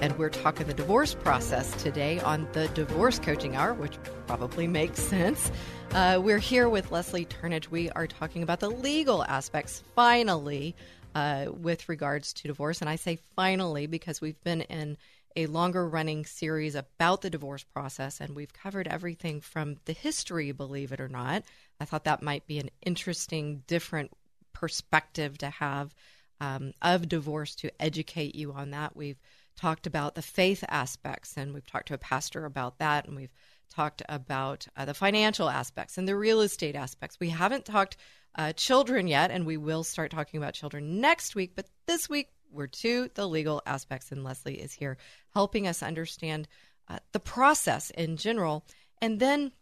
And 0.00 0.18
we're 0.18 0.28
talking 0.28 0.66
the 0.66 0.74
divorce 0.74 1.14
process 1.14 1.70
today 1.80 2.18
on 2.18 2.48
the 2.52 2.66
Divorce 2.68 3.20
Coaching 3.20 3.54
Hour, 3.54 3.74
which 3.74 3.96
probably 4.26 4.66
makes 4.66 5.00
sense. 5.02 5.52
Uh, 5.92 6.20
we're 6.20 6.38
here 6.38 6.68
with 6.68 6.90
Leslie 6.90 7.26
Turnage. 7.26 7.70
We 7.70 7.90
are 7.90 8.08
talking 8.08 8.42
about 8.42 8.58
the 8.58 8.70
legal 8.70 9.22
aspects, 9.24 9.84
finally, 9.94 10.74
uh, 11.14 11.46
with 11.52 11.88
regards 11.88 12.32
to 12.32 12.48
divorce. 12.48 12.80
And 12.80 12.90
I 12.90 12.96
say 12.96 13.20
finally 13.36 13.86
because 13.86 14.20
we've 14.20 14.40
been 14.42 14.62
in 14.62 14.96
a 15.36 15.46
longer 15.46 15.88
running 15.88 16.24
series 16.24 16.74
about 16.74 17.20
the 17.20 17.30
divorce 17.30 17.64
process, 17.64 18.20
and 18.20 18.34
we've 18.34 18.52
covered 18.52 18.88
everything 18.88 19.40
from 19.40 19.76
the 19.84 19.92
history, 19.92 20.52
believe 20.52 20.92
it 20.92 21.00
or 21.00 21.08
not. 21.08 21.44
I 21.80 21.84
thought 21.84 22.04
that 22.04 22.22
might 22.22 22.46
be 22.46 22.58
an 22.58 22.70
interesting, 22.82 23.62
different 23.66 24.10
perspective 24.52 25.38
to 25.38 25.50
have 25.50 25.94
um, 26.40 26.72
of 26.82 27.08
divorce 27.08 27.54
to 27.56 27.70
educate 27.82 28.34
you 28.34 28.52
on 28.52 28.70
that. 28.70 28.96
We've 28.96 29.20
talked 29.56 29.86
about 29.86 30.14
the 30.14 30.22
faith 30.22 30.64
aspects, 30.68 31.36
and 31.36 31.52
we've 31.52 31.66
talked 31.66 31.88
to 31.88 31.94
a 31.94 31.98
pastor 31.98 32.44
about 32.44 32.78
that, 32.78 33.06
and 33.06 33.16
we've 33.16 33.32
talked 33.70 34.02
about 34.08 34.66
uh, 34.76 34.84
the 34.84 34.94
financial 34.94 35.48
aspects 35.48 35.98
and 35.98 36.08
the 36.08 36.16
real 36.16 36.40
estate 36.40 36.76
aspects. 36.76 37.18
We 37.20 37.30
haven't 37.30 37.64
talked 37.64 37.96
uh, 38.34 38.52
children 38.52 39.08
yet, 39.08 39.30
and 39.30 39.44
we 39.44 39.56
will 39.56 39.84
start 39.84 40.10
talking 40.10 40.38
about 40.38 40.54
children 40.54 41.00
next 41.00 41.34
week. 41.34 41.52
But 41.54 41.66
this 41.86 42.08
week, 42.08 42.28
we're 42.50 42.66
to 42.66 43.10
the 43.14 43.28
legal 43.28 43.62
aspects, 43.66 44.12
and 44.12 44.24
Leslie 44.24 44.60
is 44.60 44.72
here 44.72 44.96
helping 45.34 45.66
us 45.66 45.82
understand 45.82 46.48
uh, 46.88 46.98
the 47.12 47.20
process 47.20 47.90
in 47.90 48.16
general, 48.16 48.64
and 49.00 49.20
then 49.20 49.52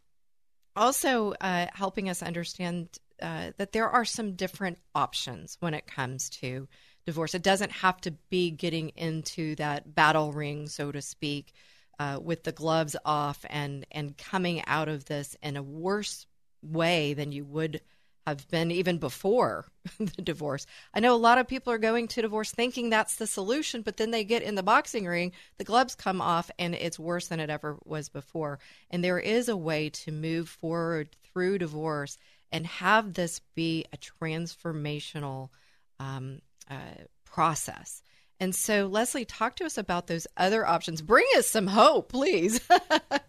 also 0.75 1.33
uh, 1.41 1.67
helping 1.73 2.09
us 2.09 2.23
understand 2.23 2.89
uh, 3.21 3.51
that 3.57 3.73
there 3.73 3.89
are 3.89 4.05
some 4.05 4.35
different 4.35 4.79
options 4.95 5.57
when 5.61 5.75
it 5.75 5.87
comes 5.87 6.29
to 6.29 6.69
divorce. 7.07 7.35
It 7.35 7.43
doesn't 7.43 7.73
have 7.73 8.01
to 8.03 8.11
be 8.31 8.51
getting 8.51 8.91
into 8.91 9.55
that 9.57 9.95
battle 9.95 10.33
ring, 10.33 10.69
so 10.69 10.93
to 10.93 11.01
speak, 11.01 11.53
uh, 11.99 12.19
with 12.23 12.45
the 12.45 12.53
gloves 12.53 12.95
off 13.05 13.45
and 13.49 13.87
and 13.91 14.17
coming 14.19 14.63
out 14.67 14.89
of 14.89 15.07
this 15.07 15.37
in 15.43 15.57
a 15.57 15.63
worse 15.63 16.27
way 16.63 17.15
than 17.15 17.33
you 17.33 17.45
would 17.45 17.81
have 18.27 18.49
been 18.49 18.71
even 18.71 18.99
before 18.99 19.67
the 19.99 20.23
divorce. 20.23 20.67
I 20.93 21.01
know 21.01 21.15
a 21.15 21.17
lot 21.17 21.39
of 21.39 21.47
people 21.47 21.73
are 21.73 21.79
going 21.79 22.09
to 22.09 22.23
divorce 22.23 22.51
thinking 22.51 22.91
that's 22.91 23.17
the 23.17 23.27
solution, 23.27 23.83
but 23.83 23.97
then 23.97 24.11
they 24.11 24.25
get 24.25 24.43
in 24.43 24.57
the 24.57 24.63
boxing 24.63 25.07
ring, 25.07 25.33
the 25.59 25.65
gloves 25.65 25.95
come 25.95 26.21
off, 26.21 26.51
and 26.59 26.75
it's 26.75 26.99
worse 26.99 27.29
than 27.29 27.41
it 27.41 27.51
ever 27.51 27.79
was 27.85 28.09
before. 28.09 28.59
And 28.91 29.05
there 29.05 29.19
is 29.19 29.49
a 29.49 29.57
way 29.57 29.91
to 29.91 30.13
move 30.13 30.49
forward 30.49 31.11
through 31.33 31.59
divorce 31.59 32.19
and 32.51 32.67
have 32.67 33.15
this 33.15 33.41
be 33.55 33.85
a 33.93 33.97
transformational 33.97 35.51
um, 36.01 36.41
uh, 36.71 37.05
process. 37.25 38.03
And 38.39 38.55
so, 38.55 38.87
Leslie, 38.87 39.25
talk 39.25 39.57
to 39.57 39.65
us 39.65 39.79
about 39.79 40.09
those 40.09 40.27
other 40.37 40.67
options. 40.67 41.01
Bring 41.01 41.27
us 41.39 41.47
some 41.47 41.69
hope, 41.69 42.11
please. 42.11 42.61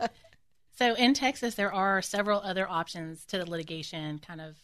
so, 0.78 0.96
in 0.96 1.14
Texas, 1.14 1.56
there 1.56 1.74
are 1.74 2.02
several 2.02 2.42
other 2.42 2.70
options 2.70 3.26
to 3.28 3.38
the 3.38 3.50
litigation 3.50 4.20
kind 4.20 4.42
of 4.42 4.58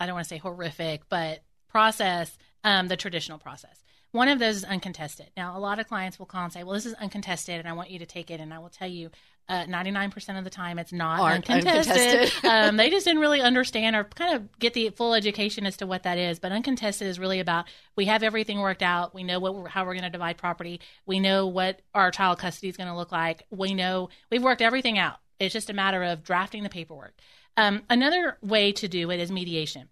I 0.00 0.06
don't 0.06 0.14
want 0.14 0.24
to 0.24 0.28
say 0.28 0.38
horrific, 0.38 1.02
but 1.08 1.42
process, 1.68 2.36
um, 2.62 2.88
the 2.88 2.96
traditional 2.96 3.38
process. 3.38 3.82
One 4.12 4.28
of 4.28 4.38
those 4.38 4.58
is 4.58 4.64
uncontested. 4.64 5.30
Now, 5.36 5.56
a 5.56 5.58
lot 5.58 5.80
of 5.80 5.88
clients 5.88 6.20
will 6.20 6.26
call 6.26 6.44
and 6.44 6.52
say, 6.52 6.62
"Well, 6.62 6.74
this 6.74 6.86
is 6.86 6.94
uncontested, 6.94 7.58
and 7.58 7.66
I 7.66 7.72
want 7.72 7.90
you 7.90 7.98
to 7.98 8.06
take 8.06 8.30
it." 8.30 8.38
And 8.38 8.54
I 8.54 8.60
will 8.60 8.68
tell 8.68 8.86
you, 8.86 9.10
uh, 9.48 9.66
ninety-nine 9.66 10.12
percent 10.12 10.38
of 10.38 10.44
the 10.44 10.50
time, 10.50 10.78
it's 10.78 10.92
not 10.92 11.18
Aren't 11.18 11.50
uncontested. 11.50 11.96
uncontested. 11.96 12.44
um, 12.48 12.76
they 12.76 12.90
just 12.90 13.06
didn't 13.06 13.20
really 13.20 13.40
understand 13.40 13.96
or 13.96 14.04
kind 14.04 14.36
of 14.36 14.58
get 14.60 14.72
the 14.72 14.90
full 14.90 15.14
education 15.14 15.66
as 15.66 15.76
to 15.78 15.86
what 15.88 16.04
that 16.04 16.16
is. 16.16 16.38
But 16.38 16.52
uncontested 16.52 17.08
is 17.08 17.18
really 17.18 17.40
about 17.40 17.64
we 17.96 18.04
have 18.04 18.22
everything 18.22 18.60
worked 18.60 18.84
out. 18.84 19.16
We 19.16 19.24
know 19.24 19.40
what 19.40 19.56
we're, 19.56 19.68
how 19.68 19.84
we're 19.84 19.94
going 19.94 20.04
to 20.04 20.10
divide 20.10 20.38
property. 20.38 20.80
We 21.06 21.18
know 21.18 21.48
what 21.48 21.80
our 21.92 22.12
child 22.12 22.38
custody 22.38 22.68
is 22.68 22.76
going 22.76 22.88
to 22.88 22.96
look 22.96 23.10
like. 23.10 23.42
We 23.50 23.74
know 23.74 24.10
we've 24.30 24.44
worked 24.44 24.62
everything 24.62 24.96
out. 24.96 25.16
It's 25.40 25.52
just 25.52 25.70
a 25.70 25.74
matter 25.74 26.04
of 26.04 26.22
drafting 26.22 26.62
the 26.62 26.68
paperwork. 26.68 27.14
Um, 27.56 27.82
another 27.88 28.38
way 28.42 28.72
to 28.72 28.88
do 28.88 29.10
it 29.10 29.20
is 29.20 29.30
mediation. 29.30 29.88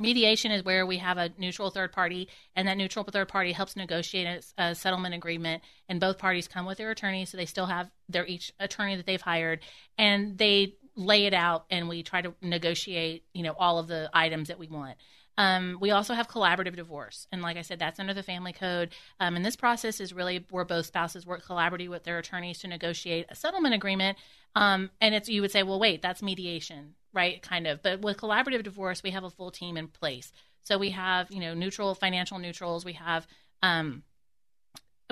Mediation 0.00 0.50
is 0.50 0.64
where 0.64 0.84
we 0.86 0.98
have 0.98 1.18
a 1.18 1.30
neutral 1.38 1.70
third 1.70 1.92
party, 1.92 2.28
and 2.56 2.66
that 2.66 2.76
neutral 2.76 3.04
third 3.04 3.28
party 3.28 3.52
helps 3.52 3.76
negotiate 3.76 4.44
a, 4.58 4.62
a, 4.62 4.74
settlement 4.74 5.14
agreement. 5.14 5.62
And 5.88 6.00
both 6.00 6.18
parties 6.18 6.48
come 6.48 6.66
with 6.66 6.78
their 6.78 6.90
attorney, 6.90 7.24
so 7.24 7.36
they 7.36 7.46
still 7.46 7.66
have 7.66 7.90
their 8.08 8.26
each 8.26 8.52
attorney 8.58 8.96
that 8.96 9.06
they've 9.06 9.20
hired, 9.20 9.60
and 9.96 10.36
they 10.36 10.74
lay 10.96 11.26
it 11.26 11.34
out, 11.34 11.66
and 11.70 11.88
we 11.88 12.02
try 12.02 12.22
to 12.22 12.34
negotiate, 12.42 13.24
you 13.34 13.44
know, 13.44 13.54
all 13.56 13.78
of 13.78 13.86
the 13.86 14.10
items 14.12 14.48
that 14.48 14.58
we 14.58 14.66
want. 14.66 14.96
Um, 15.36 15.78
we 15.80 15.90
also 15.90 16.14
have 16.14 16.28
collaborative 16.28 16.76
divorce, 16.76 17.26
and 17.32 17.42
like 17.42 17.56
I 17.56 17.62
said, 17.62 17.78
that's 17.78 17.98
under 17.98 18.14
the 18.14 18.22
family 18.22 18.52
code. 18.52 18.90
Um, 19.18 19.36
and 19.36 19.44
this 19.44 19.56
process 19.56 20.00
is 20.00 20.12
really 20.12 20.44
where 20.50 20.64
both 20.64 20.86
spouses 20.86 21.26
work 21.26 21.44
collaboratively 21.44 21.88
with 21.88 22.04
their 22.04 22.18
attorneys 22.18 22.58
to 22.60 22.68
negotiate 22.68 23.26
a 23.28 23.34
settlement 23.34 23.74
agreement. 23.74 24.18
Um, 24.56 24.90
and 25.00 25.14
it's 25.14 25.28
you 25.28 25.40
would 25.42 25.50
say, 25.50 25.62
well, 25.62 25.80
wait, 25.80 26.00
that's 26.02 26.22
mediation 26.22 26.94
right? 27.14 27.40
Kind 27.40 27.66
of. 27.66 27.80
But 27.82 28.00
with 28.02 28.18
collaborative 28.18 28.64
divorce, 28.64 29.02
we 29.02 29.10
have 29.10 29.24
a 29.24 29.30
full 29.30 29.50
team 29.50 29.76
in 29.76 29.88
place. 29.88 30.32
So 30.62 30.76
we 30.76 30.90
have, 30.90 31.30
you 31.30 31.40
know, 31.40 31.54
neutral 31.54 31.94
financial 31.94 32.38
neutrals. 32.38 32.84
We 32.84 32.94
have, 32.94 33.26
um, 33.62 34.02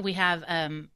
we 0.02 0.14
have 0.14 0.44
um, 0.46 0.90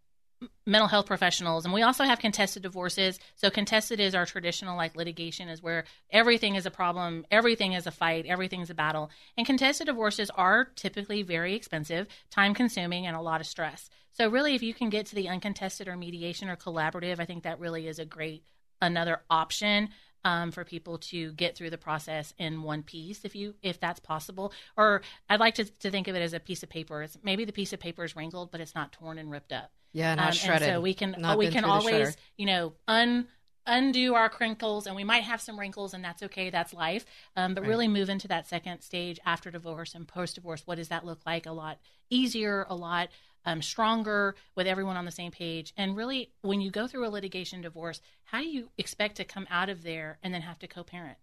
mental 0.66 0.88
health 0.88 1.07
professionals, 1.07 1.64
and 1.64 1.72
we 1.72 1.83
also 1.83 2.05
have 2.05 2.18
contested 2.18 2.62
divorces. 2.62 3.18
So 3.37 3.51
contested 3.51 4.01
is 4.01 4.14
our 4.14 4.27
traditional 4.27 4.77
like 4.77 4.96
litigation, 4.96 5.49
is 5.49 5.62
where 5.62 5.85
everything 6.11 6.57
is 6.57 6.66
a 6.66 6.70
problem, 6.70 7.25
everything 7.31 7.72
is 7.72 7.87
a 7.87 7.90
fight, 7.90 8.27
everything 8.27 8.61
is 8.61 8.70
a 8.70 8.75
battle. 8.75 9.11
And 9.37 9.46
contested 9.46 9.87
divorces 9.87 10.31
are 10.31 10.66
typically 10.77 11.22
very 11.22 11.55
expensive, 11.55 12.07
time 12.31 12.55
consuming, 12.55 13.07
and 13.07 13.16
a 13.16 13.20
lot 13.20 13.40
of 13.40 13.46
stress. 13.46 13.88
So 14.12 14.29
really, 14.29 14.55
if 14.55 14.62
you 14.62 14.75
can 14.75 14.90
get 14.90 15.07
to 15.07 15.14
the 15.14 15.29
uncontested 15.29 15.88
or 15.88 15.96
mediation 15.96 16.49
or 16.49 16.57
collaborative, 16.57 17.20
I 17.20 17.25
think 17.25 17.42
that 17.44 17.61
really 17.61 17.87
is 17.87 17.99
a 17.99 18.05
great 18.05 18.42
another 18.83 19.22
option 19.31 19.88
um, 20.27 20.51
for 20.51 20.65
people 20.65 20.99
to 20.99 21.31
get 21.35 21.57
through 21.57 21.71
the 21.71 21.79
process 21.79 22.35
in 22.37 22.65
one 22.65 22.83
piece, 22.83 23.25
if 23.25 23.37
you 23.37 23.55
if 23.62 23.79
that's 23.79 24.01
possible. 24.01 24.53
Or 24.77 25.03
I'd 25.31 25.39
like 25.39 25.55
to, 25.55 25.65
to 25.65 25.91
think 25.91 26.09
of 26.09 26.17
it 26.17 26.21
as 26.21 26.33
a 26.33 26.41
piece 26.41 26.65
of 26.65 26.69
paper. 26.69 27.03
It's, 27.03 27.17
maybe 27.23 27.45
the 27.45 27.53
piece 27.53 27.73
of 27.73 27.79
paper 27.79 28.03
is 28.03 28.17
wrinkled, 28.17 28.51
but 28.51 28.61
it's 28.61 28.75
not 28.75 28.91
torn 28.91 29.19
and 29.19 29.31
ripped 29.31 29.53
up. 29.53 29.71
Yeah, 29.93 30.17
not 30.17 30.27
um, 30.27 30.33
shredded. 30.33 30.69
so 30.69 30.81
we 30.81 30.95
can 30.95 31.15
we 31.39 31.49
can 31.49 31.65
always 31.65 32.17
you 32.37 32.45
know 32.45 32.73
un 32.89 33.29
undo 33.69 34.15
our 34.15 34.29
crinkles 34.29 34.87
and 34.87 34.95
we 34.95 35.05
might 35.05 35.23
have 35.23 35.41
some 35.41 35.59
wrinkles 35.59 35.93
and 35.95 36.05
that's 36.05 36.23
okay 36.23 36.51
that's 36.51 36.73
life 36.73 37.05
um, 37.35 37.53
but 37.53 37.62
right. 37.62 37.69
really 37.69 37.89
move 37.89 38.09
into 38.09 38.29
that 38.29 38.47
second 38.47 38.81
stage 38.81 39.19
after 39.27 39.51
divorce 39.51 39.93
and 39.93 40.07
post 40.07 40.37
divorce 40.37 40.62
what 40.67 40.77
does 40.77 40.87
that 40.87 41.05
look 41.05 41.19
like 41.27 41.47
a 41.47 41.51
lot 41.51 41.79
easier 42.09 42.65
a 42.69 42.77
lot 42.77 43.09
um, 43.47 43.63
stronger 43.63 44.35
with 44.55 44.67
everyone 44.67 44.97
on 44.97 45.05
the 45.05 45.11
same 45.11 45.31
page. 45.31 45.73
And 45.77 45.97
really, 45.97 46.33
when 46.42 46.61
you 46.61 46.71
go 46.71 46.87
through 46.87 47.07
a 47.07 47.11
litigation 47.11 47.63
divorce, 47.63 48.03
how 48.25 48.40
do 48.40 48.49
you 48.49 48.69
expect 48.77 49.17
to 49.17 49.25
come 49.25 49.47
out 49.51 49.71
of 49.71 49.83
there 49.83 50.19
and 50.23 50.35
then 50.35 50.42
have 50.42 50.59
to 50.59 50.67
co 50.67 50.83
parent? 50.83 51.17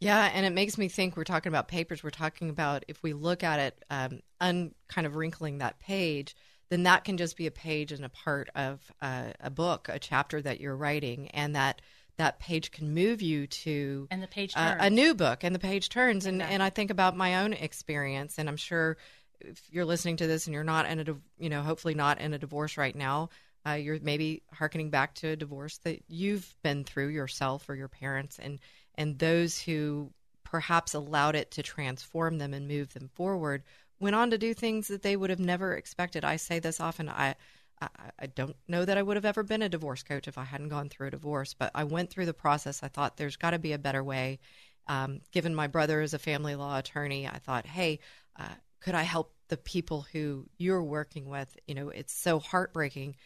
Yeah, 0.00 0.30
and 0.32 0.44
it 0.44 0.52
makes 0.52 0.78
me 0.78 0.88
think 0.88 1.16
we're 1.16 1.24
talking 1.24 1.50
about 1.50 1.68
papers. 1.68 2.02
We're 2.02 2.10
talking 2.10 2.50
about 2.50 2.84
if 2.88 3.02
we 3.02 3.12
look 3.12 3.42
at 3.42 3.58
it, 3.60 3.84
um, 3.90 4.20
un 4.40 4.74
kind 4.88 5.06
of 5.06 5.16
wrinkling 5.16 5.58
that 5.58 5.78
page, 5.78 6.34
then 6.68 6.84
that 6.84 7.04
can 7.04 7.16
just 7.16 7.36
be 7.36 7.46
a 7.46 7.50
page 7.50 7.92
and 7.92 8.04
a 8.04 8.08
part 8.08 8.48
of 8.54 8.80
uh, 9.00 9.32
a 9.40 9.50
book, 9.50 9.88
a 9.88 9.98
chapter 9.98 10.40
that 10.42 10.60
you're 10.60 10.76
writing, 10.76 11.28
and 11.28 11.56
that 11.56 11.80
that 12.16 12.38
page 12.38 12.70
can 12.70 12.94
move 12.94 13.22
you 13.22 13.46
to 13.48 14.06
and 14.10 14.22
the 14.22 14.28
page 14.28 14.52
uh, 14.54 14.76
a 14.78 14.90
new 14.90 15.14
book, 15.14 15.42
and 15.42 15.54
the 15.54 15.60
page 15.60 15.88
turns. 15.88 16.26
And 16.26 16.42
and 16.42 16.62
I 16.62 16.70
think 16.70 16.90
about 16.90 17.16
my 17.16 17.42
own 17.42 17.52
experience, 17.52 18.38
and 18.38 18.48
I'm 18.48 18.56
sure 18.56 18.96
if 19.44 19.62
you're 19.70 19.84
listening 19.84 20.16
to 20.16 20.26
this 20.26 20.46
and 20.46 20.54
you're 20.54 20.64
not 20.64 20.86
in 20.86 21.00
a 21.00 21.14
you 21.38 21.50
know 21.50 21.62
hopefully 21.62 21.94
not 21.94 22.20
in 22.20 22.34
a 22.34 22.38
divorce 22.38 22.76
right 22.76 22.94
now. 22.94 23.30
Uh, 23.66 23.72
you're 23.72 23.98
maybe 24.02 24.42
harkening 24.52 24.90
back 24.90 25.14
to 25.14 25.28
a 25.28 25.36
divorce 25.36 25.78
that 25.78 26.02
you've 26.06 26.54
been 26.62 26.84
through 26.84 27.08
yourself 27.08 27.68
or 27.68 27.74
your 27.74 27.88
parents, 27.88 28.38
and 28.38 28.60
and 28.96 29.18
those 29.18 29.58
who 29.58 30.10
perhaps 30.44 30.94
allowed 30.94 31.34
it 31.34 31.50
to 31.50 31.62
transform 31.62 32.38
them 32.38 32.54
and 32.54 32.68
move 32.68 32.92
them 32.94 33.08
forward 33.14 33.62
went 33.98 34.14
on 34.14 34.30
to 34.30 34.38
do 34.38 34.54
things 34.54 34.88
that 34.88 35.02
they 35.02 35.16
would 35.16 35.30
have 35.30 35.40
never 35.40 35.74
expected. 35.74 36.24
I 36.24 36.36
say 36.36 36.58
this 36.58 36.80
often. 36.80 37.08
I, 37.08 37.34
I, 37.80 37.88
I 38.18 38.26
don't 38.26 38.56
know 38.68 38.84
that 38.84 38.98
I 38.98 39.02
would 39.02 39.16
have 39.16 39.24
ever 39.24 39.42
been 39.42 39.62
a 39.62 39.68
divorce 39.68 40.02
coach 40.02 40.28
if 40.28 40.38
I 40.38 40.44
hadn't 40.44 40.68
gone 40.68 40.88
through 40.88 41.08
a 41.08 41.12
divorce, 41.12 41.54
but 41.54 41.70
I 41.74 41.84
went 41.84 42.10
through 42.10 42.26
the 42.26 42.34
process. 42.34 42.82
I 42.82 42.88
thought 42.88 43.16
there's 43.16 43.36
got 43.36 43.50
to 43.50 43.58
be 43.58 43.72
a 43.72 43.78
better 43.78 44.04
way. 44.04 44.38
Um, 44.86 45.20
given 45.32 45.54
my 45.54 45.66
brother 45.66 46.02
is 46.02 46.14
a 46.14 46.18
family 46.18 46.54
law 46.54 46.78
attorney, 46.78 47.26
I 47.26 47.38
thought, 47.38 47.66
hey, 47.66 48.00
uh, 48.38 48.54
could 48.80 48.94
I 48.94 49.02
help 49.02 49.33
the 49.48 49.56
people 49.56 50.06
who 50.12 50.46
you're 50.56 50.82
working 50.82 51.28
with? 51.28 51.56
You 51.66 51.74
know, 51.74 51.88
it's 51.88 52.12
so 52.12 52.38
heartbreaking. 52.38 53.16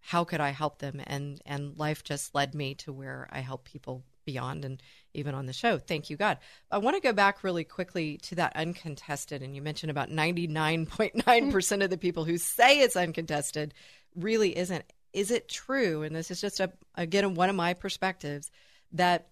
How 0.00 0.24
could 0.24 0.40
I 0.40 0.50
help 0.50 0.78
them? 0.78 1.00
And 1.06 1.40
and 1.46 1.76
life 1.78 2.04
just 2.04 2.34
led 2.34 2.54
me 2.54 2.74
to 2.76 2.92
where 2.92 3.28
I 3.30 3.40
help 3.40 3.64
people 3.64 4.04
beyond 4.24 4.64
and 4.64 4.82
even 5.14 5.34
on 5.34 5.46
the 5.46 5.52
show. 5.52 5.78
Thank 5.78 6.10
you, 6.10 6.16
God. 6.16 6.38
I 6.70 6.78
want 6.78 6.96
to 6.96 7.02
go 7.02 7.12
back 7.12 7.44
really 7.44 7.64
quickly 7.64 8.18
to 8.18 8.36
that 8.36 8.56
uncontested. 8.56 9.42
And 9.42 9.54
you 9.54 9.62
mentioned 9.62 9.90
about 9.90 10.10
99.9% 10.10 11.84
of 11.84 11.90
the 11.90 11.98
people 11.98 12.24
who 12.24 12.38
say 12.38 12.80
it's 12.80 12.96
uncontested 12.96 13.74
really 14.14 14.56
isn't. 14.56 14.84
Is 15.12 15.30
it 15.30 15.48
true? 15.48 16.02
And 16.02 16.16
this 16.16 16.30
is 16.30 16.40
just, 16.40 16.60
a, 16.60 16.72
again, 16.94 17.34
one 17.34 17.50
of 17.50 17.56
my 17.56 17.74
perspectives 17.74 18.50
that 18.92 19.28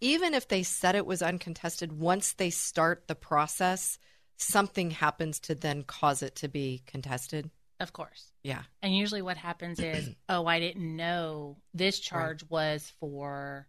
even 0.00 0.34
if 0.34 0.48
they 0.48 0.62
said 0.62 0.94
it 0.94 1.06
was 1.06 1.22
uncontested, 1.22 1.92
once 1.92 2.34
they 2.34 2.50
start 2.50 3.08
the 3.08 3.14
process, 3.14 3.98
something 4.36 4.90
happens 4.90 5.40
to 5.40 5.54
then 5.54 5.82
cause 5.82 6.22
it 6.22 6.36
to 6.36 6.48
be 6.48 6.82
contested. 6.86 7.50
Of 7.80 7.92
course. 7.92 8.32
Yeah. 8.42 8.62
And 8.82 8.96
usually 8.96 9.22
what 9.22 9.36
happens 9.36 9.78
is, 9.80 10.10
oh, 10.28 10.46
I 10.46 10.60
didn't 10.60 10.96
know 10.96 11.56
this 11.74 11.98
charge 11.98 12.42
right. 12.42 12.50
was 12.50 12.92
for 13.00 13.66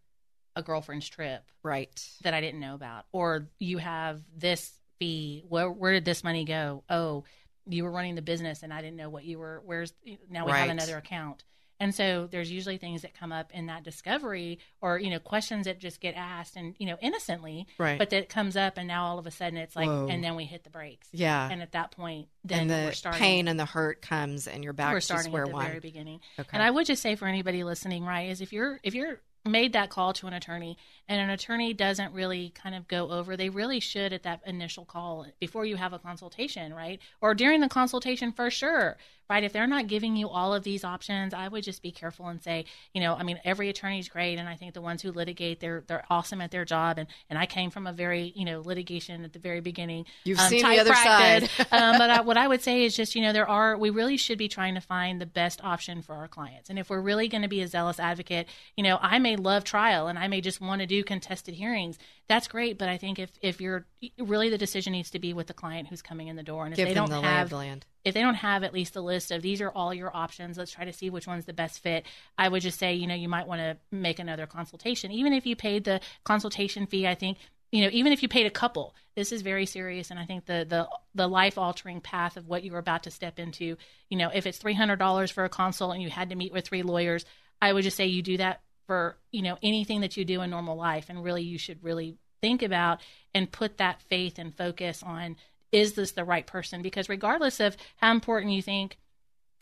a 0.55 0.63
girlfriend's 0.63 1.07
trip, 1.07 1.43
right? 1.63 2.09
That 2.24 2.34
I 2.34 2.41
didn't 2.41 2.59
know 2.59 2.76
about, 2.76 3.05
or 3.11 3.49
you 3.59 3.78
have 3.78 4.22
this 4.36 4.72
fee. 4.99 5.43
Where 5.47 5.72
where 5.72 5.93
did 5.93 6.05
this 6.05 6.24
money 6.24 6.45
go? 6.45 6.84
Oh, 6.89 7.26
you 7.68 7.84
were 7.84 7.91
running 7.91 8.15
the 8.15 8.22
business, 8.22 8.63
and 8.63 8.74
I 8.74 8.82
didn't 8.82 8.97
know 8.97 9.09
what 9.09 9.26
you 9.26 9.39
were. 9.39 9.61
Where's 9.65 9.93
now 10.30 10.45
we 10.45 10.51
right. 10.51 10.59
have 10.59 10.70
another 10.70 10.97
account. 10.97 11.43
And 11.80 11.93
so 11.93 12.28
there's 12.30 12.51
usually 12.51 12.78
things 12.78 13.03
that 13.03 13.13
come 13.13 13.32
up 13.32 13.51
in 13.53 13.67
that 13.67 13.84
discovery 13.84 14.59
or, 14.82 14.97
you 14.97 15.09
know, 15.09 15.19
questions 15.19 15.65
that 15.65 15.80
just 15.80 16.01
get 16.01 16.15
asked 16.15 16.55
and, 16.55 16.75
you 16.80 16.88
know, 16.88 16.97
innocently, 17.01 17.67
right. 17.78 17.99
but 17.99 18.09
that 18.09 18.30
comes 18.30 18.57
up 18.57 18.78
and 18.78 18.88
now 18.88 19.05
all 19.05 19.19
of 19.19 19.28
a 19.28 19.32
sudden 19.32 19.57
it's 19.57 19.75
like, 19.75 19.88
Whoa. 19.88 20.07
and 20.07 20.23
then 20.23 20.36
we 20.36 20.45
hit 20.45 20.63
the 20.63 20.69
brakes. 20.69 21.07
Yeah. 21.11 21.49
And 21.49 21.61
at 21.61 21.73
that 21.73 21.91
point, 21.91 22.28
then 22.43 22.61
and 22.61 22.69
the 22.69 22.86
we're 22.88 22.91
starting, 22.93 23.19
pain 23.19 23.47
and 23.47 23.59
the 23.59 23.65
hurt 23.65 24.01
comes 24.01 24.47
and 24.47 24.63
you're 24.63 24.73
back 24.73 24.93
we're 24.93 25.01
starting 25.01 25.25
to 25.25 25.30
square 25.32 25.43
at 25.43 25.49
the 25.49 25.53
one. 25.53 25.65
very 25.65 25.80
beginning. 25.80 26.19
Okay. 26.39 26.49
And 26.51 26.63
I 26.63 26.71
would 26.71 26.86
just 26.86 27.01
say 27.01 27.15
for 27.15 27.28
anybody 27.28 27.63
listening, 27.63 28.03
right, 28.03 28.30
is 28.30 28.41
if 28.41 28.51
you're, 28.51 28.80
if 28.84 28.95
you're 28.95 29.19
made 29.47 29.73
that 29.73 29.89
call 29.89 30.13
to 30.13 30.28
an 30.28 30.34
attorney 30.34 30.78
and 31.07 31.21
an 31.21 31.30
attorney 31.30 31.73
doesn't 31.73 32.13
really 32.13 32.49
kind 32.49 32.75
of 32.75 32.88
go 32.88 33.09
over 33.11 33.38
they 33.38 33.49
really 33.49 33.80
should 33.80 34.13
at 34.13 34.23
that 34.23 34.41
initial 34.45 34.86
call 34.86 35.25
before 35.39 35.65
you 35.65 35.75
have 35.78 35.93
a 35.93 35.99
consultation 35.99 36.73
right 36.73 36.99
or 37.21 37.34
during 37.34 37.61
the 37.61 37.69
consultation 37.69 38.32
for 38.32 38.49
sure 38.49 38.97
right? 39.30 39.43
If 39.43 39.53
they're 39.53 39.67
not 39.67 39.88
giving 39.88 40.15
you 40.15 40.30
all 40.30 40.53
of 40.53 40.63
these 40.63 40.84
options 40.84 41.34
i 41.34 41.47
would 41.47 41.63
just 41.63 41.82
be 41.82 41.91
careful 41.91 42.28
and 42.28 42.41
say 42.41 42.65
you 42.93 43.01
know 43.01 43.15
i 43.15 43.23
mean 43.23 43.39
every 43.43 43.69
attorney 43.69 43.99
is 43.99 44.09
great 44.09 44.38
and 44.38 44.47
i 44.47 44.55
think 44.55 44.73
the 44.73 44.82
ones 44.82 45.01
who 45.01 45.11
litigate 45.11 45.59
they're 45.59 45.84
they're 45.88 46.05
awesome 46.09 46.41
at 46.41 46.51
their 46.51 46.65
job 46.65 46.97
and 46.97 47.07
and 47.30 47.39
i 47.39 47.45
came 47.45 47.69
from 47.69 47.88
a 47.88 47.93
very 47.93 48.34
you 48.36 48.45
know 48.45 48.61
litigation 48.61 49.23
at 49.23 49.34
the 49.34 49.39
very 49.39 49.61
beginning. 49.61 50.05
You've 50.23 50.39
um, 50.39 50.49
seen 50.49 50.63
the 50.63 50.80
other 50.80 50.93
side. 50.93 51.43
um, 51.71 51.97
but 51.97 52.09
I, 52.09 52.21
what 52.21 52.38
i 52.38 52.47
would 52.47 52.61
say 52.61 52.84
is 52.84 52.95
just 52.95 53.15
you 53.15 53.21
know 53.21 53.34
there 53.34 53.49
are 53.49 53.78
we 53.78 53.89
really 53.89 54.17
should 54.17 54.38
be 54.38 54.47
trying 54.47 54.75
to 54.75 54.82
find 54.82 55.21
the 55.21 55.25
best 55.25 55.63
option 55.63 56.01
for 56.01 56.15
our 56.15 56.28
clients. 56.28 56.69
And 56.69 56.80
if 56.80 56.89
we're 56.89 57.01
really 57.01 57.28
going 57.28 57.43
to 57.43 57.47
be 57.47 57.61
a 57.61 57.67
zealous 57.67 57.99
advocate 57.99 58.47
you 58.75 58.84
know 58.84 58.99
i 59.01 59.19
may 59.19 59.36
love 59.36 59.63
trial 59.63 60.07
and 60.07 60.17
i 60.17 60.28
may 60.28 60.41
just 60.41 60.61
want 60.61 60.82
to 60.82 60.88
do 60.88 61.03
contested 61.03 61.53
hearings. 61.55 61.97
That's 62.28 62.47
great 62.47 62.78
but 62.78 62.89
i 62.89 62.97
think 62.97 63.19
if 63.19 63.32
if 63.41 63.61
you're 63.61 63.86
really 64.17 64.49
the 64.49 64.57
decision 64.57 64.93
needs 64.93 65.09
to 65.11 65.19
be 65.19 65.34
with 65.34 65.47
the 65.47 65.53
client 65.53 65.88
who's 65.88 66.01
coming 66.01 66.28
in 66.28 66.36
the 66.36 66.43
door 66.43 66.65
and 66.65 66.73
if 66.73 66.78
Give 66.78 66.89
they 66.89 66.93
don't 66.93 67.09
the 67.09 67.21
have 67.21 67.51
land 67.51 67.86
if 68.08 68.14
they 68.14 68.22
don't 68.22 68.36
have 68.36 68.64
at 68.64 68.74
least 68.74 68.95
a 68.95 69.01
list 69.01 69.32
of 69.32 69.41
these 69.41 69.60
are 69.60 69.70
all 69.70 69.93
your 69.93 70.16
options, 70.16 70.58
let's 70.58 70.72
try 70.72 70.86
to 70.86 70.93
see 70.93 71.10
which 71.10 71.28
one's 71.28 71.43
the 71.43 71.51
best 71.51 71.84
fit. 71.84 72.05
I 72.38 72.47
would 72.47 72.62
just 72.62 72.80
say, 72.80 72.93
you 72.93 73.05
know, 73.05 73.16
you 73.16 73.28
might 73.28 73.47
want 73.47 73.60
to 73.60 73.78
make 73.91 74.20
another 74.20 74.47
consultation. 74.47 75.12
Even 75.12 75.34
if 75.34 75.45
you 75.45 75.58
paid 75.58 75.84
the 75.84 75.99
consultation 76.24 76.88
fee, 76.88 77.05
I 77.05 77.16
think, 77.16 77.38
you 77.70 77.84
know, 77.84 77.89
even 77.91 78.14
if 78.14 78.24
you 78.24 78.30
paid 78.30 78.45
a 78.45 78.49
couple, 78.49 78.95
this 79.18 79.34
is 79.34 79.41
very 79.41 79.66
serious. 79.66 80.10
And 80.10 80.18
I 80.18 80.24
think 80.24 80.45
the 80.45 80.66
the 80.68 80.88
the 81.16 81.28
life 81.28 81.58
altering 81.58 81.99
path 81.99 82.38
of 82.38 82.47
what 82.47 82.64
you're 82.64 82.78
about 82.78 83.03
to 83.03 83.12
step 83.12 83.39
into, 83.39 83.76
you 84.10 84.18
know, 84.18 84.30
if 84.34 84.47
it's 84.47 84.58
three 84.58 84.74
hundred 84.74 84.99
dollars 84.99 85.30
for 85.30 85.43
a 85.43 85.49
consult 85.49 85.93
and 85.93 86.01
you 86.01 86.10
had 86.10 86.30
to 86.30 86.36
meet 86.38 86.53
with 86.53 86.66
three 86.66 86.84
lawyers, 86.84 87.26
I 87.62 87.74
would 87.74 87.84
just 87.84 87.97
say 87.97 88.05
you 88.05 88.22
do 88.22 88.38
that 88.38 88.62
for, 88.86 89.18
you 89.32 89.41
know, 89.41 89.58
anything 89.62 89.99
that 89.99 90.16
you 90.16 90.24
do 90.24 90.41
in 90.41 90.49
normal 90.49 90.78
life. 90.78 91.08
And 91.10 91.22
really 91.22 91.43
you 91.43 91.58
should 91.58 91.84
really 91.84 92.16
think 92.39 92.62
about 92.62 93.01
and 93.34 93.51
put 93.51 93.80
that 93.80 94.01
faith 94.03 94.39
and 94.39 94.55
focus 94.55 95.03
on 95.03 95.36
is 95.72 95.93
this 95.93 96.11
the 96.11 96.26
right 96.26 96.45
person? 96.45 96.82
Because 96.82 97.09
regardless 97.09 97.59
of 97.59 97.78
how 97.97 98.11
important 98.11 98.53
you 98.53 98.61
think, 98.61 98.97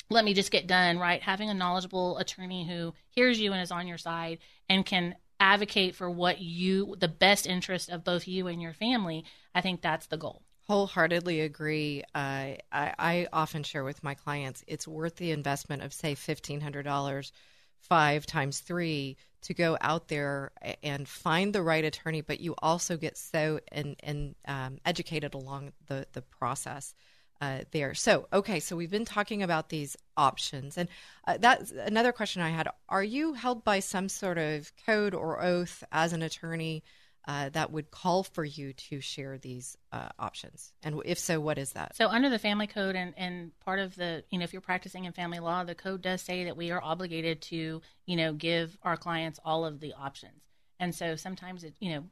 let 0.10 0.26
me 0.26 0.34
just 0.34 0.52
get 0.52 0.68
done, 0.68 1.00
right? 1.00 1.22
Having 1.22 1.50
a 1.50 1.54
knowledgeable 1.56 2.18
attorney 2.18 2.68
who 2.68 2.94
hears 3.10 3.40
you 3.40 3.54
and 3.54 3.62
is 3.62 3.72
on 3.72 3.88
your 3.88 3.98
side 3.98 4.40
and 4.70 4.86
can 4.86 5.16
advocate 5.40 5.96
for 5.96 6.10
what 6.10 6.40
you, 6.40 6.96
the 7.00 7.08
best 7.08 7.48
interest 7.48 7.90
of 7.90 8.04
both 8.04 8.28
you 8.28 8.48
and 8.48 8.62
your 8.62 8.74
family, 8.74 9.26
I 9.54 9.62
think 9.62 9.82
that's 9.82 10.08
the 10.08 10.18
goal. 10.18 10.44
Wholeheartedly 10.68 11.42
agree. 11.42 12.04
Uh, 12.14 12.58
I, 12.72 12.94
I 12.98 13.28
often 13.32 13.64
share 13.64 13.84
with 13.84 14.04
my 14.04 14.16
clients 14.16 14.64
it's 14.68 14.88
worth 14.88 15.16
the 15.16 15.32
investment 15.32 15.84
of, 15.84 15.94
say, 15.94 16.16
$1,500 16.16 17.32
five 17.80 18.26
times 18.26 18.60
three 18.60 19.18
to 19.46 19.54
go 19.54 19.78
out 19.80 20.08
there 20.08 20.52
and 20.82 21.08
find 21.08 21.54
the 21.54 21.62
right 21.62 21.86
attorney, 21.86 22.22
but 22.22 22.40
you 22.40 22.56
also 22.62 22.98
get 22.98 23.18
so 23.18 23.60
and, 23.72 23.96
and 24.02 24.36
um, 24.48 24.80
educated 24.86 25.36
along 25.36 25.72
the, 25.88 26.08
the 26.14 26.22
process 26.22 26.96
uh, 27.42 27.60
there. 27.72 27.94
So, 27.94 28.28
okay, 28.34 28.60
so 28.60 28.76
we've 28.76 28.90
been 28.90 29.06
talking 29.06 29.44
about 29.44 29.70
these 29.70 29.96
options. 30.18 30.78
And 30.78 30.90
uh, 31.28 31.38
that's 31.40 31.72
another 31.72 32.12
question 32.12 32.42
I 32.42 32.50
had. 32.50 32.68
Are 32.90 33.04
you 33.04 33.34
held 33.34 33.64
by 33.64 33.82
some 33.82 34.10
sort 34.10 34.38
of 34.38 34.72
code 34.86 35.14
or 35.14 35.44
oath 35.44 35.84
as 35.92 36.14
an 36.14 36.24
attorney? 36.24 36.84
Uh, 37.28 37.50
that 37.50 37.72
would 37.72 37.92
call 37.92 38.24
for 38.24 38.44
you 38.44 38.74
to 38.74 39.02
share 39.02 39.38
these 39.38 39.78
uh, 39.92 40.10
options? 40.20 40.74
And 40.84 41.02
if 41.06 41.20
so, 41.20 41.40
what 41.40 41.58
is 41.58 41.72
that? 41.74 41.96
So, 41.96 42.08
under 42.08 42.30
the 42.30 42.40
family 42.40 42.68
code, 42.68 42.96
and, 42.96 43.14
and 43.18 43.58
part 43.60 43.80
of 43.80 43.96
the, 43.96 44.24
you 44.30 44.40
know, 44.40 44.44
if 44.44 44.54
you're 44.54 44.62
practicing 44.62 45.06
in 45.06 45.12
family 45.12 45.40
law, 45.40 45.64
the 45.64 45.76
code 45.76 46.02
does 46.02 46.22
say 46.22 46.46
that 46.46 46.58
we 46.58 46.72
are 46.72 46.82
obligated 46.82 47.42
to, 47.44 47.82
you 48.06 48.16
know, 48.16 48.34
give 48.34 48.78
our 48.84 48.98
clients 48.98 49.40
all 49.44 49.66
of 49.66 49.80
the 49.80 49.94
options. 49.94 50.42
And 50.80 50.94
so 50.94 51.16
sometimes 51.16 51.64
it, 51.64 51.74
you 51.80 51.92
know, 51.92 52.04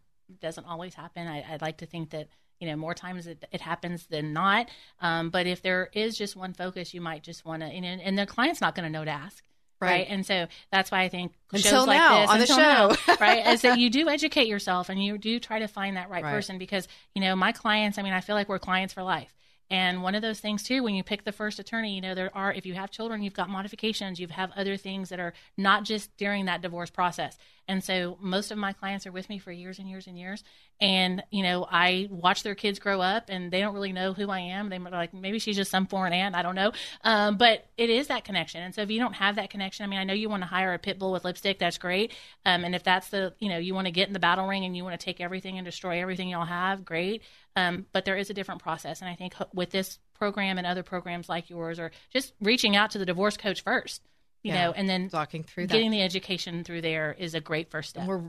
doesn't 0.42 0.66
always 0.66 0.94
happen. 0.94 1.28
I, 1.28 1.46
would 1.52 1.62
like 1.62 1.78
to 1.78 1.86
think 1.86 2.12
that, 2.12 2.28
you 2.60 2.68
know, 2.68 2.76
more 2.76 2.94
times 2.94 3.28
it, 3.28 3.46
it 3.52 3.62
happens 3.62 4.06
than 4.08 4.34
not. 4.34 4.70
Um, 5.02 5.30
but 5.30 5.48
if 5.48 5.62
there 5.62 5.90
is 5.94 6.18
just 6.18 6.36
one 6.36 6.54
focus, 6.54 6.94
you 6.94 7.02
might 7.02 7.24
just 7.24 7.46
want 7.46 7.62
to, 7.62 7.68
and, 7.68 8.02
and 8.02 8.18
the 8.18 8.26
client's 8.26 8.62
not 8.62 8.76
going 8.76 8.86
to 8.86 8.90
know 8.90 9.06
to 9.06 9.12
ask. 9.12 9.44
Right. 9.84 9.92
right. 9.92 10.08
And 10.10 10.26
so 10.26 10.48
that's 10.72 10.92
why 10.92 11.02
I 11.02 11.10
think 11.10 11.34
until 11.52 11.72
shows 11.72 11.88
like 11.88 11.98
now 11.98 12.22
this, 12.22 12.30
on 12.30 12.40
the 12.40 12.46
show, 12.48 12.56
now, 12.56 13.16
right, 13.20 13.48
is 13.48 13.62
that 13.62 13.80
you 13.80 13.90
do 13.90 14.10
educate 14.10 14.48
yourself 14.48 14.90
and 14.90 15.04
you 15.04 15.18
do 15.18 15.40
try 15.40 15.60
to 15.60 15.68
find 15.68 15.98
that 15.98 16.10
right, 16.10 16.24
right 16.24 16.32
person 16.32 16.58
because 16.58 16.88
you 17.16 17.22
know 17.22 17.36
my 17.36 17.52
clients. 17.52 17.98
I 17.98 18.02
mean, 18.02 18.14
I 18.14 18.22
feel 18.22 18.36
like 18.36 18.50
we're 18.50 18.60
clients 18.60 18.94
for 18.94 19.04
life. 19.04 19.34
And 19.70 20.04
one 20.04 20.14
of 20.14 20.22
those 20.22 20.40
things 20.40 20.62
too, 20.62 20.84
when 20.84 20.94
you 20.94 21.04
pick 21.04 21.24
the 21.24 21.32
first 21.32 21.58
attorney, 21.58 21.96
you 21.96 22.02
know 22.02 22.14
there 22.16 22.36
are 22.36 22.54
if 22.54 22.66
you 22.66 22.74
have 22.74 22.92
children, 22.92 23.24
you've 23.24 23.34
got 23.34 23.50
modifications, 23.50 24.20
you 24.20 24.28
have 24.28 24.52
other 24.56 24.78
things 24.78 25.10
that 25.10 25.20
are 25.20 25.34
not 25.58 25.84
just 25.84 26.16
during 26.18 26.46
that 26.46 26.62
divorce 26.62 26.90
process. 26.90 27.38
And 27.68 27.84
so 27.84 28.18
most 28.20 28.52
of 28.52 28.58
my 28.58 28.74
clients 28.74 29.08
are 29.08 29.12
with 29.12 29.30
me 29.30 29.40
for 29.40 29.52
years 29.52 29.80
and 29.80 29.90
years 29.90 30.08
and 30.08 30.18
years. 30.18 30.44
And, 30.82 31.24
you 31.32 31.44
know, 31.44 31.66
I 31.70 32.08
watch 32.10 32.44
their 32.44 32.56
kids 32.56 32.80
grow 32.80 33.00
up 33.00 33.30
and 33.30 33.52
they 33.52 33.62
don't 33.62 33.74
really 33.74 33.94
know 33.94 34.14
who 34.14 34.30
I 34.30 34.40
am. 34.40 34.70
They're 34.70 34.80
like, 34.80 35.14
maybe 35.14 35.40
she's 35.40 35.56
just 35.56 35.72
some 35.72 35.88
foreign 35.88 36.12
aunt. 36.12 36.36
I 36.36 36.42
don't 36.42 36.56
know. 36.56 36.74
Um, 37.04 37.38
but 37.38 37.66
it 37.78 37.90
is 37.90 38.08
that 38.08 38.26
connection. 38.26 38.62
And 38.62 38.76
so 38.76 38.82
if 38.82 38.92
you 38.92 39.00
don't 39.00 39.14
have 39.14 39.38
that 39.38 39.50
connection, 39.50 39.86
I 39.86 39.88
mean, 39.88 40.00
I 40.00 40.04
know 40.04 40.14
you 40.14 40.30
want 40.30 40.44
to 40.44 40.48
hire 40.48 40.74
a 40.74 40.80
pit 40.80 41.00
bull 41.00 41.14
with 41.14 41.24
lipstick. 41.24 41.60
That's 41.60 41.78
great. 41.78 42.12
Um, 42.46 42.66
and 42.66 42.76
if 42.76 42.84
that's 42.84 43.10
the, 43.10 43.34
you 43.40 43.48
know, 43.48 43.58
you 43.58 43.74
want 43.74 43.86
to 43.86 43.92
get 43.92 44.08
in 44.08 44.14
the 44.14 44.20
battle 44.20 44.48
ring 44.48 44.66
and 44.66 44.76
you 44.76 44.84
want 44.84 45.00
to 45.00 45.04
take 45.04 45.22
everything 45.22 45.58
and 45.58 45.66
destroy 45.66 46.02
everything 46.02 46.28
y'all 46.28 46.46
have, 46.46 46.84
great. 46.84 47.22
Um, 47.56 47.86
but 47.94 48.04
there 48.04 48.18
is 48.18 48.30
a 48.30 48.34
different 48.34 48.62
process. 48.62 49.02
And 49.02 49.10
I 49.10 49.16
think 49.16 49.36
with 49.54 49.70
this 49.70 50.00
program 50.14 50.58
and 50.58 50.68
other 50.68 50.84
programs 50.84 51.30
like 51.30 51.50
yours, 51.50 51.80
or 51.80 51.92
just 52.12 52.34
reaching 52.42 52.76
out 52.76 52.92
to 52.92 52.98
the 52.98 53.06
divorce 53.06 53.38
coach 53.38 53.64
first 53.64 54.02
you 54.44 54.52
yeah, 54.54 54.66
know, 54.66 54.72
and 54.74 54.88
then 54.88 55.10
talking 55.10 55.44
through 55.44 55.68
getting 55.68 55.90
the 55.92 56.02
education 56.02 56.64
through 56.64 56.82
there 56.82 57.16
is 57.18 57.34
a 57.34 57.40
great 57.42 57.72
first 57.72 57.92
step. 57.92 58.06
We're 58.08 58.24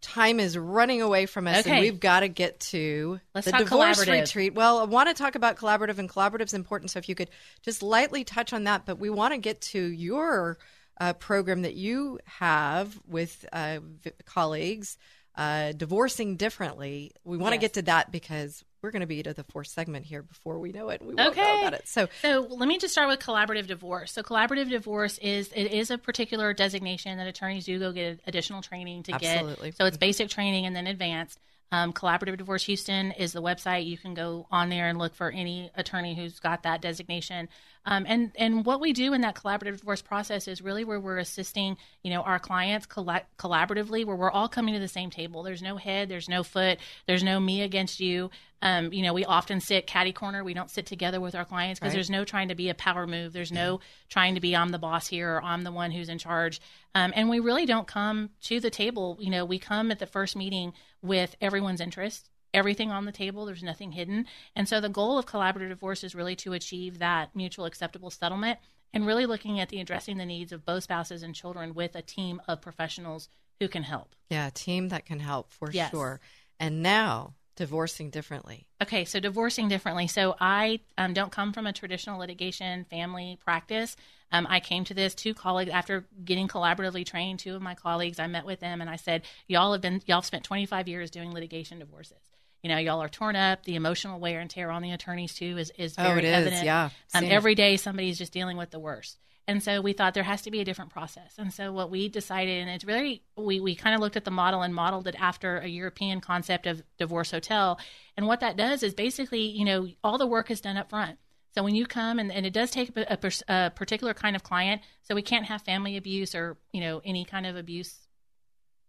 time 0.00 0.38
is 0.38 0.56
running 0.56 1.02
away 1.02 1.26
from 1.26 1.46
us, 1.46 1.58
Okay. 1.60 1.70
and 1.72 1.80
we've 1.80 2.00
got 2.00 2.20
to 2.20 2.28
get 2.28 2.60
to 2.60 3.20
Let's 3.34 3.46
the 3.46 3.50
talk 3.52 3.60
divorce 3.62 4.04
collaborative. 4.04 4.20
retreat. 4.20 4.54
Well, 4.54 4.78
I 4.78 4.84
want 4.84 5.08
to 5.08 5.14
talk 5.14 5.34
about 5.34 5.56
collaborative, 5.56 5.98
and 5.98 6.08
collaborative 6.08 6.46
is 6.46 6.54
important. 6.54 6.90
So 6.92 6.98
if 6.98 7.08
you 7.08 7.14
could 7.14 7.30
just 7.62 7.82
lightly 7.82 8.24
touch 8.24 8.52
on 8.52 8.64
that, 8.64 8.86
but 8.86 8.98
we 8.98 9.10
want 9.10 9.34
to 9.34 9.38
get 9.38 9.60
to 9.62 9.80
your 9.80 10.58
uh, 11.00 11.12
program 11.14 11.62
that 11.62 11.74
you 11.74 12.18
have 12.24 12.96
with 13.06 13.44
uh, 13.52 13.78
v- 13.82 14.12
colleagues, 14.24 14.98
uh, 15.38 15.70
divorcing 15.72 16.36
differently. 16.36 17.12
We 17.24 17.38
want 17.38 17.52
to 17.52 17.56
Yes. 17.56 17.60
get 17.60 17.72
to 17.74 17.82
that 17.82 18.10
because 18.10 18.64
we're 18.82 18.90
going 18.90 19.00
to 19.00 19.06
be 19.06 19.22
to 19.22 19.32
the 19.32 19.44
fourth 19.44 19.68
segment 19.68 20.04
here 20.04 20.20
before 20.22 20.58
we 20.58 20.72
know 20.72 20.88
it. 20.90 21.00
We 21.00 21.14
won't 21.14 21.16
know 21.16 21.30
Okay. 21.30 21.58
about 21.60 21.74
it. 21.74 21.86
So 21.86 22.08
So 22.22 22.46
let 22.50 22.68
me 22.68 22.76
just 22.76 22.92
start 22.92 23.08
with 23.08 23.20
collaborative 23.20 23.68
divorce. 23.68 24.12
So 24.12 24.22
collaborative 24.22 24.68
divorce 24.68 25.16
is 25.18 25.50
it 25.54 25.72
is 25.72 25.90
a 25.92 25.98
particular 25.98 26.52
designation 26.52 27.16
that 27.18 27.26
attorneys 27.28 27.64
do 27.66 27.78
go 27.78 27.92
get 27.92 28.20
additional 28.26 28.62
training 28.62 29.04
to 29.04 29.12
Absolutely. 29.12 29.70
get. 29.70 29.76
So 29.76 29.84
it's 29.86 29.96
basic 29.96 30.28
training 30.28 30.66
and 30.66 30.74
then 30.74 30.86
advanced. 30.88 31.38
Um, 31.70 31.92
collaborative 31.92 32.38
divorce 32.38 32.64
Houston 32.64 33.12
is 33.12 33.32
the 33.32 33.42
website. 33.42 33.84
You 33.86 33.98
can 33.98 34.14
go 34.14 34.46
on 34.50 34.70
there 34.70 34.88
and 34.88 34.98
look 34.98 35.14
for 35.14 35.30
any 35.30 35.70
attorney 35.74 36.14
who's 36.14 36.40
got 36.40 36.62
that 36.62 36.80
designation. 36.80 37.48
Um, 37.90 38.04
and 38.06 38.32
and 38.36 38.66
what 38.66 38.80
we 38.80 38.92
do 38.92 39.14
in 39.14 39.22
that 39.22 39.34
collaborative 39.34 39.78
divorce 39.78 40.02
process 40.02 40.46
is 40.46 40.60
really 40.60 40.84
where 40.84 41.00
we're 41.00 41.16
assisting 41.16 41.78
you 42.02 42.10
know 42.10 42.20
our 42.20 42.38
clients 42.38 42.84
colla- 42.84 43.22
collaboratively, 43.38 44.04
where 44.04 44.14
we're 44.14 44.30
all 44.30 44.46
coming 44.48 44.74
to 44.74 44.80
the 44.80 44.88
same 44.88 45.08
table. 45.08 45.42
There's 45.42 45.62
no 45.62 45.78
head, 45.78 46.10
there's 46.10 46.28
no 46.28 46.42
foot, 46.42 46.78
there's 47.06 47.24
no 47.24 47.40
me 47.40 47.62
against 47.62 47.98
you. 47.98 48.30
Um, 48.60 48.92
you 48.92 49.02
know, 49.02 49.14
we 49.14 49.24
often 49.24 49.60
sit 49.60 49.86
catty 49.86 50.12
corner. 50.12 50.44
We 50.44 50.52
don't 50.52 50.70
sit 50.70 50.84
together 50.84 51.18
with 51.20 51.34
our 51.34 51.44
clients 51.46 51.80
because 51.80 51.92
Right. 51.92 51.96
there's 51.96 52.10
no 52.10 52.24
trying 52.24 52.48
to 52.48 52.54
be 52.54 52.68
a 52.68 52.74
power 52.74 53.06
move. 53.06 53.32
There's 53.32 53.52
no 53.52 53.80
trying 54.10 54.34
to 54.34 54.40
be 54.40 54.54
I'm 54.54 54.70
the 54.70 54.78
boss 54.78 55.06
here 55.06 55.36
or 55.36 55.42
I'm 55.42 55.62
the 55.62 55.72
one 55.72 55.92
who's 55.92 56.08
in 56.10 56.18
charge. 56.18 56.60
Um, 56.94 57.12
and 57.16 57.30
we 57.30 57.40
really 57.40 57.64
don't 57.66 57.86
come 57.86 58.30
to 58.42 58.60
the 58.60 58.70
table. 58.70 59.16
You 59.20 59.30
know, 59.30 59.44
we 59.44 59.58
come 59.58 59.90
at 59.90 59.98
the 59.98 60.06
first 60.06 60.36
meeting 60.36 60.72
with 61.00 61.36
everyone's 61.40 61.80
interest, 61.80 62.28
everything 62.54 62.90
on 62.90 63.04
the 63.04 63.12
table. 63.12 63.44
There's 63.44 63.62
nothing 63.62 63.92
hidden. 63.92 64.26
And 64.56 64.68
so 64.68 64.80
the 64.80 64.88
goal 64.88 65.18
of 65.18 65.26
collaborative 65.26 65.68
divorce 65.68 66.02
is 66.04 66.14
really 66.14 66.36
to 66.36 66.52
achieve 66.52 66.98
that 66.98 67.34
mutual 67.36 67.64
acceptable 67.66 68.10
settlement 68.10 68.58
and 68.92 69.06
really 69.06 69.26
looking 69.26 69.60
at 69.60 69.68
the 69.68 69.80
addressing 69.80 70.16
the 70.16 70.24
needs 70.26 70.50
of 70.52 70.64
both 70.64 70.84
spouses 70.84 71.22
and 71.22 71.34
children 71.34 71.74
with 71.74 71.94
a 71.94 72.02
team 72.02 72.40
of 72.48 72.60
professionals 72.62 73.28
who 73.60 73.68
can 73.68 73.82
help. 73.82 74.14
yeah, 74.30 74.46
a 74.46 74.50
team 74.50 74.88
that 74.88 75.04
can 75.04 75.20
help 75.20 75.50
for 75.50 75.70
Yes. 75.70 75.90
sure. 75.90 76.20
And 76.60 76.82
now 76.82 77.34
divorcing 77.56 78.08
differently. 78.08 78.68
Okay, 78.80 79.04
so 79.04 79.18
divorcing 79.18 79.68
differently. 79.68 80.06
So 80.06 80.36
I 80.40 80.78
um, 80.96 81.12
don't 81.12 81.32
come 81.32 81.52
from 81.52 81.66
a 81.66 81.72
traditional 81.72 82.20
litigation 82.20 82.84
family 82.84 83.36
practice. 83.44 83.96
Um, 84.30 84.46
I 84.48 84.60
came 84.60 84.84
to 84.84 84.94
this 84.94 85.12
two 85.14 85.34
colleagues 85.34 85.72
after 85.72 86.06
getting 86.24 86.46
collaboratively 86.46 87.04
trained. 87.04 87.40
Two 87.40 87.56
of 87.56 87.62
my 87.62 87.74
colleagues, 87.74 88.20
I 88.20 88.28
met 88.28 88.46
with 88.46 88.60
them 88.60 88.80
and 88.80 88.88
I 88.88 88.94
said, 88.94 89.22
"Y'all 89.48 89.72
have 89.72 89.80
been 89.80 90.00
y'all 90.06 90.22
spent 90.22 90.44
25 90.44 90.86
years 90.86 91.10
doing 91.10 91.32
litigation 91.32 91.80
divorces. 91.80 92.18
You 92.62 92.70
know, 92.70 92.78
y'all 92.78 93.02
are 93.02 93.08
torn 93.08 93.36
up. 93.36 93.64
The 93.64 93.76
emotional 93.76 94.18
wear 94.18 94.40
and 94.40 94.50
tear 94.50 94.70
on 94.70 94.82
the 94.82 94.90
attorneys 94.92 95.34
too 95.34 95.58
is 95.58 95.70
is 95.78 95.94
Oh, 95.98 96.02
very 96.02 96.18
it 96.20 96.24
is, 96.24 96.34
evident. 96.34 96.64
yeah. 96.64 96.90
Um, 97.14 97.24
it. 97.24 97.32
every 97.32 97.54
day 97.54 97.76
somebody's 97.76 98.18
just 98.18 98.32
dealing 98.32 98.56
with 98.56 98.70
the 98.70 98.80
worst. 98.80 99.18
And 99.46 99.62
so 99.62 99.80
we 99.80 99.94
thought 99.94 100.12
there 100.12 100.24
has 100.24 100.42
to 100.42 100.50
be 100.50 100.60
a 100.60 100.64
different 100.64 100.90
process. 100.90 101.34
And 101.38 101.50
so 101.54 101.72
what 101.72 101.88
we 101.90 102.10
decided, 102.10 102.60
and 102.60 102.68
it's 102.68 102.84
really, 102.84 103.22
we, 103.34 103.60
we 103.60 103.74
kind 103.74 103.94
of 103.94 104.00
looked 104.02 104.16
at 104.18 104.26
the 104.26 104.30
model 104.30 104.60
and 104.60 104.74
modeled 104.74 105.06
it 105.08 105.14
after 105.18 105.56
a 105.56 105.66
European 105.66 106.20
concept 106.20 106.66
of 106.66 106.82
divorce 106.98 107.30
hotel. 107.30 107.78
And 108.14 108.26
what 108.26 108.40
that 108.40 108.58
does 108.58 108.82
is 108.82 108.92
basically, 108.92 109.40
you 109.46 109.64
know, 109.64 109.88
all 110.04 110.18
the 110.18 110.26
work 110.26 110.50
is 110.50 110.60
done 110.60 110.76
up 110.76 110.90
front. 110.90 111.18
So 111.54 111.62
when 111.64 111.74
you 111.74 111.86
come, 111.86 112.18
and, 112.18 112.30
and 112.30 112.44
it 112.44 112.52
does 112.52 112.70
take 112.70 112.94
a, 112.94 113.16
a 113.24 113.32
a 113.48 113.70
particular 113.70 114.12
kind 114.12 114.36
of 114.36 114.42
client, 114.42 114.82
so 115.02 115.14
we 115.14 115.22
can't 115.22 115.46
have 115.46 115.62
family 115.62 115.96
abuse 115.96 116.34
or, 116.34 116.58
you 116.72 116.82
know, 116.82 117.00
any 117.02 117.24
kind 117.24 117.46
of 117.46 117.56
abuse 117.56 118.06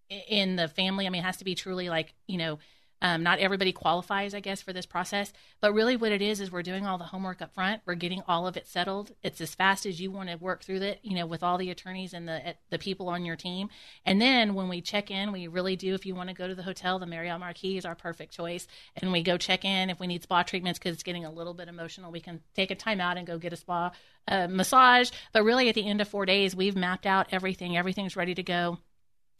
in 0.09 0.55
the 0.57 0.67
family. 0.67 1.07
I 1.07 1.09
mean, 1.09 1.21
it 1.21 1.25
has 1.25 1.37
to 1.37 1.45
be 1.45 1.55
truly 1.55 1.87
like, 1.89 2.13
you 2.27 2.37
know, 2.37 2.59
um, 3.01 3.23
not 3.23 3.39
everybody 3.39 3.71
qualifies, 3.71 4.33
I 4.33 4.39
guess, 4.39 4.61
for 4.61 4.73
this 4.73 4.85
process. 4.85 5.31
But 5.61 5.73
really, 5.73 5.95
what 5.95 6.11
it 6.11 6.21
is 6.21 6.41
is 6.41 6.51
we're 6.51 6.63
doing 6.63 6.85
all 6.85 6.97
the 6.97 7.05
homework 7.05 7.41
up 7.41 7.53
front. 7.53 7.81
We're 7.85 7.95
getting 7.95 8.21
all 8.27 8.47
of 8.47 8.57
it 8.57 8.67
settled. 8.67 9.13
It's 9.23 9.41
as 9.41 9.55
fast 9.55 9.85
as 9.85 10.01
you 10.01 10.11
want 10.11 10.29
to 10.29 10.35
work 10.35 10.63
through 10.63 10.81
it, 10.81 10.99
you 11.03 11.15
know, 11.15 11.25
with 11.25 11.43
all 11.43 11.57
the 11.57 11.69
attorneys 11.69 12.13
and 12.13 12.27
the 12.27 12.55
the 12.69 12.79
people 12.79 13.09
on 13.09 13.25
your 13.25 13.35
team. 13.35 13.69
And 14.05 14.21
then 14.21 14.53
when 14.53 14.69
we 14.69 14.81
check 14.81 15.11
in, 15.11 15.31
we 15.31 15.47
really 15.47 15.75
do. 15.75 15.93
If 15.93 16.05
you 16.05 16.15
want 16.15 16.29
to 16.29 16.35
go 16.35 16.47
to 16.47 16.55
the 16.55 16.63
hotel, 16.63 16.99
the 16.99 17.05
Marriott 17.05 17.39
Marquis 17.39 17.77
is 17.77 17.85
our 17.85 17.95
perfect 17.95 18.33
choice. 18.33 18.67
And 18.97 19.11
we 19.11 19.23
go 19.23 19.37
check 19.37 19.63
in. 19.63 19.89
If 19.89 19.99
we 19.99 20.07
need 20.07 20.23
spa 20.23 20.43
treatments 20.43 20.79
because 20.79 20.93
it's 20.93 21.03
getting 21.03 21.25
a 21.25 21.31
little 21.31 21.53
bit 21.53 21.67
emotional, 21.67 22.11
we 22.11 22.21
can 22.21 22.41
take 22.55 22.71
a 22.71 22.75
time 22.75 22.99
out 22.99 23.17
and 23.17 23.25
go 23.25 23.37
get 23.37 23.53
a 23.53 23.57
spa 23.57 23.91
uh, 24.27 24.47
massage. 24.47 25.11
But 25.31 25.43
really, 25.43 25.69
at 25.69 25.75
the 25.75 25.87
end 25.87 26.01
of 26.01 26.07
four 26.07 26.25
days, 26.25 26.55
we've 26.55 26.75
mapped 26.75 27.05
out 27.05 27.27
everything. 27.31 27.77
Everything's 27.77 28.15
ready 28.15 28.35
to 28.35 28.43
go 28.43 28.79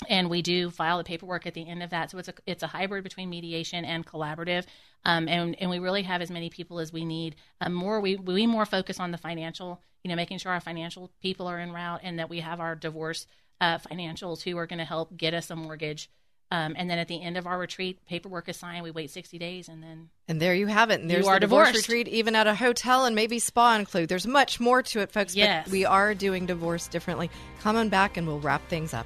and 0.07 0.29
we 0.29 0.41
do 0.41 0.69
file 0.69 0.97
the 0.97 1.03
paperwork 1.03 1.45
at 1.45 1.53
the 1.53 1.67
end 1.67 1.83
of 1.83 1.89
that. 1.89 2.11
So 2.11 2.17
it's 2.17 2.29
a 2.29 2.33
it's 2.45 2.63
a 2.63 2.67
hybrid 2.67 3.03
between 3.03 3.29
mediation 3.29 3.83
and 3.85 4.05
collaborative, 4.05 4.65
um, 5.05 5.27
and 5.27 5.55
and 5.59 5.69
we 5.69 5.79
really 5.79 6.03
have 6.03 6.21
as 6.21 6.31
many 6.31 6.49
people 6.49 6.79
as 6.79 6.93
we 6.93 7.05
need. 7.05 7.35
Um, 7.61 7.73
more 7.73 7.99
we 7.99 8.15
we 8.15 8.47
more 8.47 8.65
focus 8.65 8.99
on 8.99 9.11
the 9.11 9.17
financial, 9.17 9.81
you 10.03 10.09
know, 10.09 10.15
making 10.15 10.37
sure 10.37 10.51
our 10.51 10.61
financial 10.61 11.11
people 11.21 11.47
are 11.47 11.59
en 11.59 11.71
route, 11.71 12.01
and 12.03 12.19
that 12.19 12.29
we 12.29 12.39
have 12.39 12.59
our 12.59 12.75
divorce 12.75 13.27
uh, 13.59 13.77
financials 13.79 14.41
who 14.41 14.57
are 14.57 14.67
going 14.67 14.79
to 14.79 14.85
help 14.85 15.15
get 15.17 15.33
us 15.33 15.49
a 15.49 15.55
mortgage. 15.55 16.09
Um, 16.51 16.73
and 16.75 16.89
then 16.89 16.97
at 16.97 17.07
the 17.07 17.21
end 17.21 17.37
of 17.37 17.45
our 17.45 17.59
retreat, 17.59 18.03
paperwork 18.07 18.49
is 18.49 18.57
signed. 18.57 18.83
We 18.83 18.89
wait 18.89 19.11
60 19.11 19.37
days, 19.37 19.67
and 19.67 19.83
then 19.83 20.09
And 20.27 20.41
there 20.41 20.55
you 20.55 20.65
have 20.65 20.89
it. 20.89 20.99
And 20.99 21.07
there's 21.07 21.27
You 21.27 21.33
the 21.33 21.39
divorce 21.41 21.67
divorced. 21.67 21.87
retreat, 21.89 22.07
even 22.07 22.35
at 22.35 22.47
a 22.47 22.55
hotel 22.55 23.05
and 23.05 23.15
maybe 23.15 23.37
spa 23.37 23.75
include. 23.75 24.09
There's 24.09 24.25
much 24.25 24.59
more 24.59 24.81
to 24.81 25.01
it, 25.01 25.11
folks. 25.11 25.35
Yes. 25.35 25.65
But 25.65 25.71
we 25.71 25.85
are 25.85 26.15
doing 26.15 26.47
divorce 26.47 26.87
differently. 26.87 27.29
Come 27.59 27.75
on 27.75 27.89
back 27.89 28.17
and 28.17 28.25
we'll 28.25 28.39
wrap 28.39 28.67
things 28.67 28.95
up. 28.95 29.05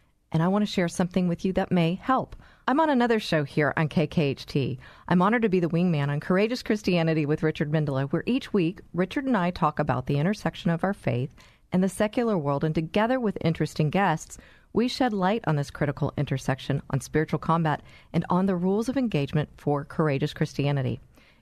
and 0.31 0.41
I 0.41 0.47
want 0.47 0.63
to 0.63 0.71
share 0.71 0.87
something 0.87 1.27
with 1.27 1.43
you 1.43 1.53
that 1.53 1.71
may 1.71 1.95
help. 1.95 2.35
I'm 2.67 2.79
on 2.79 2.89
another 2.89 3.19
show 3.19 3.43
here 3.43 3.73
on 3.75 3.89
KKHT. 3.89 4.77
I'm 5.07 5.21
honored 5.21 5.41
to 5.41 5.49
be 5.49 5.59
the 5.59 5.69
wingman 5.69 6.09
on 6.09 6.19
Courageous 6.19 6.63
Christianity 6.63 7.25
with 7.25 7.43
Richard 7.43 7.71
Mendelow, 7.71 8.09
where 8.11 8.23
each 8.25 8.53
week 8.53 8.81
Richard 8.93 9.25
and 9.25 9.35
I 9.35 9.51
talk 9.51 9.79
about 9.79 10.05
the 10.05 10.17
intersection 10.17 10.69
of 10.69 10.83
our 10.83 10.93
faith 10.93 11.35
and 11.71 11.83
the 11.83 11.89
secular 11.89 12.37
world, 12.37 12.63
and 12.63 12.75
together 12.75 13.19
with 13.19 13.37
interesting 13.41 13.89
guests, 13.89 14.37
we 14.73 14.87
shed 14.87 15.13
light 15.13 15.43
on 15.47 15.55
this 15.55 15.71
critical 15.71 16.13
intersection, 16.17 16.81
on 16.89 17.01
spiritual 17.01 17.39
combat, 17.39 17.81
and 18.13 18.25
on 18.29 18.45
the 18.45 18.55
rules 18.55 18.87
of 18.87 18.97
engagement 18.97 19.49
for 19.57 19.83
courageous 19.83 20.33
Christianity. 20.33 20.99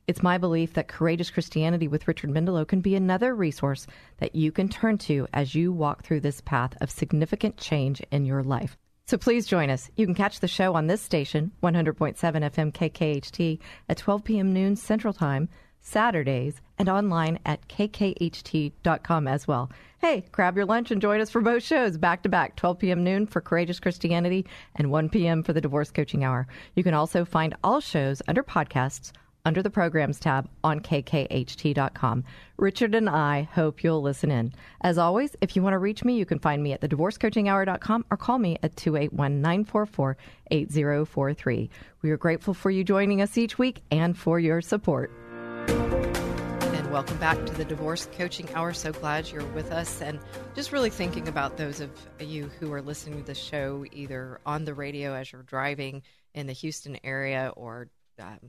It's 0.10 0.24
my 0.24 0.39
belief 0.39 0.74
that 0.74 0.88
Courageous 0.88 1.30
Christianity 1.30 1.88
with 1.88 2.07
Richard 2.07 2.32
Mendelow 2.32 2.68
can 2.68 2.82
be 2.82 2.95
another 2.95 3.36
resource 3.36 3.86
that 4.18 4.34
you 4.34 4.51
can 4.51 4.68
turn 4.68 4.97
to 4.97 5.28
as 5.36 5.53
you 5.53 5.72
walk 5.72 6.01
through 6.01 6.22
this 6.22 6.41
path 6.41 6.76
of 6.82 6.89
significant 6.89 7.57
change 7.57 8.01
in 8.10 8.26
your 8.26 8.41
life. 8.41 8.76
So 9.05 9.20
please 9.20 9.45
join 9.45 9.70
us. 9.70 9.91
You 9.97 10.07
can 10.07 10.16
catch 10.16 10.39
the 10.39 10.47
show 10.47 10.74
on 10.74 10.88
this 10.88 11.03
station, 11.03 11.51
100.7 11.62 12.16
FM 12.18 12.72
KKHT, 12.72 13.60
at 13.88 13.97
12 13.97 14.24
p.m. 14.24 14.51
noon 14.51 14.76
Central 14.76 15.14
Time, 15.14 15.47
Saturdays, 15.80 16.60
and 16.80 16.89
online 16.89 17.38
at 17.45 17.68
kkht.com 17.68 19.28
as 19.28 19.47
well. 19.47 19.70
Hey, 19.99 20.26
grab 20.32 20.55
your 20.55 20.66
lunch 20.66 20.89
and 20.89 21.03
join 21.03 21.22
us 21.22 21.30
for 21.30 21.41
both 21.41 21.62
shows 21.62 21.99
back 21.99 22.24
to 22.24 22.30
back, 22.30 22.55
12 22.55 22.80
p.m. 22.80 23.03
noon 23.03 23.28
for 23.28 23.41
Courageous 23.41 23.80
Christianity 23.80 24.47
and 24.74 24.89
1 24.89 25.10
p.m. 25.10 25.43
for 25.43 25.53
the 25.53 25.62
Divorce 25.62 25.91
Coaching 25.91 26.24
Hour. 26.24 26.47
You 26.74 26.84
can 26.84 26.95
also 26.95 27.26
find 27.26 27.55
all 27.64 27.80
shows 27.80 28.24
under 28.28 28.41
podcasts 28.41 29.12
under 29.45 29.61
the 29.61 29.69
programs 29.69 30.19
tab 30.19 30.49
on 30.63 30.79
kkht.com. 30.79 32.23
Richard 32.57 32.95
and 32.95 33.09
I 33.09 33.43
hope 33.43 33.83
you'll 33.83 34.01
listen 34.01 34.31
in. 34.31 34.53
As 34.81 34.97
always, 34.97 35.35
if 35.41 35.55
you 35.55 35.63
want 35.63 35.73
to 35.73 35.79
reach 35.79 36.03
me, 36.03 36.17
you 36.17 36.25
can 36.25 36.39
find 36.39 36.61
me 36.61 36.73
at 36.73 36.81
the 36.81 36.89
thedivorcecoachinghour.com 36.89 38.05
or 38.11 38.17
call 38.17 38.39
me 38.39 38.57
at 38.63 38.75
281 38.75 39.41
944 39.41 40.17
8043. 40.51 41.69
We 42.01 42.11
are 42.11 42.17
grateful 42.17 42.53
for 42.53 42.69
you 42.71 42.83
joining 42.83 43.21
us 43.21 43.37
each 43.37 43.57
week 43.57 43.81
and 43.91 44.17
for 44.17 44.39
your 44.39 44.61
support. 44.61 45.11
And 45.67 46.91
welcome 46.91 47.17
back 47.17 47.45
to 47.45 47.53
the 47.53 47.65
Divorce 47.65 48.09
Coaching 48.17 48.47
Hour. 48.55 48.73
So 48.73 48.91
glad 48.91 49.29
you're 49.29 49.45
with 49.47 49.71
us 49.71 50.01
and 50.01 50.19
just 50.55 50.71
really 50.71 50.89
thinking 50.89 51.27
about 51.27 51.57
those 51.57 51.79
of 51.79 51.91
you 52.19 52.49
who 52.59 52.73
are 52.73 52.81
listening 52.81 53.19
to 53.19 53.25
the 53.25 53.35
show 53.35 53.85
either 53.91 54.39
on 54.45 54.65
the 54.65 54.73
radio 54.73 55.13
as 55.13 55.31
you're 55.31 55.43
driving, 55.43 56.03
in 56.33 56.47
the 56.47 56.53
Houston 56.53 56.97
area 57.03 57.51
or 57.55 57.89
um, 58.19 58.39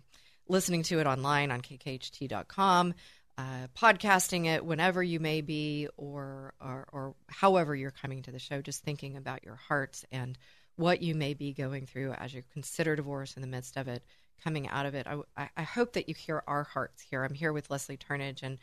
listening 0.51 0.83
to 0.83 0.99
it 0.99 1.07
online 1.07 1.51
on 1.51 1.63
kkht.com, 1.63 2.95
uh, 3.39 3.67
podcasting 3.79 4.47
it 4.47 4.65
whenever 4.65 5.03
you 5.03 5.21
may 5.21 5.41
be, 5.41 5.89
or, 5.97 6.53
or, 6.61 6.89
or 6.93 7.15
however 7.29 7.75
you're 7.75 7.93
coming 7.93 8.23
to 8.23 8.33
the 8.33 8.39
show, 8.39 8.61
just 8.61 8.83
thinking 8.83 9.17
about 9.17 9.45
your 9.45 9.55
hearts 9.55 10.05
and 10.11 10.37
what 10.77 11.03
you 11.03 11.15
may 11.15 11.35
be 11.35 11.53
going 11.53 11.87
through 11.87 12.13
as 12.13 12.35
you 12.35 12.43
consider 12.53 12.97
divorce 12.97 13.37
in 13.37 13.43
the 13.43 13.49
midst 13.49 13.77
of 13.77 13.87
it, 13.87 14.03
coming 14.43 14.69
out 14.69 14.87
of 14.87 14.95
it. 14.95 15.07
I, 15.37 15.49
I 15.57 15.63
hope 15.63 15.93
that 15.93 16.09
you 16.09 16.15
hear 16.15 16.43
our 16.47 16.65
hearts 16.65 17.01
here. 17.01 17.23
I'm 17.23 17.35
here 17.35 17.53
with 17.53 17.71
Leslie 17.71 17.97
Turnage, 17.97 18.43
and 18.43 18.59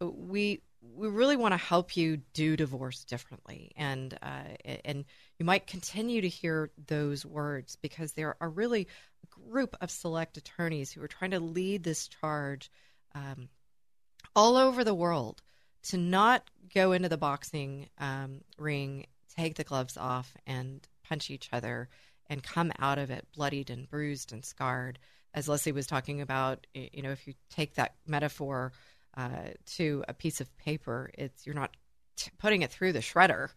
we 0.00 0.62
we 0.82 1.08
really 1.08 1.36
want 1.36 1.52
to 1.52 1.58
help 1.58 1.94
you 1.96 2.22
do 2.32 2.56
divorce 2.56 3.04
differently, 3.04 3.70
and 3.76 4.16
uh, 4.22 4.78
and 4.84 5.04
you 5.38 5.44
might 5.44 5.66
continue 5.66 6.22
to 6.22 6.28
hear 6.28 6.70
those 6.86 7.24
words 7.26 7.76
because 7.76 8.12
there 8.12 8.34
are 8.40 8.48
really 8.48 8.88
group 9.26 9.76
of 9.80 9.90
select 9.90 10.36
attorneys 10.36 10.92
who 10.92 11.02
are 11.02 11.08
trying 11.08 11.32
to 11.32 11.40
lead 11.40 11.82
this 11.82 12.08
charge 12.08 12.70
um, 13.14 13.48
all 14.34 14.56
over 14.56 14.84
the 14.84 14.94
world 14.94 15.42
to 15.82 15.96
not 15.96 16.48
go 16.74 16.92
into 16.92 17.08
the 17.08 17.16
boxing 17.16 17.88
um, 17.98 18.42
ring, 18.58 19.06
take 19.36 19.54
the 19.54 19.64
gloves 19.64 19.96
off, 19.96 20.34
and 20.46 20.86
punch 21.08 21.30
each 21.30 21.48
other 21.52 21.88
and 22.28 22.42
come 22.42 22.72
out 22.78 22.98
of 22.98 23.10
it 23.10 23.26
bloodied 23.34 23.70
and 23.70 23.88
bruised 23.88 24.32
and 24.32 24.44
scarred. 24.44 24.98
As 25.34 25.48
Leslie 25.48 25.72
was 25.72 25.86
talking 25.86 26.20
about, 26.20 26.66
you 26.74 27.02
know, 27.02 27.10
if 27.10 27.26
you 27.26 27.34
take 27.50 27.74
that 27.74 27.94
metaphor 28.06 28.72
uh, 29.16 29.50
to 29.66 30.04
a 30.08 30.14
piece 30.14 30.40
of 30.40 30.56
paper, 30.56 31.10
it's 31.14 31.46
you're 31.46 31.54
not 31.54 31.76
t- 32.16 32.30
putting 32.38 32.62
it 32.62 32.70
through 32.70 32.92
the 32.92 33.00
shredder. 33.00 33.48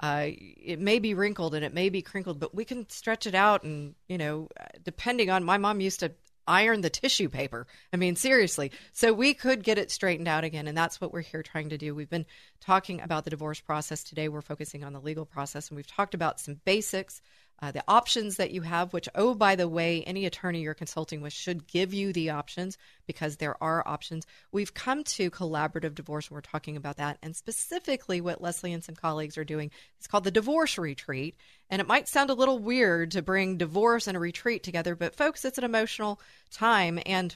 Uh, 0.00 0.28
it 0.28 0.78
may 0.78 0.98
be 0.98 1.14
wrinkled 1.14 1.54
and 1.54 1.64
it 1.64 1.74
may 1.74 1.88
be 1.88 2.02
crinkled, 2.02 2.38
but 2.38 2.54
we 2.54 2.64
can 2.64 2.88
stretch 2.88 3.26
it 3.26 3.34
out. 3.34 3.64
And 3.64 3.94
you 4.08 4.18
know, 4.18 4.48
depending 4.84 5.30
on 5.30 5.44
my 5.44 5.58
mom 5.58 5.80
used 5.80 6.00
to 6.00 6.12
iron 6.48 6.80
the 6.80 6.90
tissue 6.90 7.28
paper. 7.28 7.66
I 7.92 7.96
mean, 7.96 8.16
seriously. 8.16 8.72
So 8.92 9.12
we 9.12 9.34
could 9.34 9.62
get 9.62 9.78
it 9.78 9.90
straightened 9.90 10.26
out 10.26 10.44
again, 10.44 10.66
and 10.66 10.76
that's 10.76 11.00
what 11.00 11.12
we're 11.12 11.20
here 11.20 11.42
trying 11.42 11.68
to 11.68 11.78
do. 11.78 11.94
We've 11.94 12.08
been 12.08 12.26
talking 12.60 13.00
about 13.00 13.24
the 13.24 13.30
divorce 13.30 13.60
process 13.60 14.02
today. 14.02 14.28
We're 14.28 14.40
focusing 14.40 14.82
on 14.82 14.94
the 14.94 15.00
legal 15.00 15.26
process, 15.26 15.68
and 15.68 15.76
we've 15.76 15.86
talked 15.86 16.14
about 16.14 16.40
some 16.40 16.60
basics 16.64 17.20
uh, 17.60 17.72
the 17.72 17.82
options 17.88 18.36
that 18.36 18.52
you 18.52 18.62
have, 18.62 18.92
which, 18.92 19.08
oh, 19.16 19.34
by 19.34 19.56
the 19.56 19.68
way, 19.68 20.04
any 20.04 20.26
attorney 20.26 20.60
you're 20.60 20.74
consulting 20.74 21.20
with 21.20 21.32
should 21.32 21.66
give 21.66 21.92
you 21.92 22.12
the 22.12 22.30
options 22.30 22.78
because 23.06 23.36
there 23.36 23.60
are 23.62 23.86
options. 23.86 24.26
We've 24.52 24.72
come 24.72 25.02
to 25.04 25.30
collaborative 25.30 25.96
divorce, 25.96 26.28
and 26.28 26.36
we're 26.36 26.40
talking 26.40 26.76
about 26.76 26.98
that. 26.98 27.18
And 27.20 27.34
specifically, 27.34 28.20
what 28.20 28.40
Leslie 28.40 28.72
and 28.72 28.84
some 28.84 28.94
colleagues 28.94 29.36
are 29.36 29.44
doing 29.44 29.72
is 30.00 30.06
called 30.06 30.24
the 30.24 30.30
divorce 30.30 30.78
retreat. 30.78 31.36
And 31.68 31.80
it 31.80 31.88
might 31.88 32.06
sound 32.06 32.30
a 32.30 32.34
little 32.34 32.60
weird 32.60 33.10
to 33.12 33.22
bring 33.22 33.56
divorce 33.56 34.06
and 34.06 34.16
a 34.16 34.20
retreat 34.20 34.62
together, 34.62 34.94
but 34.94 35.16
folks, 35.16 35.44
it's 35.44 35.58
an 35.58 35.64
emotional 35.64 36.20
time. 36.52 37.00
And 37.06 37.34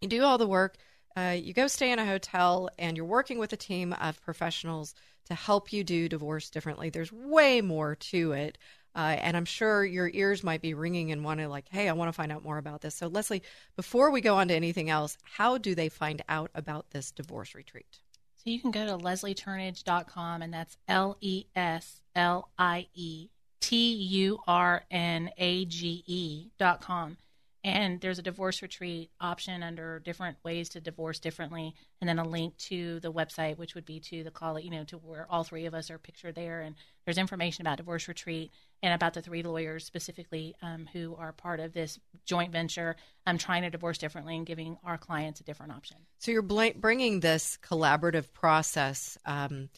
you 0.00 0.08
do 0.08 0.24
all 0.24 0.38
the 0.38 0.46
work. 0.46 0.76
Uh, 1.16 1.36
you 1.40 1.54
go 1.54 1.68
stay 1.68 1.92
in 1.92 2.00
a 2.00 2.06
hotel 2.06 2.68
and 2.76 2.96
you're 2.96 3.06
working 3.06 3.38
with 3.38 3.52
a 3.52 3.56
team 3.56 3.92
of 3.92 4.20
professionals 4.22 4.94
to 5.26 5.34
help 5.34 5.72
you 5.72 5.84
do 5.84 6.08
divorce 6.08 6.50
differently. 6.50 6.90
There's 6.90 7.12
way 7.12 7.60
more 7.60 7.94
to 7.94 8.32
it. 8.32 8.58
Uh, 8.94 9.16
and 9.20 9.36
I'm 9.36 9.44
sure 9.44 9.84
your 9.84 10.10
ears 10.12 10.44
might 10.44 10.62
be 10.62 10.74
ringing 10.74 11.10
and 11.10 11.24
wanting, 11.24 11.48
like, 11.48 11.66
hey, 11.68 11.88
I 11.88 11.92
want 11.92 12.08
to 12.08 12.12
find 12.12 12.30
out 12.30 12.44
more 12.44 12.58
about 12.58 12.80
this. 12.80 12.94
So, 12.94 13.08
Leslie, 13.08 13.42
before 13.76 14.10
we 14.10 14.20
go 14.20 14.36
on 14.36 14.48
to 14.48 14.54
anything 14.54 14.88
else, 14.88 15.18
how 15.24 15.58
do 15.58 15.74
they 15.74 15.88
find 15.88 16.22
out 16.28 16.50
about 16.54 16.90
this 16.90 17.10
divorce 17.10 17.54
retreat? 17.54 18.00
So, 18.36 18.50
you 18.50 18.60
can 18.60 18.70
go 18.70 18.86
to 18.86 18.96
leslieturnage.com, 19.02 20.42
and 20.42 20.54
that's 20.54 20.76
L 20.86 21.16
E 21.20 21.46
S 21.56 22.02
L 22.14 22.50
I 22.56 22.86
E 22.94 23.30
T 23.60 23.92
U 23.94 24.38
R 24.46 24.84
N 24.90 25.30
A 25.38 25.64
G 25.64 26.04
E.com. 26.06 27.16
And 27.64 27.98
there's 28.02 28.18
a 28.18 28.22
divorce 28.22 28.60
retreat 28.60 29.10
option 29.22 29.62
under 29.62 29.98
different 29.98 30.36
ways 30.44 30.68
to 30.70 30.82
divorce 30.82 31.18
differently, 31.18 31.74
and 31.98 32.06
then 32.06 32.18
a 32.18 32.28
link 32.28 32.54
to 32.58 33.00
the 33.00 33.10
website, 33.10 33.56
which 33.56 33.74
would 33.74 33.86
be 33.86 34.00
to 34.00 34.22
the 34.22 34.30
call, 34.30 34.60
you 34.60 34.70
know, 34.70 34.84
to 34.84 34.98
where 34.98 35.26
all 35.30 35.44
three 35.44 35.64
of 35.64 35.72
us 35.72 35.90
are 35.90 35.96
pictured 35.96 36.34
there. 36.34 36.60
And 36.60 36.74
there's 37.06 37.16
information 37.16 37.62
about 37.62 37.78
divorce 37.78 38.06
retreat 38.06 38.52
and 38.82 38.92
about 38.92 39.14
the 39.14 39.22
three 39.22 39.42
lawyers 39.42 39.86
specifically 39.86 40.54
um, 40.60 40.86
who 40.92 41.16
are 41.18 41.32
part 41.32 41.58
of 41.58 41.72
this 41.72 41.98
joint 42.26 42.52
venture. 42.52 42.96
I'm 43.26 43.36
um, 43.36 43.38
trying 43.38 43.62
to 43.62 43.70
divorce 43.70 43.96
differently 43.96 44.36
and 44.36 44.44
giving 44.44 44.76
our 44.84 44.98
clients 44.98 45.40
a 45.40 45.44
different 45.44 45.72
option. 45.72 45.96
So 46.18 46.32
you're 46.32 46.42
bl- 46.42 46.76
bringing 46.76 47.20
this 47.20 47.58
collaborative 47.66 48.30
process 48.34 49.16
um, 49.24 49.70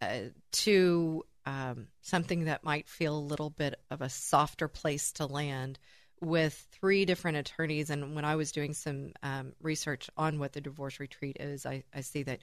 uh, 0.00 0.30
to 0.52 1.26
um, 1.44 1.88
something 2.00 2.44
that 2.44 2.64
might 2.64 2.88
feel 2.88 3.18
a 3.18 3.20
little 3.20 3.50
bit 3.50 3.74
of 3.90 4.00
a 4.00 4.08
softer 4.08 4.66
place 4.66 5.12
to 5.12 5.26
land 5.26 5.78
with 6.20 6.66
three 6.72 7.04
different 7.04 7.36
attorneys. 7.36 7.90
And 7.90 8.14
when 8.14 8.24
I 8.24 8.36
was 8.36 8.52
doing 8.52 8.72
some 8.72 9.12
um, 9.22 9.52
research 9.60 10.08
on 10.16 10.38
what 10.38 10.52
the 10.52 10.60
divorce 10.60 11.00
retreat 11.00 11.36
is, 11.40 11.66
I, 11.66 11.84
I, 11.94 12.00
see 12.00 12.22
that 12.24 12.40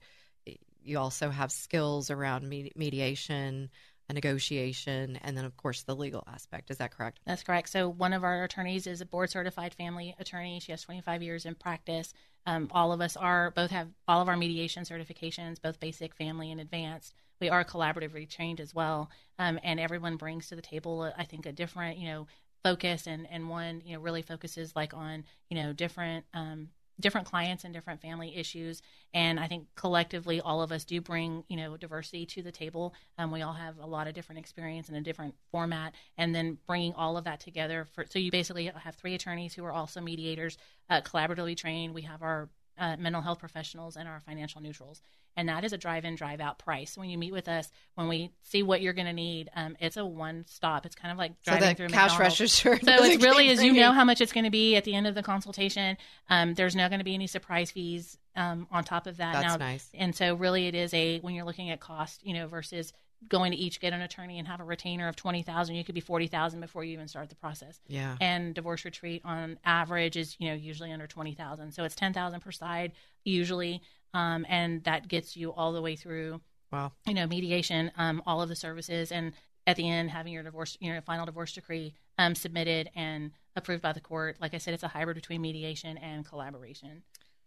you 0.84 1.00
also 1.00 1.30
have 1.30 1.52
skills 1.52 2.10
around 2.10 2.48
mediation, 2.48 3.70
a 4.10 4.14
negotiation, 4.14 5.18
and 5.22 5.38
then, 5.38 5.46
of 5.46 5.56
course, 5.58 5.84
the 5.84 5.96
legal 5.96 6.24
aspect. 6.28 6.72
Is 6.72 6.78
that 6.78 6.92
correct? 6.92 7.20
That's 7.26 7.44
correct. 7.44 7.70
So, 7.70 7.88
one 7.90 8.14
of 8.14 8.24
our 8.24 8.44
attorneys 8.44 8.88
is 8.88 9.02
a 9.02 9.06
board 9.06 9.30
certified 9.30 9.74
family 9.74 10.16
attorney. 10.20 10.60
She 10.60 10.72
has 10.72 10.82
25 10.82 11.24
years 11.24 11.46
in 11.46 11.56
practice. 11.56 12.14
Um, 12.46 12.70
all 12.72 12.92
of 12.92 13.02
us 13.02 13.16
are 13.16 13.52
both 13.52 13.72
have 13.72 13.90
all 14.08 14.22
of 14.22 14.28
our 14.28 14.38
mediation 14.38 14.84
certifications, 14.84 15.62
both 15.62 15.80
basic, 15.80 16.16
family, 16.16 16.52
and 16.52 16.60
advanced. 16.60 17.14
We 17.40 17.50
are 17.50 17.64
collaboratively 17.64 18.30
trained 18.30 18.60
as 18.60 18.74
well, 18.74 19.10
um, 19.40 19.60
and 19.64 19.80
everyone 19.80 20.18
brings 20.18 20.48
to 20.48 20.56
the 20.56 20.62
table, 20.62 21.12
I 21.18 21.24
think, 21.24 21.46
a 21.46 21.52
different, 21.52 21.98
you 21.98 22.08
know, 22.08 22.28
focus 22.64 23.08
and 23.08 23.28
and 23.32 23.50
one 23.50 23.82
you 23.86 23.96
know 23.96 24.02
really 24.02 24.22
focuses 24.22 24.76
like 24.76 24.94
on 24.94 25.24
you 25.50 25.62
know 25.62 25.74
different 25.74 26.26
um, 26.34 26.70
different 27.00 27.26
clients 27.26 27.64
and 27.64 27.74
different 27.74 28.02
family 28.02 28.36
issues. 28.36 28.82
And 29.14 29.40
i 29.40 29.48
think 29.48 29.66
collectively 29.76 30.40
all 30.40 30.62
of 30.62 30.72
us 30.72 30.86
do 30.86 31.02
bring 31.02 31.44
you 31.48 31.58
know 31.58 31.78
diversity 31.78 32.26
to 32.28 32.42
the 32.42 32.52
table. 32.52 32.94
Um, 33.18 33.32
we 33.32 33.42
all 33.42 33.54
have 33.54 33.78
a 33.80 33.86
lot 33.86 34.08
of 34.08 34.14
different 34.14 34.40
experience 34.40 34.90
in 34.90 34.96
a 34.96 35.02
different 35.02 35.36
format. 35.52 35.96
And 36.18 36.34
then 36.34 36.58
bringing 36.68 36.94
all 36.94 37.18
of 37.18 37.26
that 37.26 37.40
together 37.40 37.86
for 37.94 38.06
so 38.10 38.20
you 38.20 38.32
basically 38.32 38.66
have 38.66 38.96
three 38.96 39.16
attorneys 39.16 39.54
who 39.54 39.66
are 39.66 39.74
also 39.74 40.02
mediators 40.02 40.58
uh, 40.90 41.02
collaboratively 41.02 41.58
trained. 41.58 41.94
We 41.94 42.04
have 42.04 42.22
our 42.22 42.50
uh, 42.78 42.96
mental 42.98 43.22
health 43.22 43.40
professionals 43.40 43.96
and 43.96 44.08
our 44.08 44.22
financial 44.22 44.62
neutrals 44.62 45.02
and 45.38 45.50
that 45.50 45.64
is 45.64 45.74
a 45.74 45.78
drive-in 45.78 46.16
drive-out 46.16 46.60
price. 46.60 46.98
When 46.98 47.10
you 47.10 47.18
meet 47.18 47.32
with 47.32 47.48
us, 47.48 47.72
when 47.96 48.08
we 48.08 48.32
see 48.44 48.64
what 48.64 48.82
you're 48.82 48.94
going 48.94 49.08
to 49.08 49.14
need, 49.14 49.50
um, 49.56 49.78
it's 49.80 49.98
a 49.98 50.06
one-stop. 50.06 50.86
It's 50.86 50.96
kind 50.96 51.12
of 51.12 51.18
like 51.18 51.42
driving 51.44 51.70
so 51.70 51.74
through 51.76 51.88
cash 51.90 52.20
register. 52.20 52.78
So 52.84 53.04
it's 53.04 53.24
really 53.24 53.50
as 53.50 53.64
you 53.64 53.74
know 53.74 53.92
how 53.92 54.04
much 54.04 54.22
it's 54.22 54.34
going 54.34 54.44
to 54.44 54.50
be 54.50 54.76
at 54.76 54.84
the 54.84 54.94
end 54.94 55.08
of 55.08 55.16
the 55.16 55.24
consultation. 55.24 55.98
Um, 56.30 56.54
there's 56.54 56.76
not 56.76 56.90
going 56.90 57.00
to 57.00 57.06
be 57.06 57.14
any 57.14 57.28
surprise 57.28 57.72
fees 57.72 58.18
um, 58.36 58.68
on 58.72 58.84
top 58.84 59.08
of 59.08 59.18
that. 59.18 59.34
That's 59.34 59.48
now, 59.48 59.56
nice. 59.58 59.90
And 59.94 60.16
so 60.16 60.36
really, 60.36 60.68
it 60.68 60.76
is 60.76 60.94
a 60.94 61.20
when 61.20 61.34
you're 61.34 61.46
looking 61.46 61.70
at 61.70 61.80
cost, 61.80 62.26
you 62.26 62.34
know, 62.34 62.48
versus 62.48 62.92
going 63.28 63.52
to 63.52 63.58
each 63.58 63.80
get 63.80 63.94
an 63.94 64.02
attorney 64.02 64.40
and 64.40 64.48
have 64.48 64.60
a 64.60 64.64
retainer 64.64 65.08
of 65.08 65.16
20,000 65.16 65.76
you 65.76 65.84
could 65.84 65.96
be 65.96 66.02
40,000 66.02 66.60
before 66.60 66.84
you 66.84 66.94
even 66.94 67.08
start 67.08 67.30
the 67.30 67.36
process. 67.36 67.80
Yeah. 67.88 68.18
And 68.20 68.54
divorce 68.56 68.84
retreat 68.84 69.22
on 69.24 69.60
average 69.64 70.18
is, 70.18 70.36
you 70.40 70.50
know, 70.50 70.56
usually 70.56 70.92
under 70.92 71.08
20,000. 71.08 71.72
So 71.72 71.84
it's 71.84 71.96
10,000 71.96 72.40
per 72.40 72.52
side 72.52 72.94
usually 73.24 73.82
um, 74.14 74.46
and 74.50 74.84
that 74.84 75.08
gets 75.08 75.36
you 75.36 75.54
all 75.54 75.74
the 75.74 75.82
way 75.82 75.96
through. 75.96 76.42
Wow. 76.72 76.92
You 77.06 77.14
know, 77.14 77.28
mediation, 77.28 77.92
um, 77.98 78.22
all 78.26 78.42
of 78.42 78.50
the 78.50 78.56
services, 78.56 79.12
and 79.12 79.34
at 79.68 79.76
the 79.76 79.88
end 79.88 80.10
having 80.10 80.34
your 80.34 80.44
divorce, 80.44 80.78
your 80.80 81.02
final 81.02 81.26
divorce 81.26 81.54
decree 81.54 81.94
um, 82.18 82.34
submitted 82.34 82.90
and 82.96 83.32
approved 83.56 83.82
by 83.82 83.94
the 83.94 84.00
court. 84.00 84.38
Like 84.40 84.54
I 84.54 84.58
said, 84.58 84.74
it's 84.74 84.84
a 84.84 84.88
hybrid 84.88 85.16
between 85.16 85.42
mediation 85.42 85.98
and 85.98 86.26
collaboration. 86.26 87.04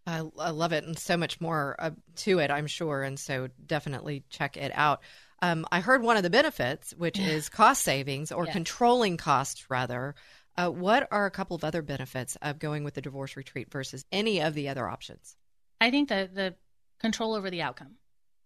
I, 0.07 0.23
I 0.39 0.51
love 0.51 0.73
it, 0.73 0.85
and 0.85 0.99
so 0.99 1.17
much 1.17 1.41
more 1.41 1.77
uh, 1.79 1.91
to 2.17 2.39
it, 2.39 2.51
I'm 2.51 2.67
sure. 2.67 3.03
And 3.03 3.19
so 3.19 3.49
definitely 3.67 4.25
check 4.29 4.59
it 4.59 4.73
out. 4.75 5.01
Um, 5.45 5.67
I 5.71 5.81
heard 5.81 6.03
one 6.03 6.17
of 6.17 6.23
the 6.23 6.31
benefits, 6.31 6.95
which 6.97 7.19
is 7.19 7.51
cost 7.51 7.83
savings 7.83 8.33
or 8.33 8.47
controlling 8.47 9.19
costs, 9.19 9.69
rather. 9.69 10.15
Uh, 10.57 10.71
what 10.71 11.07
are 11.11 11.27
a 11.27 11.31
couple 11.31 11.55
of 11.55 11.65
other 11.65 11.83
benefits 11.83 12.39
of 12.41 12.59
going 12.59 12.83
with 12.83 12.95
the 12.95 13.03
divorce 13.03 13.37
retreat 13.37 13.71
versus 13.71 14.07
any 14.11 14.41
of 14.41 14.55
the 14.55 14.71
other 14.71 14.89
options? 14.89 15.37
I 15.83 15.91
think 15.91 16.09
that 16.09 16.35
the 16.35 16.55
control 16.99 17.35
over 17.35 17.51
the 17.51 17.61
outcome, 17.61 17.97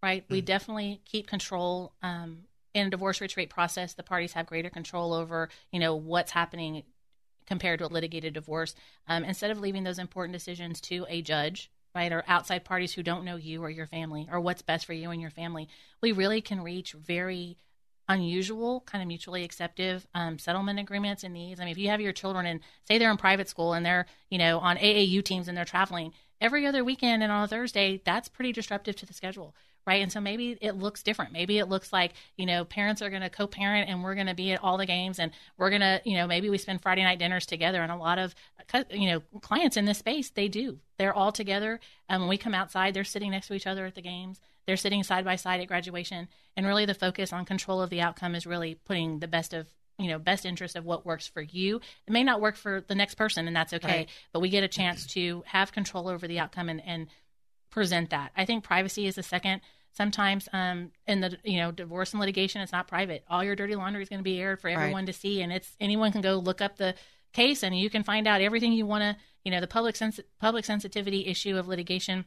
right? 0.03 0.27
Mm. 0.27 0.31
We 0.33 0.41
definitely 0.41 1.01
keep 1.05 1.29
control 1.29 1.93
um, 2.03 2.39
in 2.75 2.89
a 2.89 2.91
divorce 2.91 3.21
retreat 3.21 3.51
process. 3.51 3.95
The 3.95 4.03
parties 4.03 4.33
have 4.33 4.47
greater 4.47 4.71
control 4.71 5.15
over, 5.15 5.51
you 5.71 5.79
know, 5.79 5.95
what's 5.95 6.33
happening 6.33 6.83
compared 7.47 7.79
to 7.79 7.87
a 7.87 7.89
litigated 7.89 8.35
divorce. 8.35 8.75
Um, 9.07 9.23
instead 9.23 9.53
of 9.53 9.61
leaving 9.61 9.85
those 9.85 10.01
important 10.01 10.33
decisions 10.33 10.81
to 10.81 11.07
a 11.09 11.23
judge, 11.23 11.71
right, 11.95 12.13
or 12.13 12.25
outside 12.29 12.65
parties 12.65 12.93
who 12.93 13.03
don't 13.03 13.25
know 13.25 13.37
you 13.37 13.63
or 13.63 13.71
your 13.71 13.87
family 13.87 14.29
or 14.31 14.41
what's 14.41 14.63
best 14.63 14.87
for 14.87 14.93
you 14.93 15.11
and 15.11 15.21
your 15.21 15.31
family, 15.31 15.69
we 16.01 16.13
really 16.13 16.41
can 16.41 16.63
reach 16.63 16.93
very 16.93 17.57
unusual, 18.09 18.81
kind 18.87 19.03
of 19.03 19.09
mutually 19.09 19.45
acceptive 19.45 20.07
um, 20.15 20.39
settlement 20.39 20.79
agreements 20.79 21.25
and 21.25 21.37
these. 21.37 21.61
I 21.61 21.65
mean, 21.65 21.73
if 21.73 21.79
you 21.79 21.89
have 21.89 22.01
your 22.01 22.13
children 22.13 22.47
and 22.47 22.61
say 22.85 22.99
they're 22.99 23.11
in 23.11 23.19
private 23.19 23.49
school 23.49 23.75
and 23.75 23.85
they're, 23.85 24.07
you 24.31 24.39
know, 24.39 24.59
on 24.59 24.79
AAU 24.79 25.23
teams 25.23 25.49
and 25.49 25.57
they're 25.57 25.65
traveling, 25.65 26.13
every 26.41 26.67
other 26.67 26.85
weekend 26.85 27.23
and 27.23 27.31
on 27.31 27.45
a 27.45 27.49
Thursday, 27.49 28.01
that's 28.05 28.29
pretty 28.29 28.53
disruptive 28.53 28.97
to 28.97 29.07
the 29.07 29.13
schedule, 29.13 29.55
right? 29.89 30.03
And 30.03 30.13
so 30.13 30.21
maybe 30.21 30.59
it 30.61 30.77
looks 30.77 31.03
different. 31.03 31.33
Maybe 31.33 31.59
it 31.59 31.67
looks 31.67 31.95
like, 31.95 32.13
you 32.37 32.45
know, 32.45 32.67
parents 32.67 33.01
are 33.01 33.09
going 33.09 33.23
to 33.23 33.31
co-parent 33.31 33.89
and 33.89 34.05
we're 34.05 34.15
going 34.15 34.27
to 34.27 34.35
be 34.35 34.53
at 34.53 34.63
all 34.63 34.77
the 34.77 34.85
games 34.85 35.19
and 35.19 35.33
we're 35.57 35.71
going 35.71 35.81
to, 35.81 36.03
you 36.05 36.15
know, 36.15 36.27
maybe 36.27 36.51
we 36.51 36.59
spend 36.59 36.83
Friday 36.83 37.03
night 37.03 37.19
dinners 37.19 37.47
together 37.47 37.81
and 37.81 37.91
a 37.91 37.97
lot 37.97 38.19
of, 38.19 38.35
uh, 38.75 38.85
you 38.91 39.09
know, 39.09 39.23
clients 39.41 39.79
in 39.79 39.87
this 39.87 39.97
space, 39.97 40.29
they 40.29 40.47
do. 40.47 40.79
They're 40.99 41.15
all 41.15 41.33
together. 41.33 41.81
And 42.07 42.21
when 42.21 42.29
we 42.29 42.37
come 42.37 42.53
outside, 42.53 42.93
they're 42.93 43.03
sitting 43.03 43.31
next 43.31 43.47
to 43.47 43.55
each 43.55 43.67
other 43.67 43.87
at 43.87 43.95
the 43.95 44.03
games. 44.03 44.41
They're 44.67 44.77
sitting 44.77 45.03
side 45.03 45.25
by 45.25 45.37
side 45.37 45.61
at 45.61 45.69
graduation. 45.69 46.29
And 46.55 46.67
really 46.67 46.85
the 46.85 46.93
focus 46.93 47.33
on 47.33 47.47
control 47.47 47.81
of 47.81 47.89
the 47.89 48.03
outcome 48.03 48.35
is 48.35 48.47
really 48.47 48.75
putting 48.75 49.21
the 49.21 49.29
best 49.29 49.55
of 49.55 49.69
you 49.99 50.09
know 50.09 50.19
best 50.19 50.47
interest 50.47 50.77
of 50.77 50.85
what 50.85 51.05
works 51.05 51.27
for 51.27 51.43
you 51.43 51.81
it 52.07 52.13
may 52.13 52.23
not 52.23 52.41
work 52.41 52.55
for 52.55 52.85
the 52.87 52.95
next 52.95 53.17
person 53.17 53.49
and 53.49 53.57
that's 53.57 53.73
okay 53.73 53.89
right. 53.89 54.09
but 54.33 54.39
we 54.39 54.49
get 54.49 54.63
a 54.63 54.69
chance 54.69 55.05
to 55.05 55.43
have 55.45 55.73
control 55.73 56.07
over 56.07 56.29
the 56.29 56.39
outcome 56.39 56.69
and, 56.69 56.81
and 56.87 57.09
present 57.71 58.11
that 58.11 58.31
i 58.37 58.45
think 58.45 58.63
privacy 58.63 59.09
is 59.09 59.17
the 59.17 59.25
second 59.25 59.61
sometimes 59.93 60.49
um, 60.53 60.91
in 61.07 61.21
the 61.21 61.39
you 61.45 61.59
know 61.59 61.71
divorce 61.71 62.13
and 62.13 62.21
litigation 62.21 62.61
it's 62.61 62.73
not 62.73 62.89
private. 62.89 63.25
All 63.29 63.45
your 63.45 63.57
dirty 63.57 63.75
laundry 63.75 64.03
is 64.03 64.09
going 64.09 64.21
to 64.21 64.25
be 64.25 64.41
aired 64.41 64.61
for 64.61 64.69
everyone 64.69 65.05
right. 65.05 65.07
to 65.07 65.13
see 65.13 65.43
and 65.43 65.53
it's 65.53 65.77
anyone 65.81 66.13
can 66.13 66.21
go 66.21 66.37
look 66.37 66.61
up 66.61 66.77
the 66.77 66.95
case 67.33 67.63
and 67.63 67.79
you 67.79 67.91
can 67.91 68.03
find 68.03 68.27
out 68.27 68.41
everything 68.41 68.73
you 68.73 68.87
want 68.87 69.03
to 69.03 69.17
you 69.45 69.51
know 69.51 69.61
the 69.61 69.67
public 69.67 69.97
sens- 69.97 70.21
public 70.41 70.65
sensitivity 70.65 71.27
issue 71.27 71.57
of 71.57 71.69
litigation 71.69 72.25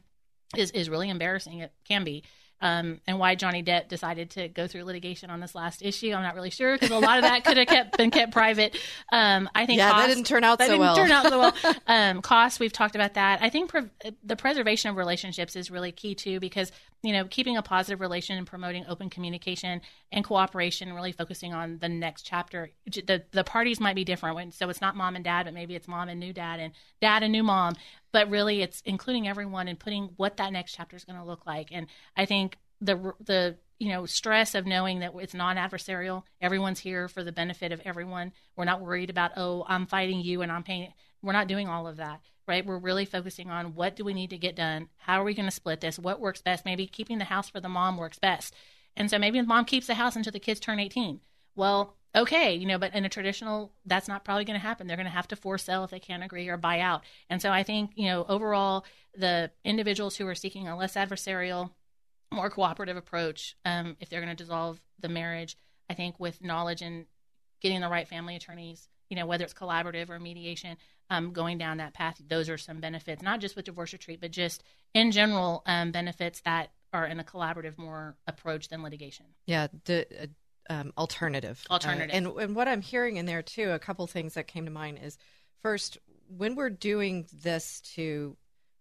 is 0.56 0.70
is 0.72 0.90
really 0.90 1.08
embarrassing. 1.08 1.60
It 1.60 1.72
can 1.84 2.04
be 2.04 2.24
um, 2.62 3.00
and 3.08 3.18
why 3.18 3.34
Johnny 3.34 3.62
Depp 3.62 3.88
decided 3.88 4.30
to 4.30 4.48
go 4.48 4.68
through 4.68 4.84
litigation 4.84 5.30
on 5.30 5.40
this 5.40 5.54
last 5.54 5.82
issue. 5.82 6.12
I'm 6.12 6.22
not 6.22 6.36
really 6.36 6.50
sure 6.50 6.74
because 6.74 6.90
a 6.90 6.98
lot 6.98 7.18
of 7.18 7.24
that 7.24 7.44
could 7.44 7.56
have 7.56 7.66
kept 7.66 7.98
been 7.98 8.12
kept 8.12 8.32
private. 8.32 8.78
Um, 9.12 9.50
I 9.52 9.66
think 9.66 9.78
yeah, 9.78 9.90
cost, 9.90 10.06
that 10.06 10.14
didn't 10.14 10.26
turn 10.26 10.44
out 10.44 10.58
that 10.58 10.66
so 10.66 10.74
didn't 10.74 10.80
well. 10.80 10.96
Turn 10.96 11.10
out 11.10 11.26
so 11.26 11.38
well. 11.38 11.52
Um, 11.86 12.22
cost, 12.22 12.60
we've 12.60 12.72
talked 12.72 12.94
about 12.94 13.14
that. 13.14 13.42
I 13.42 13.50
think 13.50 13.70
pre- 13.70 13.90
the 14.22 14.36
preservation 14.36 14.90
of 14.90 14.96
relationships 14.96 15.56
is 15.56 15.70
really 15.70 15.90
key 15.90 16.14
too 16.14 16.38
because 16.38 16.70
you 17.02 17.12
know 17.12 17.24
keeping 17.24 17.56
a 17.56 17.62
positive 17.62 18.00
relation 18.00 18.38
and 18.38 18.46
promoting 18.46 18.84
open 18.88 19.10
communication 19.10 19.80
and 20.12 20.24
cooperation, 20.24 20.92
really 20.92 21.12
focusing 21.12 21.52
on 21.52 21.78
the 21.78 21.88
next 21.88 22.22
chapter. 22.22 22.70
The 22.86 23.24
the 23.32 23.44
parties 23.44 23.80
might 23.80 23.96
be 23.96 24.04
different, 24.04 24.54
so 24.54 24.68
it's 24.68 24.80
not 24.80 24.94
mom 24.94 25.16
and 25.16 25.24
dad, 25.24 25.46
but 25.46 25.54
maybe 25.54 25.74
it's 25.74 25.88
mom 25.88 26.08
and 26.08 26.20
new 26.20 26.32
dad 26.32 26.60
and 26.60 26.72
dad 27.00 27.24
and 27.24 27.32
new 27.32 27.42
mom 27.42 27.74
but 28.12 28.30
really 28.30 28.62
it's 28.62 28.82
including 28.84 29.26
everyone 29.28 29.68
and 29.68 29.78
putting 29.78 30.10
what 30.16 30.36
that 30.36 30.52
next 30.52 30.74
chapter 30.74 30.96
is 30.96 31.04
going 31.04 31.18
to 31.18 31.24
look 31.24 31.46
like. 31.46 31.68
And 31.72 31.86
i 32.16 32.26
think 32.26 32.58
the 32.80 33.12
the 33.24 33.56
you 33.78 33.88
know 33.88 34.06
stress 34.06 34.54
of 34.54 34.66
knowing 34.66 35.00
that 35.00 35.12
it's 35.16 35.34
non-adversarial 35.34 36.22
everyone's 36.40 36.80
here 36.80 37.08
for 37.08 37.24
the 37.24 37.32
benefit 37.32 37.72
of 37.72 37.80
everyone. 37.84 38.32
We're 38.56 38.64
not 38.64 38.80
worried 38.80 39.10
about 39.10 39.32
oh 39.36 39.64
i'm 39.68 39.86
fighting 39.86 40.20
you 40.20 40.42
and 40.42 40.52
i'm 40.52 40.62
paying 40.62 40.92
we're 41.22 41.32
not 41.32 41.48
doing 41.48 41.68
all 41.68 41.86
of 41.86 41.96
that 41.96 42.20
right? 42.48 42.66
We're 42.66 42.78
really 42.78 43.04
focusing 43.04 43.50
on 43.50 43.76
what 43.76 43.94
do 43.94 44.04
we 44.04 44.14
need 44.14 44.30
to 44.30 44.36
get 44.36 44.56
done? 44.56 44.88
How 44.96 45.20
are 45.20 45.24
we 45.24 45.32
going 45.32 45.46
to 45.46 45.54
split 45.54 45.80
this? 45.80 45.98
What 45.98 46.20
works 46.20 46.42
best? 46.42 46.64
Maybe 46.64 46.86
keeping 46.88 47.18
the 47.18 47.24
house 47.24 47.48
for 47.48 47.60
the 47.60 47.68
mom 47.68 47.96
works 47.96 48.18
best. 48.18 48.52
And 48.96 49.08
so 49.10 49.18
maybe 49.18 49.40
the 49.40 49.46
mom 49.46 49.64
keeps 49.64 49.86
the 49.86 49.94
house 49.94 50.16
until 50.16 50.32
the 50.32 50.40
kids 50.40 50.60
turn 50.60 50.78
18 50.80 51.20
well 51.54 51.96
okay, 52.14 52.54
you 52.54 52.66
know, 52.66 52.78
but 52.78 52.94
in 52.94 53.04
a 53.04 53.08
traditional, 53.08 53.72
that's 53.86 54.08
not 54.08 54.24
probably 54.24 54.44
going 54.44 54.58
to 54.58 54.66
happen. 54.66 54.86
They're 54.86 54.96
going 54.96 55.06
to 55.06 55.10
have 55.10 55.28
to 55.28 55.36
force 55.36 55.64
sell 55.64 55.84
if 55.84 55.90
they 55.90 56.00
can't 56.00 56.22
agree 56.22 56.48
or 56.48 56.56
buy 56.56 56.80
out. 56.80 57.02
And 57.30 57.40
so 57.40 57.50
I 57.50 57.62
think, 57.62 57.92
you 57.94 58.06
know, 58.06 58.24
overall, 58.28 58.84
the 59.14 59.50
individuals 59.64 60.16
who 60.16 60.26
are 60.26 60.34
seeking 60.34 60.68
a 60.68 60.76
less 60.76 60.94
adversarial, 60.94 61.70
more 62.30 62.50
cooperative 62.50 62.96
approach, 62.96 63.56
um, 63.64 63.96
if 64.00 64.08
they're 64.08 64.20
going 64.20 64.34
to 64.34 64.42
dissolve 64.42 64.80
the 65.00 65.08
marriage, 65.08 65.56
I 65.88 65.94
think 65.94 66.18
with 66.18 66.42
knowledge 66.42 66.82
and 66.82 67.06
getting 67.60 67.80
the 67.80 67.88
right 67.88 68.08
family 68.08 68.36
attorneys, 68.36 68.88
you 69.08 69.16
know, 69.16 69.26
whether 69.26 69.44
it's 69.44 69.54
collaborative 69.54 70.10
or 70.10 70.18
mediation, 70.18 70.76
um, 71.10 71.32
going 71.32 71.58
down 71.58 71.76
that 71.76 71.92
path, 71.92 72.20
those 72.26 72.48
are 72.48 72.56
some 72.56 72.80
benefits, 72.80 73.22
not 73.22 73.40
just 73.40 73.56
with 73.56 73.66
divorce 73.66 73.92
retreat, 73.92 74.20
but 74.20 74.30
just 74.30 74.62
in 74.94 75.10
general 75.12 75.62
um, 75.66 75.92
benefits 75.92 76.40
that 76.40 76.70
are 76.92 77.06
in 77.06 77.20
a 77.20 77.24
collaborative 77.24 77.78
more 77.78 78.16
approach 78.26 78.68
than 78.68 78.82
litigation. 78.82 79.26
Yeah, 79.46 79.68
the, 79.84 80.06
um, 80.70 80.92
alternative. 80.96 81.64
Alternative. 81.70 82.10
Uh, 82.10 82.16
and, 82.16 82.26
and 82.38 82.56
what 82.56 82.68
I'm 82.68 82.82
hearing 82.82 83.16
in 83.16 83.26
there 83.26 83.42
too, 83.42 83.70
a 83.70 83.78
couple 83.78 84.06
things 84.06 84.34
that 84.34 84.46
came 84.46 84.64
to 84.64 84.70
mind 84.70 85.00
is 85.02 85.18
first, 85.62 85.98
when 86.36 86.54
we're 86.54 86.70
doing 86.70 87.26
this 87.42 87.80
to 87.94 88.36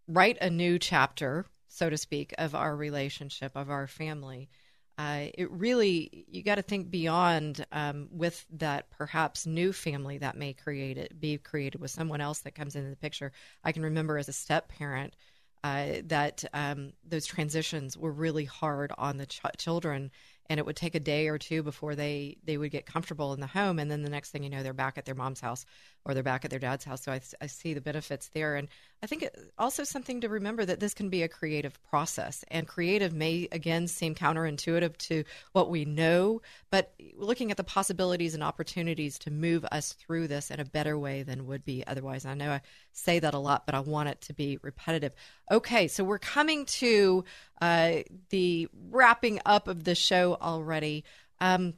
write 0.07 0.37
a 0.41 0.49
new 0.49 0.79
chapter, 0.79 1.45
so 1.67 1.89
to 1.89 1.97
speak, 1.97 2.33
of 2.37 2.55
our 2.55 2.75
relationship, 2.75 3.51
of 3.55 3.69
our 3.69 3.87
family, 3.87 4.49
uh, 4.97 5.27
it 5.33 5.49
really 5.49 6.25
you 6.29 6.43
got 6.43 6.55
to 6.55 6.61
think 6.61 6.91
beyond 6.91 7.65
um, 7.71 8.07
with 8.11 8.45
that 8.51 8.89
perhaps 8.91 9.47
new 9.47 9.73
family 9.73 10.17
that 10.17 10.37
may 10.37 10.53
create 10.53 10.97
it 10.97 11.19
be 11.19 11.37
created 11.37 11.79
with 11.79 11.89
someone 11.89 12.21
else 12.21 12.39
that 12.39 12.55
comes 12.55 12.75
into 12.75 12.89
the 12.89 12.95
picture. 12.95 13.31
I 13.63 13.71
can 13.71 13.83
remember 13.83 14.17
as 14.17 14.29
a 14.29 14.33
step 14.33 14.69
parent 14.69 15.15
uh, 15.63 16.01
that 16.05 16.43
um, 16.53 16.93
those 17.07 17.25
transitions 17.25 17.97
were 17.97 18.11
really 18.11 18.45
hard 18.45 18.91
on 18.97 19.17
the 19.17 19.25
ch- 19.25 19.41
children 19.57 20.11
and 20.49 20.59
it 20.59 20.65
would 20.65 20.75
take 20.75 20.95
a 20.95 20.99
day 20.99 21.27
or 21.27 21.37
two 21.37 21.63
before 21.63 21.95
they 21.95 22.37
they 22.43 22.57
would 22.57 22.71
get 22.71 22.85
comfortable 22.85 23.33
in 23.33 23.39
the 23.39 23.47
home. 23.47 23.79
And 23.79 23.89
then 23.89 24.03
the 24.03 24.09
next 24.09 24.31
thing 24.31 24.43
you 24.43 24.49
know 24.49 24.63
they're 24.63 24.73
back 24.73 24.97
at 24.97 25.05
their 25.05 25.15
mom's 25.15 25.41
house 25.41 25.65
or 26.05 26.13
they're 26.13 26.23
back 26.23 26.45
at 26.45 26.51
their 26.51 26.59
dad's 26.59 26.85
house. 26.85 27.03
So 27.03 27.11
i, 27.11 27.21
I 27.41 27.47
see 27.47 27.73
the 27.73 27.81
benefits 27.81 28.29
there. 28.33 28.55
And 28.55 28.67
i 29.01 29.07
think 29.07 29.27
also 29.57 29.83
something 29.83 30.21
to 30.21 30.29
remember 30.29 30.65
that 30.65 30.79
this 30.79 30.93
can 30.93 31.09
be 31.09 31.23
a 31.23 31.27
creative 31.27 31.81
process 31.83 32.43
and 32.49 32.67
creative 32.67 33.13
may 33.13 33.47
again 33.51 33.87
seem 33.87 34.15
counterintuitive 34.15 34.95
to 34.97 35.23
what 35.53 35.69
we 35.69 35.85
know 35.85 36.41
but 36.69 36.93
looking 37.15 37.51
at 37.51 37.57
the 37.57 37.63
possibilities 37.63 38.33
and 38.33 38.43
opportunities 38.43 39.19
to 39.19 39.31
move 39.31 39.65
us 39.71 39.93
through 39.93 40.27
this 40.27 40.51
in 40.51 40.59
a 40.59 40.65
better 40.65 40.97
way 40.97 41.23
than 41.23 41.47
would 41.47 41.65
be 41.65 41.83
otherwise 41.87 42.25
i 42.25 42.33
know 42.33 42.51
i 42.51 42.61
say 42.91 43.19
that 43.19 43.33
a 43.33 43.39
lot 43.39 43.65
but 43.65 43.75
i 43.75 43.79
want 43.79 44.09
it 44.09 44.19
to 44.21 44.33
be 44.33 44.57
repetitive 44.61 45.13
okay 45.51 45.87
so 45.87 46.03
we're 46.03 46.19
coming 46.19 46.65
to 46.65 47.23
uh, 47.61 47.97
the 48.29 48.67
wrapping 48.89 49.39
up 49.45 49.67
of 49.67 49.83
the 49.83 49.95
show 49.95 50.37
already. 50.41 51.03
Um, 51.39 51.75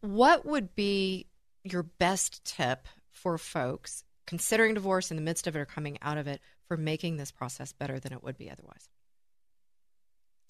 what 0.00 0.44
would 0.44 0.74
be 0.74 1.26
your 1.62 1.82
best 1.82 2.44
tip 2.44 2.86
for 3.10 3.38
folks 3.38 4.04
considering 4.26 4.74
divorce 4.74 5.10
in 5.10 5.16
the 5.16 5.22
midst 5.22 5.46
of 5.46 5.56
it 5.56 5.60
or 5.60 5.64
coming 5.64 5.98
out 6.02 6.18
of 6.18 6.26
it 6.26 6.40
for 6.66 6.76
making 6.76 7.16
this 7.16 7.30
process 7.30 7.72
better 7.72 7.98
than 7.98 8.12
it 8.12 8.22
would 8.22 8.36
be 8.36 8.50
otherwise? 8.50 8.88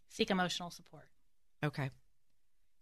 Seek 0.09 0.31
emotional 0.31 0.71
support. 0.71 1.09
Okay. 1.63 1.91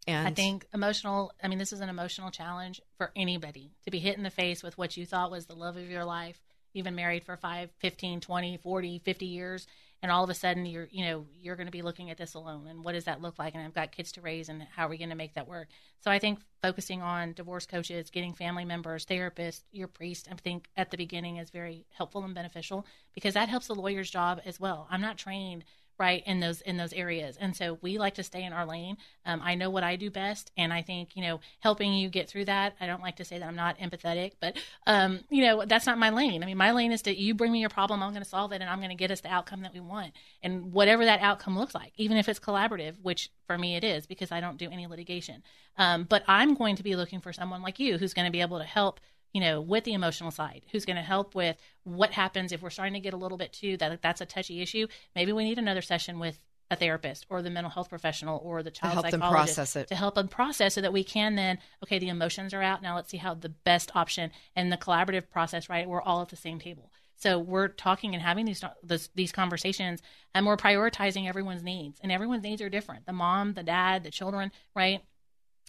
And 0.07 0.26
I 0.26 0.32
think 0.32 0.66
emotional, 0.74 1.32
I 1.43 1.49
mean, 1.49 1.59
this 1.59 1.72
is 1.72 1.80
an 1.80 1.88
emotional 1.88 2.30
challenge 2.30 2.80
for 2.97 3.12
anybody 3.14 3.70
to 3.84 3.90
be 3.90 4.01
hit 4.01 4.16
in 4.16 4.24
the 4.24 4.30
face 4.30 4.62
with 4.62 4.76
what 4.76 4.97
you 4.97 5.07
thought 5.07 5.30
was 5.30 5.47
the 5.47 5.55
love 5.55 5.76
of 5.76 5.88
your 5.88 6.05
life. 6.05 6.40
You've 6.72 6.84
been 6.84 6.97
married 6.97 7.24
for 7.24 7.36
5, 7.36 7.70
15, 7.78 8.20
20, 8.20 8.57
40, 8.57 8.99
50 8.99 9.26
years, 9.26 9.66
and 10.03 10.11
all 10.11 10.24
of 10.24 10.30
a 10.30 10.34
sudden 10.34 10.66
you're 10.66 10.88
you 10.90 11.05
know 11.05 11.26
you're 11.40 11.57
going 11.57 11.66
to 11.66 11.72
be 11.72 11.82
looking 11.82 12.11
at 12.11 12.18
this 12.18 12.34
alone 12.34 12.66
and 12.66 12.84
what 12.84 12.92
does 12.92 13.05
that 13.05 13.22
look 13.22 13.38
like 13.38 13.55
and 13.55 13.64
i've 13.64 13.74
got 13.74 13.92
kids 13.92 14.12
to 14.12 14.20
raise 14.20 14.48
and 14.48 14.66
how 14.74 14.86
are 14.86 14.90
we 14.90 14.98
going 14.98 15.11
to 15.11 15.16
make 15.16 15.34
that 15.34 15.48
work? 15.48 15.68
So 16.00 16.11
i 16.11 16.18
think 16.18 16.40
focusing 16.62 17.03
on 17.03 17.32
divorce 17.32 17.66
coaches 17.66 18.11
getting 18.11 18.34
family 18.34 18.64
members 18.64 19.07
therapists 19.07 19.62
your 19.70 19.88
priest 19.88 20.28
i 20.30 20.34
think 20.34 20.68
at 20.76 20.90
the 20.90 20.96
beginning 20.96 21.36
is 21.36 21.50
very 21.50 21.86
helpful 21.90 22.24
and 22.24 22.34
beneficial 22.34 22.86
because 23.14 23.34
that 23.34 23.48
helps 23.48 23.66
the 23.66 23.74
lawyer's 23.74 24.11
job 24.11 24.40
as 24.44 24.59
well. 24.61 24.86
I'm 24.90 25.00
not 25.00 25.18
trained 25.18 25.64
right 26.03 26.24
in 26.26 26.40
those 26.40 26.61
in 26.62 26.76
those 26.76 26.92
areas. 26.92 27.38
And 27.40 27.55
so 27.57 27.78
we 27.80 27.96
like 27.96 28.14
to 28.14 28.24
stay 28.24 28.42
in 28.42 28.53
our 28.53 28.66
lane. 28.66 28.96
Um, 29.24 29.40
i 29.44 29.55
know 29.55 29.70
what 29.70 29.84
i 29.84 29.94
do 29.94 30.11
best 30.11 30.50
and 30.57 30.72
i 30.72 30.82
think 30.82 31.11
you 31.14 31.22
know 31.22 31.38
helping 31.61 31.94
you 31.94 32.09
get 32.09 32.28
through 32.28 32.46
that 32.46 32.74
i 32.80 32.86
don't 32.88 33.00
like 33.00 33.16
to 33.16 33.24
say 33.24 33.38
that 33.38 33.46
i'm 33.46 33.55
not 33.55 33.78
empathetic 33.78 34.32
but 34.40 34.57
um, 34.88 35.20
you 35.30 35.44
know 35.44 35.64
that's 35.64 35.86
not 35.86 35.96
my 35.96 36.11
lane. 36.11 36.42
I 36.42 36.46
mean 36.46 36.57
my 36.57 36.72
lane 36.72 36.90
is 36.90 37.03
that 37.03 37.18
you 37.18 37.32
bring 37.34 37.53
me 37.53 37.61
your 37.61 37.70
problem 37.70 38.03
i'm 38.03 38.11
going 38.11 38.24
to 38.24 38.28
solve 38.28 38.50
it 38.50 38.61
and 38.61 38.68
i'm 38.68 38.78
going 38.78 38.96
to 38.96 38.96
get 38.96 39.12
us 39.12 39.20
the 39.20 39.28
outcome 39.28 39.62
that 39.62 39.72
we 39.72 39.80
want. 39.80 40.12
And 40.42 40.72
whatever 40.72 41.05
that 41.05 41.20
outcome 41.20 41.57
looks 41.57 41.74
like 41.74 41.92
even 41.96 42.16
if 42.16 42.28
it's 42.28 42.40
collaborative 42.40 42.94
which 43.03 43.30
for 43.46 43.57
me 43.57 43.76
it 43.76 43.84
is 43.84 44.07
because 44.07 44.32
i 44.32 44.40
don't 44.40 44.59
do 44.59 44.68
any 44.70 44.88
litigation. 44.88 45.42
Um, 45.78 46.05
but 46.05 46.24
i'm 46.26 46.55
going 46.55 46.76
to 46.76 46.82
be 46.82 46.96
looking 46.96 47.20
for 47.20 47.32
someone 47.32 47.62
like 47.62 47.78
you 47.78 47.98
who's 47.98 48.14
going 48.14 48.26
to 48.26 48.32
be 48.32 48.40
able 48.40 48.59
to 48.59 48.64
help 48.64 48.98
you 49.33 49.41
know, 49.41 49.61
with 49.61 49.85
the 49.85 49.95
emotional 49.95 50.30
side, 50.30 50.62
who's 50.70 50.85
going 50.85 50.97
to 50.97 51.03
help 51.03 51.35
with 51.35 51.57
what 51.85 52.12
happens 52.12 52.53
if 52.53 52.62
we're 52.62 52.70
starting 52.70 52.95
to 52.95 53.01
get 53.01 53.14
a 53.14 53.16
little 53.16 53.39
bit 53.39 53.53
too 53.53 53.76
that 53.78 54.03
that's 54.03 54.20
a 54.20 54.26
touchy 54.26 54.61
issue. 54.61 54.87
Maybe 55.14 55.33
we 55.33 55.45
need 55.45 55.59
another 55.59 55.83
session 55.83 56.18
with 56.18 56.39
a 56.70 56.76
therapist 56.76 57.26
or 57.28 57.43
the 57.43 57.51
mental 57.51 57.70
health 57.70 57.91
professional 57.91 58.41
or 58.43 58.62
the 58.62 58.70
child 58.70 58.93
to 58.93 58.95
help 58.95 59.11
psychologist 59.11 59.57
them 59.57 59.57
process 59.57 59.76
it. 59.76 59.89
to 59.89 59.95
help 59.95 60.14
them 60.14 60.26
process 60.26 60.74
so 60.74 60.80
that 60.80 60.93
we 60.93 61.05
can 61.05 61.35
then 61.35 61.59
okay 61.83 61.99
the 61.99 62.09
emotions 62.09 62.55
are 62.55 62.62
out. 62.62 62.83
Now 62.83 62.95
let's 62.95 63.11
see 63.11 63.18
how 63.18 63.35
the 63.35 63.51
best 63.51 63.95
option 63.95 64.30
and 64.57 64.72
the 64.72 64.78
collaborative 64.78 65.28
process 65.30 65.68
right? 65.68 65.89
We're 65.89 66.01
all 66.01 66.22
at 66.22 66.30
the 66.30 66.37
same 66.37 66.59
table. 66.59 66.91
So 67.16 67.39
we're 67.39 67.68
talking 67.68 68.14
and 68.14 68.22
having 68.22 68.47
these 68.47 68.64
this, 68.83 69.11
these 69.14 69.33
conversations 69.33 70.01
and 70.35 70.47
we're 70.47 70.57
prioritizing 70.57 71.28
everyone's 71.28 71.62
needs. 71.62 72.01
And 72.03 72.11
everyone's 72.11 72.43
needs 72.43 72.62
are 72.62 72.70
different. 72.70 73.05
The 73.07 73.12
mom 73.12 73.53
the 73.53 73.62
dad 73.62 74.03
the 74.03 74.11
children 74.11 74.51
right 74.74 75.03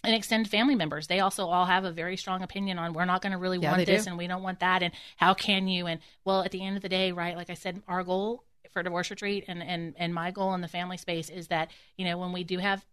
and 0.04 0.14
extended 0.14 0.50
family 0.50 0.74
members 0.74 1.06
they 1.06 1.20
also 1.20 1.46
all 1.46 1.66
have 1.66 1.84
a 1.84 1.92
very 1.92 2.16
strong 2.16 2.42
opinion 2.42 2.78
on 2.78 2.92
we're 2.92 3.04
not 3.04 3.22
going 3.22 3.32
to 3.32 3.38
really 3.38 3.58
yeah, 3.58 3.70
want 3.70 3.86
this 3.86 4.04
do. 4.04 4.10
and 4.10 4.18
we 4.18 4.26
don't 4.26 4.42
want 4.42 4.60
that 4.60 4.82
and 4.82 4.92
how 5.16 5.34
can 5.34 5.66
you 5.66 5.86
and 5.86 6.00
well 6.24 6.42
at 6.42 6.50
the 6.50 6.64
end 6.64 6.76
of 6.76 6.82
the 6.82 6.88
day 6.88 7.12
right 7.12 7.36
like 7.36 7.50
i 7.50 7.54
said 7.54 7.82
our 7.88 8.02
goal 8.02 8.44
for 8.72 8.82
divorce 8.82 9.10
retreat 9.10 9.44
and 9.48 9.62
and 9.62 9.94
and 9.96 10.14
my 10.14 10.30
goal 10.30 10.54
in 10.54 10.60
the 10.60 10.68
family 10.68 10.96
space 10.96 11.30
is 11.30 11.48
that 11.48 11.70
you 11.96 12.04
know 12.04 12.18
when 12.18 12.32
we 12.32 12.44
do 12.44 12.58
have 12.58 12.84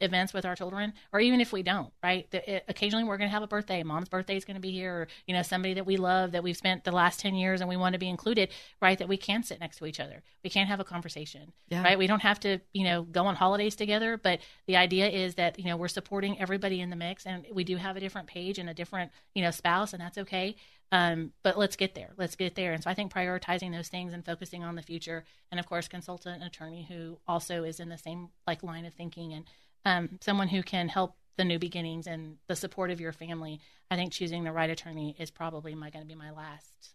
events 0.00 0.32
with 0.32 0.44
our 0.44 0.54
children, 0.54 0.92
or 1.12 1.20
even 1.20 1.40
if 1.40 1.52
we 1.52 1.62
don't, 1.62 1.92
right? 2.02 2.30
The, 2.30 2.56
it, 2.56 2.64
occasionally 2.68 3.04
we're 3.04 3.16
going 3.16 3.28
to 3.28 3.32
have 3.32 3.42
a 3.42 3.48
birthday. 3.48 3.82
Mom's 3.82 4.08
birthday 4.08 4.36
is 4.36 4.44
going 4.44 4.56
to 4.56 4.60
be 4.60 4.70
here, 4.70 4.94
or 4.94 5.08
you 5.26 5.34
know 5.34 5.42
somebody 5.42 5.74
that 5.74 5.86
we 5.86 5.96
love 5.96 6.32
that 6.32 6.42
we've 6.42 6.56
spent 6.56 6.84
the 6.84 6.92
last 6.92 7.20
ten 7.20 7.34
years 7.34 7.60
and 7.60 7.68
we 7.68 7.76
want 7.76 7.94
to 7.94 7.98
be 7.98 8.08
included, 8.08 8.50
right? 8.80 8.98
That 8.98 9.08
we 9.08 9.16
can 9.16 9.42
sit 9.42 9.60
next 9.60 9.78
to 9.78 9.86
each 9.86 10.00
other. 10.00 10.22
We 10.44 10.50
can 10.50 10.66
have 10.66 10.80
a 10.80 10.84
conversation, 10.84 11.52
yeah. 11.68 11.82
right? 11.82 11.98
We 11.98 12.06
don't 12.06 12.22
have 12.22 12.40
to, 12.40 12.58
you 12.72 12.84
know, 12.84 13.02
go 13.02 13.26
on 13.26 13.36
holidays 13.36 13.76
together, 13.76 14.16
but 14.16 14.40
the 14.66 14.76
idea 14.76 15.08
is 15.08 15.34
that 15.36 15.58
you 15.58 15.66
know 15.66 15.76
we're 15.76 15.88
supporting 15.88 16.40
everybody 16.40 16.80
in 16.80 16.90
the 16.90 16.96
mix, 16.96 17.26
and 17.26 17.46
we 17.52 17.64
do 17.64 17.76
have 17.76 17.96
a 17.96 18.00
different 18.00 18.28
page 18.28 18.58
and 18.58 18.68
a 18.68 18.74
different 18.74 19.10
you 19.34 19.42
know 19.42 19.50
spouse, 19.50 19.92
and 19.92 20.00
that's 20.02 20.18
okay. 20.18 20.56
Um, 20.90 21.32
but 21.42 21.58
let's 21.58 21.76
get 21.76 21.94
there. 21.94 22.12
Let's 22.16 22.34
get 22.34 22.54
there. 22.54 22.72
And 22.72 22.82
so 22.82 22.90
I 22.90 22.94
think 22.94 23.12
prioritizing 23.12 23.72
those 23.72 23.88
things 23.88 24.14
and 24.14 24.24
focusing 24.24 24.64
on 24.64 24.74
the 24.74 24.82
future, 24.82 25.24
and 25.50 25.60
of 25.60 25.66
course, 25.66 25.86
consultant 25.86 26.40
an 26.40 26.46
attorney 26.46 26.86
who 26.88 27.18
also 27.26 27.64
is 27.64 27.78
in 27.78 27.88
the 27.88 27.98
same 27.98 28.30
like 28.46 28.62
line 28.62 28.86
of 28.86 28.94
thinking 28.94 29.32
and 29.32 29.44
um, 29.88 30.18
someone 30.20 30.48
who 30.48 30.62
can 30.62 30.88
help 30.88 31.16
the 31.36 31.44
new 31.44 31.58
beginnings 31.58 32.06
and 32.06 32.36
the 32.46 32.56
support 32.56 32.90
of 32.90 33.00
your 33.00 33.12
family. 33.12 33.60
I 33.90 33.96
think 33.96 34.12
choosing 34.12 34.44
the 34.44 34.52
right 34.52 34.68
attorney 34.68 35.16
is 35.18 35.30
probably 35.30 35.74
my 35.74 35.88
going 35.90 36.04
to 36.04 36.08
be 36.08 36.14
my 36.14 36.30
last. 36.30 36.92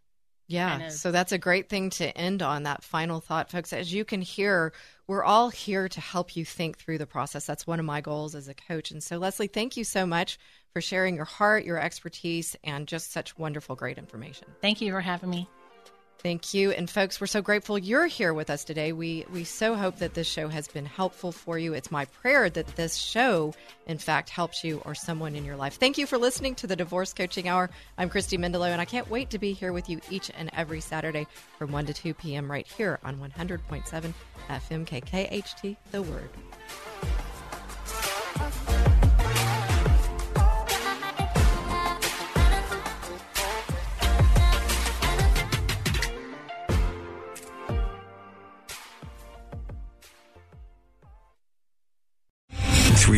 Yeah, 0.47 0.69
kind 0.71 0.83
of. 0.83 0.91
so 0.91 1.11
that's 1.11 1.31
a 1.31 1.37
great 1.37 1.69
thing 1.69 1.89
to 1.91 2.15
end 2.15 2.43
on 2.43 2.63
that 2.63 2.83
final 2.83 3.19
thought, 3.21 3.49
folks. 3.49 3.73
As 3.73 3.93
you 3.93 4.05
can 4.05 4.21
hear, 4.21 4.73
we're 5.07 5.23
all 5.23 5.49
here 5.49 5.87
to 5.87 6.01
help 6.01 6.35
you 6.35 6.45
think 6.45 6.77
through 6.77 6.97
the 6.97 7.07
process. 7.07 7.45
That's 7.45 7.65
one 7.65 7.79
of 7.79 7.85
my 7.85 8.01
goals 8.01 8.35
as 8.35 8.49
a 8.49 8.53
coach. 8.53 8.91
And 8.91 9.01
so, 9.01 9.17
Leslie, 9.17 9.47
thank 9.47 9.77
you 9.77 9.85
so 9.85 10.05
much 10.05 10.37
for 10.73 10.81
sharing 10.81 11.15
your 11.15 11.25
heart, 11.25 11.63
your 11.63 11.79
expertise, 11.79 12.55
and 12.63 12.87
just 12.87 13.11
such 13.11 13.37
wonderful, 13.37 13.75
great 13.75 13.97
information. 13.97 14.47
Thank 14.61 14.81
you 14.81 14.91
for 14.91 15.01
having 15.01 15.29
me. 15.29 15.49
Thank 16.23 16.53
you. 16.53 16.71
And 16.71 16.89
folks, 16.89 17.19
we're 17.19 17.27
so 17.27 17.41
grateful 17.41 17.77
you're 17.77 18.07
here 18.07 18.33
with 18.33 18.49
us 18.49 18.63
today. 18.63 18.93
We 18.93 19.25
we 19.33 19.43
so 19.43 19.75
hope 19.75 19.97
that 19.97 20.13
this 20.13 20.25
show 20.25 20.47
has 20.47 20.69
been 20.69 20.85
helpful 20.85 21.33
for 21.33 21.59
you. 21.59 21.73
It's 21.73 21.91
my 21.91 22.05
prayer 22.05 22.49
that 22.49 22.65
this 22.77 22.95
show 22.95 23.53
in 23.87 23.97
fact 23.97 24.29
helps 24.29 24.63
you 24.63 24.81
or 24.85 24.95
someone 24.95 25.35
in 25.35 25.43
your 25.43 25.57
life. 25.57 25.75
Thank 25.75 25.97
you 25.97 26.07
for 26.07 26.17
listening 26.17 26.55
to 26.55 26.67
the 26.67 26.77
Divorce 26.77 27.13
Coaching 27.13 27.49
Hour. 27.49 27.69
I'm 27.97 28.09
Christy 28.09 28.37
Mendelow 28.37 28.69
and 28.69 28.79
I 28.79 28.85
can't 28.85 29.09
wait 29.09 29.31
to 29.31 29.37
be 29.37 29.51
here 29.51 29.73
with 29.73 29.89
you 29.89 29.99
each 30.09 30.31
and 30.37 30.49
every 30.53 30.79
Saturday 30.79 31.27
from 31.57 31.73
1 31.73 31.87
to 31.87 31.93
2 31.93 32.13
p.m. 32.13 32.49
right 32.49 32.67
here 32.67 32.99
on 33.03 33.17
100.7 33.17 34.13
FM 34.49 34.85
KKHT 34.87 35.75
The 35.91 36.01
Word. 36.03 36.29